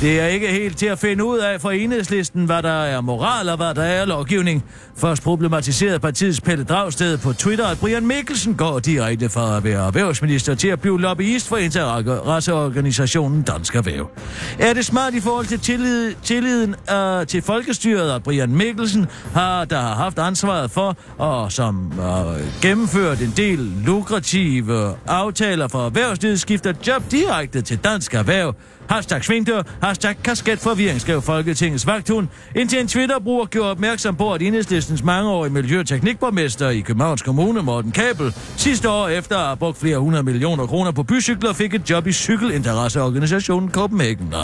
Det 0.00 0.20
er 0.20 0.26
ikke 0.26 0.48
helt 0.48 0.78
til 0.78 0.86
at 0.86 0.98
finde 0.98 1.24
ud 1.24 1.38
af 1.38 1.60
for 1.60 1.70
enhedslisten, 1.70 2.44
hvad 2.44 2.62
der 2.62 2.82
er 2.82 3.00
moral 3.00 3.48
og 3.48 3.56
hvad 3.56 3.74
der 3.74 3.82
er 3.82 4.04
lovgivning. 4.04 4.64
Først 4.96 5.22
problematiserede 5.22 5.98
partiets 5.98 6.40
Pelle 6.40 6.64
Dragsted 6.64 7.18
på 7.18 7.32
Twitter, 7.32 7.66
at 7.66 7.78
Brian 7.78 8.06
Mikkelsen 8.06 8.54
går 8.54 8.78
direkte 8.78 9.28
fra 9.28 9.56
at 9.56 9.64
være 9.64 9.86
erhvervsminister 9.86 10.54
til 10.54 10.68
at 10.68 10.80
blive 10.80 11.00
lobbyist 11.00 11.48
for 11.48 11.56
interesseorganisationen 11.56 13.42
Dansk 13.42 13.74
Erhverv. 13.74 14.10
Er 14.58 14.72
det 14.72 14.84
smart 14.84 15.14
i 15.14 15.20
forhold 15.20 15.46
til 15.46 15.60
tillid, 15.60 16.14
tilliden 16.22 16.74
uh, 16.92 17.26
til 17.26 17.42
folkestyret, 17.42 18.14
at 18.14 18.22
Brian 18.22 18.56
Mikkelsen 18.56 19.06
har, 19.34 19.64
der 19.64 19.80
har 19.80 19.94
haft 19.94 20.18
ansvaret 20.18 20.70
for 20.70 20.96
og 21.18 21.52
som 21.52 21.92
uh, 21.98 22.62
gennemført 22.62 23.20
en 23.20 23.32
del 23.36 23.58
lukrative 23.84 24.94
aftaler 25.06 25.68
for 25.68 25.86
erhvervslivet, 25.86 26.40
skifter 26.40 26.72
job 26.86 27.02
direkte 27.10 27.62
til 27.62 27.78
Dansk 27.78 28.14
Erhverv, 28.14 28.54
Hashtag 28.88 29.24
svingdør, 29.24 29.62
hashtag 29.82 30.16
kasketforvirring, 30.24 31.00
skrev 31.00 31.22
Folketingets 31.22 31.86
vagthund, 31.86 32.28
indtil 32.56 32.80
en 32.80 32.88
Twitter-bruger 32.88 33.46
gjorde 33.46 33.70
opmærksom 33.70 34.16
på, 34.16 34.32
at 34.32 34.42
enhedslistens 34.42 35.02
mangeårige 35.02 35.52
miljøteknikborgmester 35.52 36.68
i 36.68 36.80
Københavns 36.80 37.22
Kommune, 37.22 37.62
Morten 37.62 37.92
Kabel, 37.92 38.34
sidste 38.56 38.90
år 38.90 39.08
efter 39.08 39.36
at 39.38 39.46
have 39.46 39.56
brugt 39.56 39.78
flere 39.78 39.98
hundrede 39.98 40.22
millioner 40.22 40.66
kroner 40.66 40.90
på 40.92 41.02
bycykler, 41.02 41.52
fik 41.52 41.74
et 41.74 41.90
job 41.90 42.06
i 42.06 42.12
cykelinteresseorganisationen 42.12 43.70
Copenhagen 43.70 44.34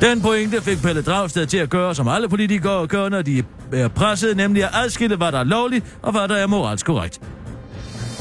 Den 0.00 0.22
pointe 0.22 0.62
fik 0.62 0.82
Pelle 0.82 1.02
Dragsted 1.02 1.46
til 1.46 1.58
at 1.58 1.70
gøre, 1.70 1.94
som 1.94 2.08
alle 2.08 2.28
politikere 2.28 2.86
gør, 2.86 3.08
når 3.08 3.22
de 3.22 3.42
er 3.72 3.88
presset, 3.88 4.36
nemlig 4.36 4.64
at 4.64 4.70
adskille, 4.72 5.16
hvad 5.16 5.32
der 5.32 5.38
er 5.38 5.44
lovligt 5.44 5.84
og 6.02 6.12
hvad 6.12 6.28
der 6.28 6.36
er 6.36 6.46
moralsk 6.46 6.86
korrekt. 6.86 7.20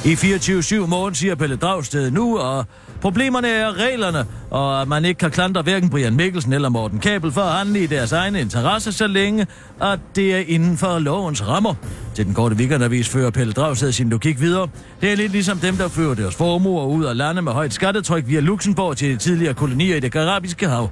I 0.06 0.14
24-7 0.14 0.86
morgen 0.88 1.16
siger 1.16 1.36
Pelle 1.36 1.56
Dragsted 1.56 2.12
nu, 2.12 2.38
og 2.38 2.66
problemerne 3.02 3.48
er 3.48 3.80
reglerne, 3.80 4.26
og 4.50 4.82
at 4.82 4.88
man 4.88 5.06
ikke 5.06 5.18
kan 5.18 5.32
klandre 5.32 5.62
hverken 5.62 5.90
Brian 5.90 6.16
Mikkelsen 6.16 6.54
eller 6.54 6.70
Morten 6.70 7.00
Kabel 7.00 7.32
for 7.32 7.42
at 7.42 7.58
handle 7.58 7.84
i 7.84 7.86
deres 7.88 8.12
egne 8.12 8.42
interesse, 8.42 8.92
så 8.92 9.08
længe 9.08 9.48
at 9.82 10.00
det 10.16 10.36
er 10.36 10.44
inden 10.48 10.78
for 10.78 11.00
lovens 11.00 11.48
rammer. 11.48 11.74
Til 12.16 12.26
den 12.26 12.34
korte 12.34 12.56
weekendavis 12.56 13.10
fører 13.10 13.30
Pelle 13.30 13.54
Dragsted 13.54 13.92
sin 13.92 14.10
logik 14.10 14.42
videre. 14.42 14.68
Det 15.02 15.12
er 15.12 15.16
lidt 15.16 15.32
ligesom 15.32 15.58
dem, 15.58 15.76
der 15.78 15.88
fører 15.88 16.14
deres 16.14 16.36
formuer 16.36 16.86
ud 16.86 17.04
af 17.06 17.18
landet 17.18 17.44
med 17.44 17.52
højt 17.52 17.74
skattetryk 17.74 18.24
via 18.28 18.40
Luxembourg 18.40 18.98
til 18.98 19.10
de 19.10 19.18
tidligere 19.18 19.54
kolonier 19.54 19.96
i 19.96 20.00
det 20.00 20.12
karabiske 20.12 20.68
hav. 20.68 20.90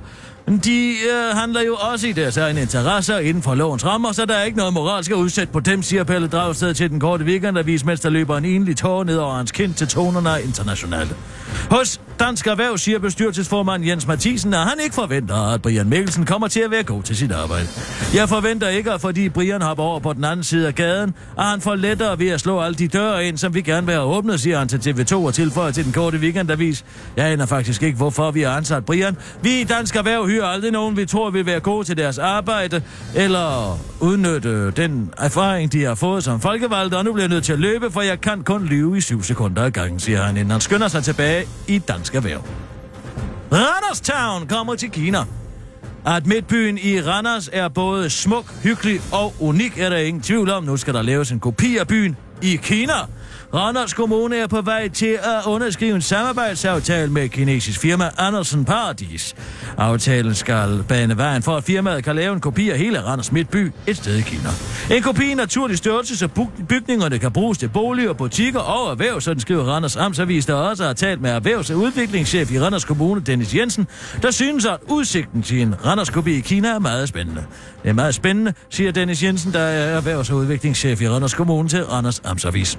De 0.58 0.92
øh, 0.92 1.38
handler 1.38 1.62
jo 1.62 1.76
også 1.76 2.08
i 2.08 2.12
deres 2.12 2.38
egne 2.38 2.62
interesser 2.62 3.18
inden 3.20 3.44
for 3.44 3.56
lovens 3.56 3.86
rammer, 3.86 4.12
så 4.12 4.26
der 4.26 4.36
er 4.36 4.44
ikke 4.44 4.58
noget 4.58 4.74
moralsk 4.74 5.12
at 5.12 5.16
udsætte 5.16 5.54
på 5.54 5.60
dem, 5.60 5.84
siger 5.84 6.04
Pelle 6.04 6.28
Dragsted 6.28 6.74
til 6.74 6.90
den 6.90 7.00
korte 7.00 7.26
weekendavis, 7.26 7.86
mens 7.86 8.00
der 8.00 8.10
løber 8.10 8.38
en 8.38 8.46
enlig 8.46 8.78
tår 8.78 9.04
ned 9.04 9.18
over 9.18 9.34
hans 9.34 9.52
kind 9.52 9.74
til 9.74 9.88
tonerne 9.88 10.30
af 10.30 10.42
internationale. 10.44 11.10
Hos 11.72 12.02
Dansk 12.20 12.48
Erhverv 12.48 12.78
siger 12.78 13.00
bestyrelsesformand 13.00 13.86
Jens 13.86 14.08
Mathisen, 14.08 14.54
at 14.54 14.60
han 14.60 14.74
ikke 14.84 14.96
forventer, 14.96 15.36
at 15.36 15.62
Brian 15.62 15.90
Mikkelsen 15.90 16.26
kommer 16.26 16.48
til 16.48 16.60
at 16.60 16.72
være 16.72 16.84
god 16.84 17.04
til 17.04 17.18
sit 17.18 17.32
arbejde. 17.32 17.68
Jeg 18.14 18.30
forventer 18.30 18.68
ikke, 18.68 18.92
at 18.92 19.02
fordi 19.02 19.30
Brian 19.30 19.62
hopper 19.62 19.84
over 19.84 20.00
på 20.00 20.14
den 20.14 20.24
anden 20.24 20.44
side 20.44 20.68
af 20.68 20.76
gaden, 20.76 21.14
at 21.38 21.46
han 21.46 21.62
får 21.62 21.76
lettere 21.76 22.20
ved 22.20 22.30
at 22.30 22.40
slå 22.40 22.62
alle 22.62 22.76
de 22.76 22.88
døre 22.88 23.26
ind, 23.26 23.38
som 23.38 23.54
vi 23.54 23.62
gerne 23.62 23.88
vil 23.88 23.96
have 23.96 24.06
åbnet, 24.06 24.40
siger 24.40 24.60
han 24.60 24.68
til 24.68 24.78
TV2 24.78 25.16
og 25.16 25.34
tilføjer 25.34 25.72
til 25.72 25.86
den 25.86 25.94
korte 25.94 26.18
weekendavis. 26.18 26.86
Jeg 27.18 27.26
aner 27.26 27.46
faktisk 27.46 27.84
ikke, 27.84 27.98
hvorfor 27.98 28.32
vi 28.32 28.42
har 28.42 28.52
ansat 28.52 28.86
Brian. 28.86 29.18
Vi 29.42 29.62
i 29.62 29.64
Dansk 29.64 29.96
Erhverv 29.96 30.28
hyrer 30.28 30.39
aldrig 30.46 30.72
nogen, 30.72 30.98
vi 30.98 31.06
tror 31.06 31.30
vil 31.30 31.46
være 31.46 31.60
gode 31.60 31.84
til 31.84 31.98
deres 31.98 32.18
arbejde, 32.18 32.82
eller 33.16 33.80
udnytte 34.00 34.72
den 34.72 35.14
erfaring, 35.18 35.72
de 35.72 35.84
har 35.84 35.96
fået 35.96 36.24
som 36.24 36.42
folkevalgte, 36.42 36.98
og 36.98 37.06
nu 37.06 37.14
bliver 37.14 37.24
jeg 37.24 37.30
nødt 37.30 37.44
til 37.44 37.54
at 37.54 37.60
løbe, 37.60 37.92
for 37.92 38.02
jeg 38.02 38.22
kan 38.22 38.44
kun 38.44 38.66
lyve 38.66 38.98
i 38.98 39.02
syv 39.02 39.24
sekunder 39.24 39.64
ad 39.64 39.72
gangen, 39.72 40.00
siger 40.00 40.24
han, 40.24 40.38
inden 40.38 40.52
han 40.52 40.62
skynder 40.62 40.88
sig 40.88 41.04
tilbage 41.04 41.46
i 41.68 41.80
Dansk 41.80 42.16
Erhverv. 42.16 42.44
Randers 43.52 44.02
Town 44.02 44.48
kommer 44.48 44.76
til 44.76 44.92
Kina. 44.92 45.20
At 46.06 46.26
midtbyen 46.26 46.78
i 46.78 47.02
Randers 47.02 47.50
er 47.54 47.68
både 47.68 48.10
smuk, 48.10 48.54
hyggelig 48.64 49.02
og 49.12 49.34
unik, 49.40 49.78
er 49.78 49.90
der 49.90 49.98
ingen 49.98 50.24
tvivl 50.24 50.50
om. 50.50 50.64
Nu 50.64 50.78
skal 50.78 50.94
der 50.94 51.02
laves 51.02 51.32
en 51.32 51.40
kopi 51.40 51.78
af 51.78 51.88
byen 51.88 52.18
i 52.42 52.56
Kina. 52.56 52.94
Randers 53.54 53.94
Kommune 53.94 54.38
er 54.38 54.48
på 54.48 54.62
vej 54.62 54.88
til 54.88 55.18
at 55.24 55.46
underskrive 55.46 55.96
en 55.96 56.02
samarbejdsaftale 56.02 57.12
med 57.12 57.30
kinesisk 57.30 57.80
firma 57.80 58.10
Andersen 58.18 58.66
Paradis. 58.66 59.36
Aftalen 59.78 60.36
skal 60.36 60.84
bane 60.88 61.18
vejen 61.18 61.44
for, 61.44 61.58
at 61.58 61.64
firmaet 61.64 62.04
kan 62.04 62.16
lave 62.16 62.34
en 62.34 62.40
kopi 62.40 62.70
af 62.70 62.78
hele 62.78 63.04
Randers 63.04 63.32
Midtby 63.32 63.72
et 63.88 63.98
sted 63.98 64.18
i 64.18 64.22
Kina. 64.22 64.50
En 64.92 65.04
kopi 65.04 65.32
i 65.32 65.34
naturlig 65.34 65.78
størrelse, 65.78 66.18
så 66.18 66.28
bygningerne 66.70 67.20
kan 67.20 67.32
bruges 67.32 67.58
til 67.58 67.70
boliger, 67.70 68.14
butikker 68.14 68.60
og 68.60 68.92
erhverv, 68.92 69.22
sådan 69.22 69.40
skriver 69.40 69.64
Randers 69.64 69.96
Amtsavis, 69.96 70.46
der 70.46 70.54
også 70.54 70.84
har 70.84 70.94
talt 70.94 71.22
med 71.22 71.32
erhvervs- 71.32 71.72
og 71.72 71.78
udviklingschef 71.78 72.52
i 72.52 72.60
Randers 72.60 72.86
Kommune, 72.86 73.22
Dennis 73.22 73.56
Jensen, 73.56 73.88
der 74.22 74.32
synes, 74.32 74.66
at 74.66 74.78
udsigten 74.88 75.42
til 75.42 75.62
en 75.62 75.86
Randers 75.86 76.10
kopi 76.10 76.38
i 76.38 76.40
Kina 76.40 76.68
er 76.68 76.80
meget 76.80 77.10
spændende. 77.10 77.44
Det 77.84 77.90
er 77.90 77.94
meget 77.94 78.16
spændende, 78.16 78.54
siger 78.70 78.92
Dennis 78.92 79.24
Jensen, 79.24 79.54
der 79.54 79.60
er 79.60 80.02
erhvervs- 80.02 80.32
og 80.32 80.38
udviklingschef 80.38 81.02
i 81.02 81.10
Randers 81.10 81.34
Kommune 81.34 81.70
til 81.70 81.86
Randers 81.86 82.22
Amtsavis. 82.26 82.78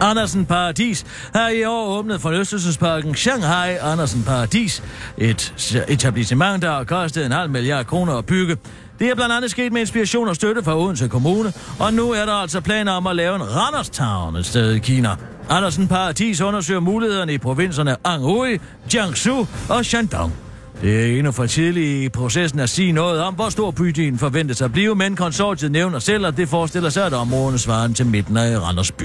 Andersen 0.00 0.46
Paradis 0.46 1.06
har 1.34 1.48
i 1.48 1.64
år 1.64 1.98
åbnet 1.98 2.20
forlystelsesparken 2.20 3.14
Shanghai 3.14 3.76
Andersen 3.80 4.22
Paradis. 4.22 4.82
Et 5.18 5.84
etablissement, 5.88 6.62
der 6.62 6.70
har 6.70 6.84
kostet 6.84 7.26
en 7.26 7.32
halv 7.32 7.50
milliard 7.50 7.86
kroner 7.86 8.14
at 8.14 8.26
bygge. 8.26 8.56
Det 8.98 9.10
er 9.10 9.14
blandt 9.14 9.34
andet 9.34 9.50
sket 9.50 9.72
med 9.72 9.80
inspiration 9.80 10.28
og 10.28 10.36
støtte 10.36 10.62
fra 10.62 10.78
Odense 10.78 11.08
Kommune, 11.08 11.52
og 11.78 11.94
nu 11.94 12.10
er 12.10 12.26
der 12.26 12.32
altså 12.32 12.60
planer 12.60 12.92
om 12.92 13.06
at 13.06 13.16
lave 13.16 13.36
en 13.36 13.42
Randers 13.56 13.90
Town 13.90 14.36
et 14.36 14.46
sted 14.46 14.72
i 14.72 14.78
Kina. 14.78 15.10
Andersen 15.48 15.88
Paradis 15.88 16.40
undersøger 16.40 16.80
mulighederne 16.80 17.34
i 17.34 17.38
provinserne 17.38 17.96
Anhui, 18.04 18.58
Jiangsu 18.94 19.46
og 19.68 19.84
Shandong. 19.84 20.45
Det 20.82 21.00
er 21.00 21.18
endnu 21.18 21.32
for 21.32 21.46
tidligt 21.46 22.04
i 22.04 22.08
processen 22.08 22.60
at 22.60 22.70
sige 22.70 22.92
noget 22.92 23.20
om, 23.22 23.34
hvor 23.34 23.48
stor 23.48 23.70
bydelen 23.70 24.18
forventes 24.18 24.62
at 24.62 24.72
blive, 24.72 24.94
men 24.94 25.16
konsortiet 25.16 25.72
nævner 25.72 25.98
selv, 25.98 26.26
at 26.26 26.36
det 26.36 26.48
forestiller 26.48 26.90
sig, 26.90 27.06
at 27.06 27.12
områdene 27.12 27.58
svarer 27.58 27.92
til 27.92 28.06
midten 28.06 28.36
af 28.36 28.58
Randers 28.58 28.92
by. 28.92 29.04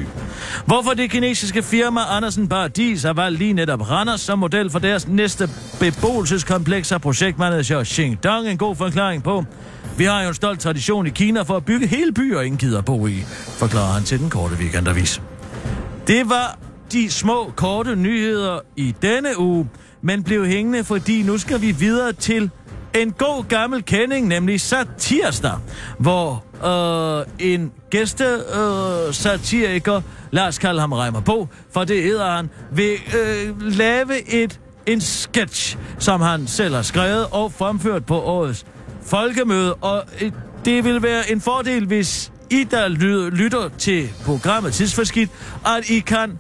Hvorfor 0.65 0.91
det 0.91 1.11
kinesiske 1.11 1.63
firma 1.63 2.01
Andersen 2.09 2.47
Paradis 2.47 3.03
har 3.03 3.13
valgt 3.13 3.39
lige 3.39 3.53
netop 3.53 3.89
Randers 3.89 4.21
som 4.21 4.39
model 4.39 4.69
for 4.69 4.79
deres 4.79 5.07
næste 5.07 5.49
beboelseskompleks, 5.79 6.89
har 6.89 6.97
projektmanager 6.97 7.83
Xing 7.83 8.23
Dong 8.23 8.47
en 8.47 8.57
god 8.57 8.75
forklaring 8.75 9.23
på. 9.23 9.45
Vi 9.97 10.03
har 10.03 10.21
jo 10.21 10.27
en 10.27 10.33
stolt 10.33 10.59
tradition 10.59 11.07
i 11.07 11.09
Kina 11.09 11.41
for 11.41 11.55
at 11.55 11.65
bygge 11.65 11.87
hele 11.87 12.11
byer, 12.11 12.41
ingen 12.41 12.57
gider 12.57 12.81
bo 12.81 13.07
i, 13.07 13.23
forklarer 13.59 13.93
han 13.93 14.03
til 14.03 14.19
den 14.19 14.29
korte 14.29 14.55
weekendavis. 14.55 15.21
Det 16.07 16.29
var 16.29 16.57
de 16.91 17.11
små, 17.11 17.53
korte 17.55 17.95
nyheder 17.95 18.59
i 18.75 18.95
denne 19.01 19.39
uge, 19.39 19.67
men 20.01 20.23
blev 20.23 20.45
hængende, 20.45 20.83
fordi 20.83 21.23
nu 21.23 21.37
skal 21.37 21.61
vi 21.61 21.71
videre 21.71 22.13
til 22.13 22.49
en 22.95 23.11
god 23.11 23.43
gammel 23.47 23.83
kending, 23.83 24.27
nemlig 24.27 24.61
Satirster, 24.61 25.61
hvor 25.99 26.43
øh, 26.65 27.51
en 27.51 27.71
gæste 27.89 28.23
øh, 28.23 29.13
satiriker, 29.13 30.01
lad 30.31 30.47
os 30.47 30.57
kalde 30.57 30.79
ham 30.79 30.93
Reimer 30.93 31.21
Bo, 31.21 31.47
for 31.71 31.83
det 31.83 32.03
hedder 32.03 32.31
han, 32.31 32.49
vil 32.71 32.91
øh, 32.91 33.61
lave 33.61 34.33
et 34.33 34.59
en 34.85 35.01
sketch, 35.01 35.77
som 35.99 36.21
han 36.21 36.47
selv 36.47 36.75
har 36.75 36.81
skrevet 36.81 37.27
og 37.31 37.53
fremført 37.53 38.05
på 38.05 38.21
årets 38.21 38.65
folkemøde, 39.05 39.73
og 39.73 40.03
øh, 40.21 40.31
det 40.65 40.83
vil 40.83 41.03
være 41.03 41.31
en 41.31 41.41
fordel, 41.41 41.85
hvis 41.85 42.31
I, 42.49 42.63
der 42.71 42.87
lytter 43.29 43.69
til 43.77 44.09
programmet 44.25 44.73
Tidsforskidt, 44.73 45.31
at 45.65 45.89
I 45.89 45.99
kan 45.99 46.39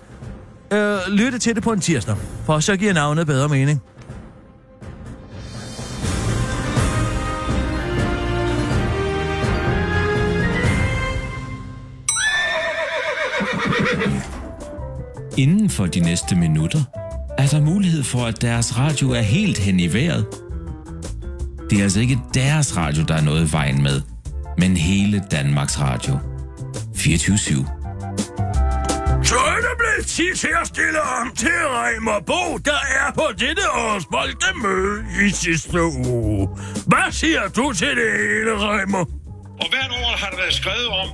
øh, 0.71 0.97
lytte 1.11 1.39
til 1.39 1.55
det 1.55 1.63
på 1.63 1.71
en 1.71 1.79
tirsdag, 1.79 2.15
for 2.45 2.59
så 2.59 2.77
giver 2.77 2.93
navnet 2.93 3.27
bedre 3.27 3.49
mening. 3.49 3.81
Inden 15.37 15.69
for 15.69 15.85
de 15.85 15.99
næste 15.99 16.35
minutter 16.35 16.79
er 17.37 17.47
der 17.47 17.61
mulighed 17.61 18.03
for, 18.03 18.25
at 18.25 18.41
deres 18.41 18.77
radio 18.77 19.11
er 19.11 19.21
helt 19.21 19.57
hen 19.57 19.79
i 19.79 19.93
vejret. 19.93 20.25
Det 21.69 21.79
er 21.79 21.83
altså 21.83 21.99
ikke 21.99 22.19
deres 22.33 22.77
radio, 22.77 23.03
der 23.03 23.15
er 23.15 23.21
noget 23.21 23.49
i 23.49 23.51
vejen 23.51 23.83
med, 23.83 24.01
men 24.57 24.77
hele 24.77 25.23
Danmarks 25.31 25.79
Radio. 25.79 26.17
24 26.95 27.35
/7. 27.35 27.80
Så 29.71 29.75
er 29.75 29.79
blevet 29.79 30.07
tid 30.07 30.35
til 30.35 30.53
at 30.61 30.67
stille 30.67 31.01
om 31.01 31.35
til 31.35 31.59
Reimer 31.77 32.19
Bo, 32.19 32.57
der 32.57 32.81
er 32.99 33.11
på 33.13 33.25
dette 33.39 33.65
års 33.71 34.05
folkemøde 34.13 34.97
i 35.25 35.29
sidste 35.29 35.83
uge. 35.83 36.49
Hvad 36.87 37.11
siger 37.11 37.47
du 37.47 37.73
til 37.73 37.87
det 37.99 38.11
hele, 38.21 38.51
Reimer? 38.67 39.05
Og 39.61 39.67
hvert 39.73 39.91
år 40.01 40.11
har 40.21 40.29
der 40.29 40.37
været 40.37 40.53
skrevet 40.53 40.87
om, 40.87 41.07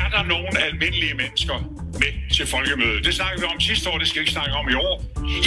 er 0.00 0.08
der 0.14 0.22
nogen 0.34 0.54
almindelige 0.66 1.14
mennesker 1.14 1.56
med 2.02 2.12
til 2.36 2.46
folkemødet. 2.54 3.00
Det 3.06 3.14
snakkede 3.14 3.40
vi 3.42 3.46
om 3.54 3.60
sidste 3.60 3.84
år, 3.90 3.98
det 3.98 4.08
skal 4.08 4.18
vi 4.20 4.22
ikke 4.24 4.36
snakke 4.38 4.54
om 4.60 4.66
i 4.74 4.76
år. 4.86 4.94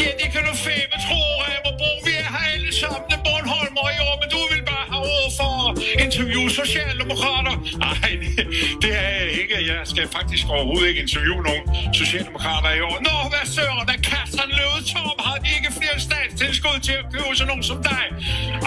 Ja, 0.01 0.09
det 0.21 0.27
kan 0.33 0.43
du 0.49 0.53
fæbe 0.67 0.95
tro, 1.05 1.21
Reimer 1.43 1.73
Bo. 1.81 1.89
Vi 2.07 2.13
er 2.23 2.27
her 2.35 2.45
alle 2.53 2.71
sammen, 2.81 3.05
det 3.11 3.19
Bornholmer 3.25 3.85
i 3.97 3.99
år, 4.07 4.15
men 4.21 4.27
du 4.35 4.41
vil 4.51 4.61
bare 4.71 4.85
have 4.91 5.03
råd 5.09 5.27
for 5.39 5.51
at 5.67 5.73
interviewe 6.05 6.49
socialdemokrater. 6.61 7.55
Nej, 7.87 8.09
det 8.83 8.91
er 9.03 9.09
jeg 9.19 9.29
ikke. 9.41 9.55
Jeg 9.71 9.81
skal 9.91 10.05
faktisk 10.17 10.43
overhovedet 10.55 10.87
ikke 10.91 11.01
interviewe 11.05 11.41
nogen 11.49 11.63
socialdemokrater 12.01 12.71
i 12.79 12.81
år. 12.89 12.95
Nå, 13.07 13.15
hvad 13.31 13.45
søren, 13.55 13.85
da 13.91 13.95
kassen 14.11 14.49
lød 14.59 14.77
tom, 14.93 15.15
har 15.27 15.37
de 15.43 15.49
ikke 15.57 15.71
flere 15.79 15.97
statstilskud 16.07 16.77
til 16.87 16.95
at 17.01 17.05
købe 17.13 17.35
sådan 17.35 17.47
nogen 17.51 17.63
som 17.71 17.77
dig? 17.91 18.05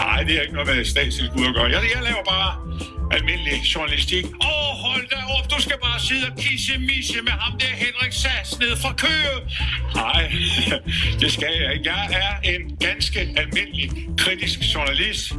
Nej, 0.03 0.18
det 0.26 0.32
er 0.36 0.42
ikke 0.46 0.57
noget 0.59 0.68
med 0.70 0.84
statstilskud 0.94 1.44
at 1.50 1.55
gøre. 1.59 1.68
Jeg, 1.74 1.80
jeg 1.94 2.03
laver 2.09 2.24
bare 2.34 2.50
almindelig 3.12 3.56
journalistik. 3.74 4.24
Åh, 4.24 4.48
oh, 4.48 4.70
hold 4.84 5.08
da 5.10 5.16
op, 5.36 5.50
du 5.50 5.62
skal 5.62 5.78
bare 5.82 6.00
sidde 6.00 6.26
og 6.30 6.36
kisse 6.38 6.78
misse 6.78 7.22
med 7.22 7.32
ham 7.32 7.58
der 7.58 7.66
Henrik 7.66 8.12
Sass 8.12 8.58
ned 8.58 8.76
fra 8.76 8.92
Køge. 8.92 9.36
Nej, 9.94 10.32
det 11.20 11.32
skal 11.32 11.52
jeg 11.60 11.72
ikke. 11.74 11.90
Jeg 11.90 12.08
er 12.12 12.50
en 12.50 12.76
ganske 12.76 13.20
almindelig 13.20 13.90
kritisk 14.18 14.58
journalist. 14.74 15.32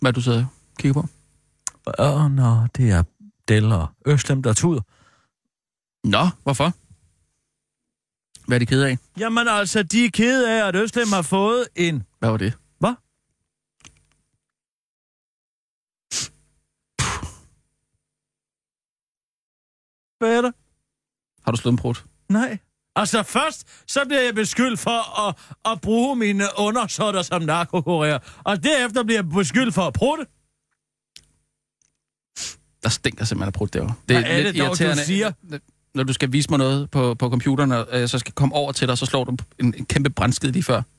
Hvad 0.00 0.12
du 0.12 0.20
sidder 0.20 0.38
og 0.38 0.46
kigger 0.78 1.00
på? 1.00 1.08
Åh, 1.86 2.24
oh, 2.24 2.30
nå, 2.30 2.66
det 2.76 2.90
er 2.90 3.02
Del 3.48 3.72
og 3.72 3.86
Østlem, 4.06 4.42
der 4.42 4.52
tuder. 4.52 4.80
Nå, 6.04 6.28
hvorfor? 6.42 6.72
Hvad 8.46 8.56
er 8.56 8.58
de 8.58 8.66
kede 8.66 8.88
af? 8.88 8.98
Jamen 9.18 9.48
altså, 9.48 9.82
de 9.82 10.04
er 10.04 10.10
kede 10.10 10.50
af, 10.62 10.68
at 10.68 10.76
Østlem 10.76 11.08
har 11.12 11.22
fået 11.22 11.68
en... 11.76 12.02
Hvad 12.18 12.30
var 12.30 12.36
det? 12.36 12.52
Hvad? 12.78 12.94
Hvad 20.18 20.36
er 20.36 20.40
det? 20.40 20.54
Har 21.44 21.52
du 21.52 21.56
slået 21.56 21.72
en 21.72 21.78
brud? 21.78 21.94
Nej. 22.28 22.58
Altså 22.96 23.22
først, 23.22 23.68
så 23.86 24.04
bliver 24.04 24.20
jeg 24.20 24.34
beskyldt 24.34 24.80
for 24.80 25.28
at, 25.28 25.36
at 25.72 25.80
bruge 25.80 26.16
mine 26.16 26.44
undersåtter 26.58 27.22
som 27.22 27.42
narkokurer. 27.42 28.18
Og 28.44 28.62
derefter 28.62 29.04
bliver 29.04 29.18
jeg 29.18 29.28
beskyldt 29.28 29.74
for 29.74 29.82
at 29.82 29.92
prutte. 29.92 30.26
Der 32.82 32.88
stinker 32.88 33.24
simpelthen 33.24 33.46
af 33.46 33.52
brudt 33.52 33.74
derovre. 33.74 33.94
Det 34.08 34.16
Hvad 34.16 34.38
er 34.38 34.42
det 34.42 34.60
dog, 34.60 34.78
du 34.78 35.00
siger? 35.04 35.32
Når 35.94 36.02
du 36.02 36.12
skal 36.12 36.32
vise 36.32 36.50
mig 36.50 36.58
noget 36.58 36.90
på, 36.90 37.14
på 37.14 37.30
computeren, 37.30 37.72
og 37.72 37.86
jeg 38.00 38.10
så 38.10 38.18
skal 38.18 38.32
komme 38.32 38.54
over 38.54 38.72
til 38.72 38.88
dig, 38.88 38.98
så 38.98 39.06
slår 39.06 39.24
du 39.24 39.36
en, 39.60 39.74
en 39.78 39.86
kæmpe 39.86 40.10
brændskid 40.10 40.52
lige 40.52 40.62
før. 40.62 40.82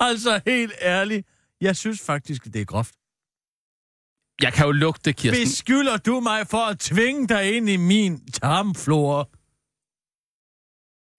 Altså, 0.00 0.40
helt 0.46 0.72
ærligt. 0.82 1.26
Jeg 1.60 1.76
synes 1.76 2.00
faktisk, 2.00 2.44
det 2.44 2.56
er 2.56 2.64
groft. 2.64 2.94
Jeg 4.42 4.52
kan 4.52 4.66
jo 4.66 4.72
lugte, 4.72 5.12
Kirsten. 5.12 5.44
Beskylder 5.46 5.96
du 5.96 6.20
mig 6.20 6.46
for 6.46 6.58
at 6.58 6.78
tvinge 6.78 7.28
dig 7.28 7.56
ind 7.56 7.68
i 7.68 7.76
min 7.76 8.26
tarmflora? 8.32 9.24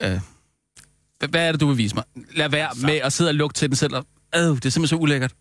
Øh, 0.01 0.21
hvad 1.29 1.47
er 1.47 1.51
det, 1.51 1.61
du 1.61 1.67
vil 1.67 1.77
vise 1.77 1.95
mig? 1.95 2.03
Lad 2.31 2.49
være 2.49 2.75
så. 2.75 2.85
med 2.85 2.93
at 2.93 3.13
sidde 3.13 3.29
og 3.29 3.35
lugte 3.35 3.59
til 3.59 3.69
den 3.69 3.75
selv. 3.75 3.95
Og, 3.95 4.05
øh, 4.35 4.41
det 4.41 4.47
er 4.47 4.69
simpelthen 4.69 4.87
så 4.87 4.95
ulækkert. 4.95 5.33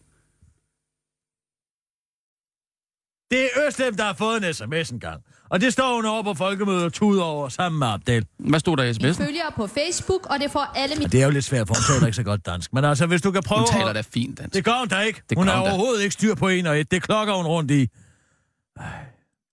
Det 3.30 3.44
er 3.44 3.66
Østlem, 3.66 3.96
der 3.96 4.04
har 4.04 4.14
fået 4.14 4.46
en 4.46 4.54
sms 4.54 4.90
engang. 4.90 5.22
Og 5.50 5.60
det 5.60 5.72
står 5.72 5.94
hun 5.94 6.04
over 6.06 6.22
på 6.22 6.34
folkemødet 6.34 6.84
og 6.84 6.92
tuder 6.92 7.22
over 7.22 7.48
sammen 7.48 7.78
med 7.78 7.86
Abdel. 7.86 8.26
Hvad 8.38 8.60
stod 8.60 8.76
der 8.76 8.82
i 8.82 8.90
sms'en? 8.90 9.24
følger 9.24 9.50
på 9.56 9.66
Facebook, 9.66 10.26
og 10.26 10.40
det 10.40 10.50
får 10.50 10.72
alle 10.74 10.96
mit... 10.96 11.04
Og 11.04 11.12
det 11.12 11.20
er 11.20 11.24
jo 11.24 11.30
lidt 11.30 11.44
svært, 11.44 11.66
for 11.66 11.74
hun 11.74 11.94
taler 11.94 12.06
ikke 12.06 12.16
så 12.16 12.22
godt 12.22 12.46
dansk. 12.46 12.72
Men 12.72 12.84
altså, 12.84 13.06
hvis 13.06 13.22
du 13.22 13.30
kan 13.30 13.42
prøve... 13.42 13.60
Hun 13.60 13.80
taler 13.80 13.92
da 13.92 14.00
fint 14.14 14.38
dansk. 14.38 14.54
Det 14.54 14.64
gør 14.64 14.78
hun 14.78 14.88
da 14.88 15.00
ikke. 15.00 15.22
Det 15.28 15.38
hun 15.38 15.48
er 15.48 15.52
da. 15.52 15.60
overhovedet 15.60 16.02
ikke 16.02 16.12
styr 16.12 16.34
på 16.34 16.48
en 16.48 16.66
og 16.66 16.80
et. 16.80 16.90
Det 16.90 17.02
klokker 17.02 17.34
hun 17.34 17.46
rundt 17.46 17.70
i. 17.70 17.88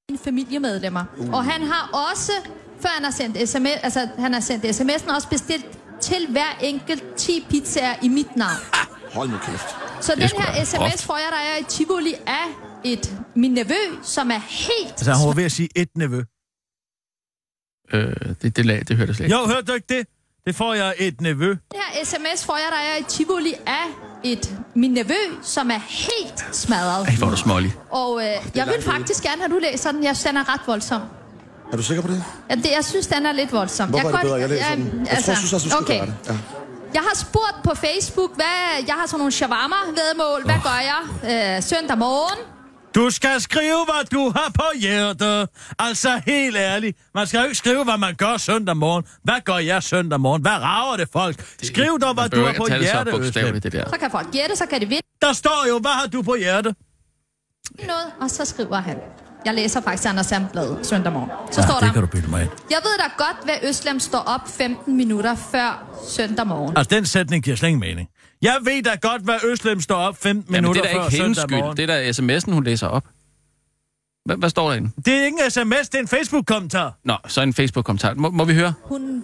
mine 0.09 0.19
familiemedlemmer. 0.24 1.03
Uh. 1.17 1.34
Og 1.34 1.43
han 1.43 1.61
har 1.61 2.09
også, 2.11 2.32
før 2.82 2.89
han 2.89 3.03
har 3.03 3.11
sendt 3.11 3.49
sms, 3.49 3.67
altså 3.84 4.09
han 4.19 4.34
har 4.34 4.39
sendt 4.39 4.65
sms'en, 4.65 5.15
også 5.15 5.30
bestilt 5.30 5.65
til 6.01 6.28
hver 6.30 6.57
enkelt 6.61 7.03
10 7.17 7.45
pizzaer 7.49 7.95
i 8.01 8.07
mit 8.07 8.36
navn. 8.36 8.57
Hold 9.13 9.30
nu 9.30 9.38
kæft. 9.38 9.76
Så 10.01 10.11
er 10.11 10.15
den 10.15 10.30
her 10.38 10.65
sms 10.65 11.05
får 11.05 11.17
jeg, 11.17 11.28
der 11.32 11.38
er 11.38 11.57
i 11.59 11.63
Tivoli, 11.69 12.13
af 12.28 12.70
et, 12.84 13.18
min 13.36 13.52
nevø, 13.52 13.76
som 14.04 14.32
er 14.32 14.40
helt... 14.50 14.92
Altså, 14.92 15.14
hun 15.14 15.28
var 15.28 15.34
ved 15.34 15.44
at 15.44 15.52
sige 15.52 15.70
et 15.76 15.90
nevø. 15.96 16.24
Øh, 17.94 18.16
det, 18.42 18.56
det, 18.56 18.66
lag, 18.66 18.84
det 18.88 18.98
hørte 18.98 19.10
jeg 19.10 19.16
slet 19.16 19.26
ikke. 19.26 19.38
Jo, 19.38 19.46
hørte 19.46 19.62
du 19.62 19.74
ikke 19.74 19.98
det? 19.98 20.08
Det 20.46 20.56
får 20.56 20.74
jeg 20.74 20.94
et 20.98 21.22
nevø. 21.22 21.50
Den 21.50 21.58
her 21.72 22.06
sms 22.06 22.46
får 22.46 22.58
jeg, 22.58 22.68
der 22.72 22.78
er 22.78 22.98
i 22.98 23.04
Tivoli, 23.08 23.54
af 23.66 23.86
et, 24.24 24.58
min 24.76 24.92
nevø, 24.92 25.14
som 25.42 25.72
er 25.72 25.80
helt 25.90 26.56
smadret. 26.56 27.08
Ej, 27.08 27.16
hvor 27.16 27.28
er 27.28 27.32
du 27.32 27.38
smålig. 27.38 27.74
Og 27.90 28.22
øh, 28.24 28.56
jeg 28.56 28.68
vil 28.68 28.82
faktisk 28.84 29.24
gerne 29.24 29.38
have, 29.38 29.46
at 29.46 29.52
du 29.52 29.60
læser 29.60 29.92
den. 29.92 30.04
Jeg 30.04 30.16
synes, 30.16 30.28
den 30.28 30.38
er 30.38 30.54
ret 30.54 30.62
voldsom. 30.68 31.02
Er 31.72 31.78
du 31.78 31.84
sikker 31.84 32.02
på 32.02 32.08
det? 32.08 32.24
Ja, 32.50 32.56
det, 32.56 32.66
jeg 32.66 32.86
synes, 32.86 33.08
den 33.08 33.26
er 33.26 33.32
lidt 33.32 33.52
voldsom. 33.52 33.90
Hvorfor 33.90 34.10
jeg 34.10 34.14
er 34.14 34.20
det 34.20 34.26
bedre, 34.26 34.40
jeg 34.40 34.50
læser 34.50 34.76
den? 34.76 35.08
Jeg 35.12 35.24
tror, 35.24 35.32
jeg 35.32 35.38
synes 35.38 35.54
også, 35.54 35.66
du 35.66 35.70
skal 35.70 35.84
okay. 35.84 35.98
gøre 35.98 36.06
det. 36.06 36.16
Ja. 36.28 36.38
Jeg 36.94 37.02
har 37.02 37.16
spurgt 37.16 37.58
på 37.64 37.76
Facebook, 37.76 38.36
hvad, 38.36 38.84
jeg 38.88 38.96
har 38.96 39.06
sådan 39.06 39.18
nogle 39.18 39.32
shawarma-vedmål. 39.32 40.44
Hvad 40.46 40.60
gør 40.64 40.80
jeg 40.92 41.02
øh, 41.58 41.64
søndag 41.64 41.98
morgen? 41.98 42.40
Du 42.96 43.10
skal 43.10 43.42
skrive, 43.42 43.86
hvad 43.86 44.06
du 44.12 44.30
har 44.36 44.52
på 44.56 44.64
hjertet. 44.80 45.50
Altså, 45.80 46.22
helt 46.26 46.56
ærligt. 46.58 46.98
Man 47.16 47.28
skal 47.28 47.38
jo 47.38 47.44
ikke 47.44 47.56
skrive, 47.56 47.84
hvad 47.84 47.98
man 47.98 48.16
gør 48.16 48.38
søndag 48.38 48.78
morgen. 48.78 49.04
Hvad 49.24 49.42
gør 49.46 49.58
jeg 49.58 49.84
søndag 49.84 50.20
morgen? 50.20 50.42
Hvad 50.42 50.52
rager 50.52 50.98
det 50.98 51.10
folk? 51.14 51.46
Skriv 51.64 52.00
dog, 52.00 52.14
hvad 52.14 52.30
du 52.30 52.46
har 52.46 52.54
på 52.58 52.66
det 52.66 52.74
så 52.74 52.80
hjertet, 52.80 53.14
bogstaveligt, 53.14 53.64
det 53.64 53.72
der. 53.72 53.89
Så 53.89 53.98
kan 54.00 54.12
folk 54.12 54.32
gætte, 54.32 54.56
så 54.56 54.66
kan 54.66 54.80
det 54.82 54.89
vinde 54.89 55.08
Der 55.22 55.34
står 55.34 55.66
jo, 55.70 55.80
hvad 55.80 55.92
har 55.92 56.08
du 56.08 56.22
på 56.22 56.36
hjertet? 56.36 56.76
noget, 57.88 58.06
og 58.22 58.30
så 58.30 58.46
skriver 58.46 58.76
han. 58.80 58.98
Jeg 59.46 59.54
læser 59.54 59.82
faktisk 59.82 60.10
Anders 60.10 60.26
Sandblad 60.26 60.84
søndag 60.84 61.14
morgen. 61.14 61.30
Så 61.52 61.62
ja, 61.62 61.68
står 61.68 61.76
det 61.80 61.88
der, 61.88 61.94
kan 61.94 62.02
du 62.02 62.08
bytte 62.08 62.30
mig 62.30 62.42
ind. 62.42 62.50
jeg 62.70 62.80
ved 62.84 62.98
da 62.98 63.24
godt, 63.24 63.38
hvad 63.44 63.70
Øslem 63.70 64.00
står 64.00 64.18
op 64.20 64.42
15 64.48 64.98
minutter 64.98 65.36
før 65.36 65.84
søndag 66.10 66.48
morgen. 66.48 66.78
Altså, 66.78 66.96
den 66.96 67.06
sætning 67.06 67.44
giver 67.44 67.56
slet 67.58 67.70
ingen 67.70 67.80
mening. 67.80 68.08
Jeg 68.42 68.58
ved 68.64 68.84
da 68.84 68.96
godt, 69.02 69.22
hvad 69.22 69.36
Øslem 69.52 69.82
står 69.82 69.96
op 69.96 70.18
15 70.18 70.54
Jamen, 70.54 70.62
minutter 70.62 70.82
det 70.82 70.89
er 70.92 70.94
da 70.94 71.00
før 71.00 71.06
ikke 71.06 71.18
hendes 71.18 71.38
søndag 71.38 71.50
skyld. 71.50 71.60
morgen. 71.60 71.78
Det 71.78 71.89
er 71.89 72.38
da 72.38 72.38
sms'en, 72.39 72.54
hun 72.54 72.64
læser 72.64 72.88
op. 72.88 73.04
Hvad, 74.26 74.38
hvad 74.38 74.50
står 74.50 74.70
der 74.70 74.76
inde? 74.76 74.92
Det 75.06 75.14
er 75.14 75.26
ikke 75.26 75.38
en 75.46 75.52
sms, 75.52 75.89
det 75.89 75.96
er 75.96 76.00
en 76.02 76.08
Facebook-kommentar. 76.08 76.98
Nå, 77.04 77.16
så 77.28 77.42
en 77.42 77.54
Facebook-kommentar. 77.54 78.14
Må, 78.14 78.30
må 78.30 78.44
vi 78.46 78.54
høre? 78.54 78.74
Hun... 78.84 79.24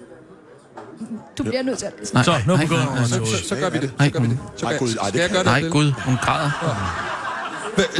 Du 1.37 1.43
bliver 1.43 1.63
nødt 1.63 1.77
til 1.77 1.85
at 1.85 1.93
læse. 1.99 2.13
Nej, 2.13 2.23
Så, 2.23 2.31
nu 2.47 2.55
nej, 2.55 2.65
nej, 2.65 2.85
nej, 2.85 3.07
tåle. 3.07 3.27
Så, 3.27 3.47
så 3.47 3.55
gør 3.55 3.69
vi 3.69 3.79
det. 3.79 3.91
Nej, 3.99 4.07
Så 4.07 4.13
gør 4.13 4.19
vi 4.19 4.27
det. 4.29 4.39
Så 4.57 4.65
gør, 4.67 4.77
skal 4.87 5.19
jeg 5.19 5.29
gøre 5.29 5.39
det? 5.39 5.45
Nej? 5.45 5.61
Gud, 5.69 5.91
hun 5.91 6.15
græder. 6.21 6.51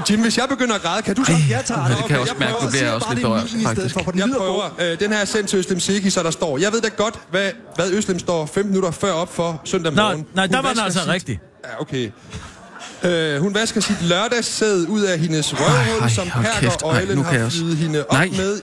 Jim, 0.09 0.21
hvis 0.21 0.37
jeg 0.37 0.45
begynder 0.49 0.75
at 0.75 0.81
græde, 0.81 1.01
kan 1.01 1.15
du 1.15 1.23
så? 1.23 1.31
Jeg 1.49 1.61
tager 1.65 1.87
det 1.87 1.97
kan 1.97 2.09
jeg 2.09 2.19
også 2.19 2.33
mærke, 2.39 2.53
nu 2.63 2.69
bliver 2.69 2.91
også 2.91 3.07
lidt 3.09 3.21
berørt, 3.21 3.49
faktisk. 3.63 3.93
For, 3.93 4.11
Jeg 4.15 4.29
prøver. 4.37 4.75
Øh, 4.79 4.99
den 4.99 5.11
her 5.11 5.19
er 5.19 5.25
sendt 5.25 5.49
til 5.49 5.59
Øslem 5.59 5.79
Siki, 5.79 6.09
så 6.09 6.23
der 6.23 6.31
står, 6.31 6.57
jeg 6.57 6.71
ved 6.73 6.81
da 6.81 6.87
godt, 6.97 7.15
hvad, 7.31 7.49
hvad 7.75 7.91
Øslem 7.91 8.19
står 8.19 8.45
15 8.45 8.71
minutter 8.71 8.91
før 8.91 9.11
op 9.11 9.35
for 9.35 9.61
søndag 9.63 9.93
Nå, 9.93 10.01
morgen. 10.01 10.25
nej, 10.35 10.45
Hun 10.47 10.53
der 10.55 10.61
var 10.61 10.69
den 10.73 10.79
altså 10.79 10.99
sit- 10.99 11.07
rigtig. 11.09 11.39
Ja, 11.65 11.81
okay. 11.81 12.11
Øh, 13.03 13.39
hun 13.41 13.53
vasker 13.53 13.81
sit 13.81 14.01
lørdagssæd 14.01 14.87
ud 14.87 15.01
af 15.01 15.19
hendes 15.19 15.53
røvhul, 15.53 16.01
Ej, 16.01 16.09
som 16.09 16.27
Perker 16.27 16.47
Ej, 16.49 17.05
jeg 17.31 17.41
har 17.41 17.49
flyet 17.49 17.77
hende 17.77 18.05
op 18.09 18.11
Nej. 18.13 18.29
med 18.37 18.55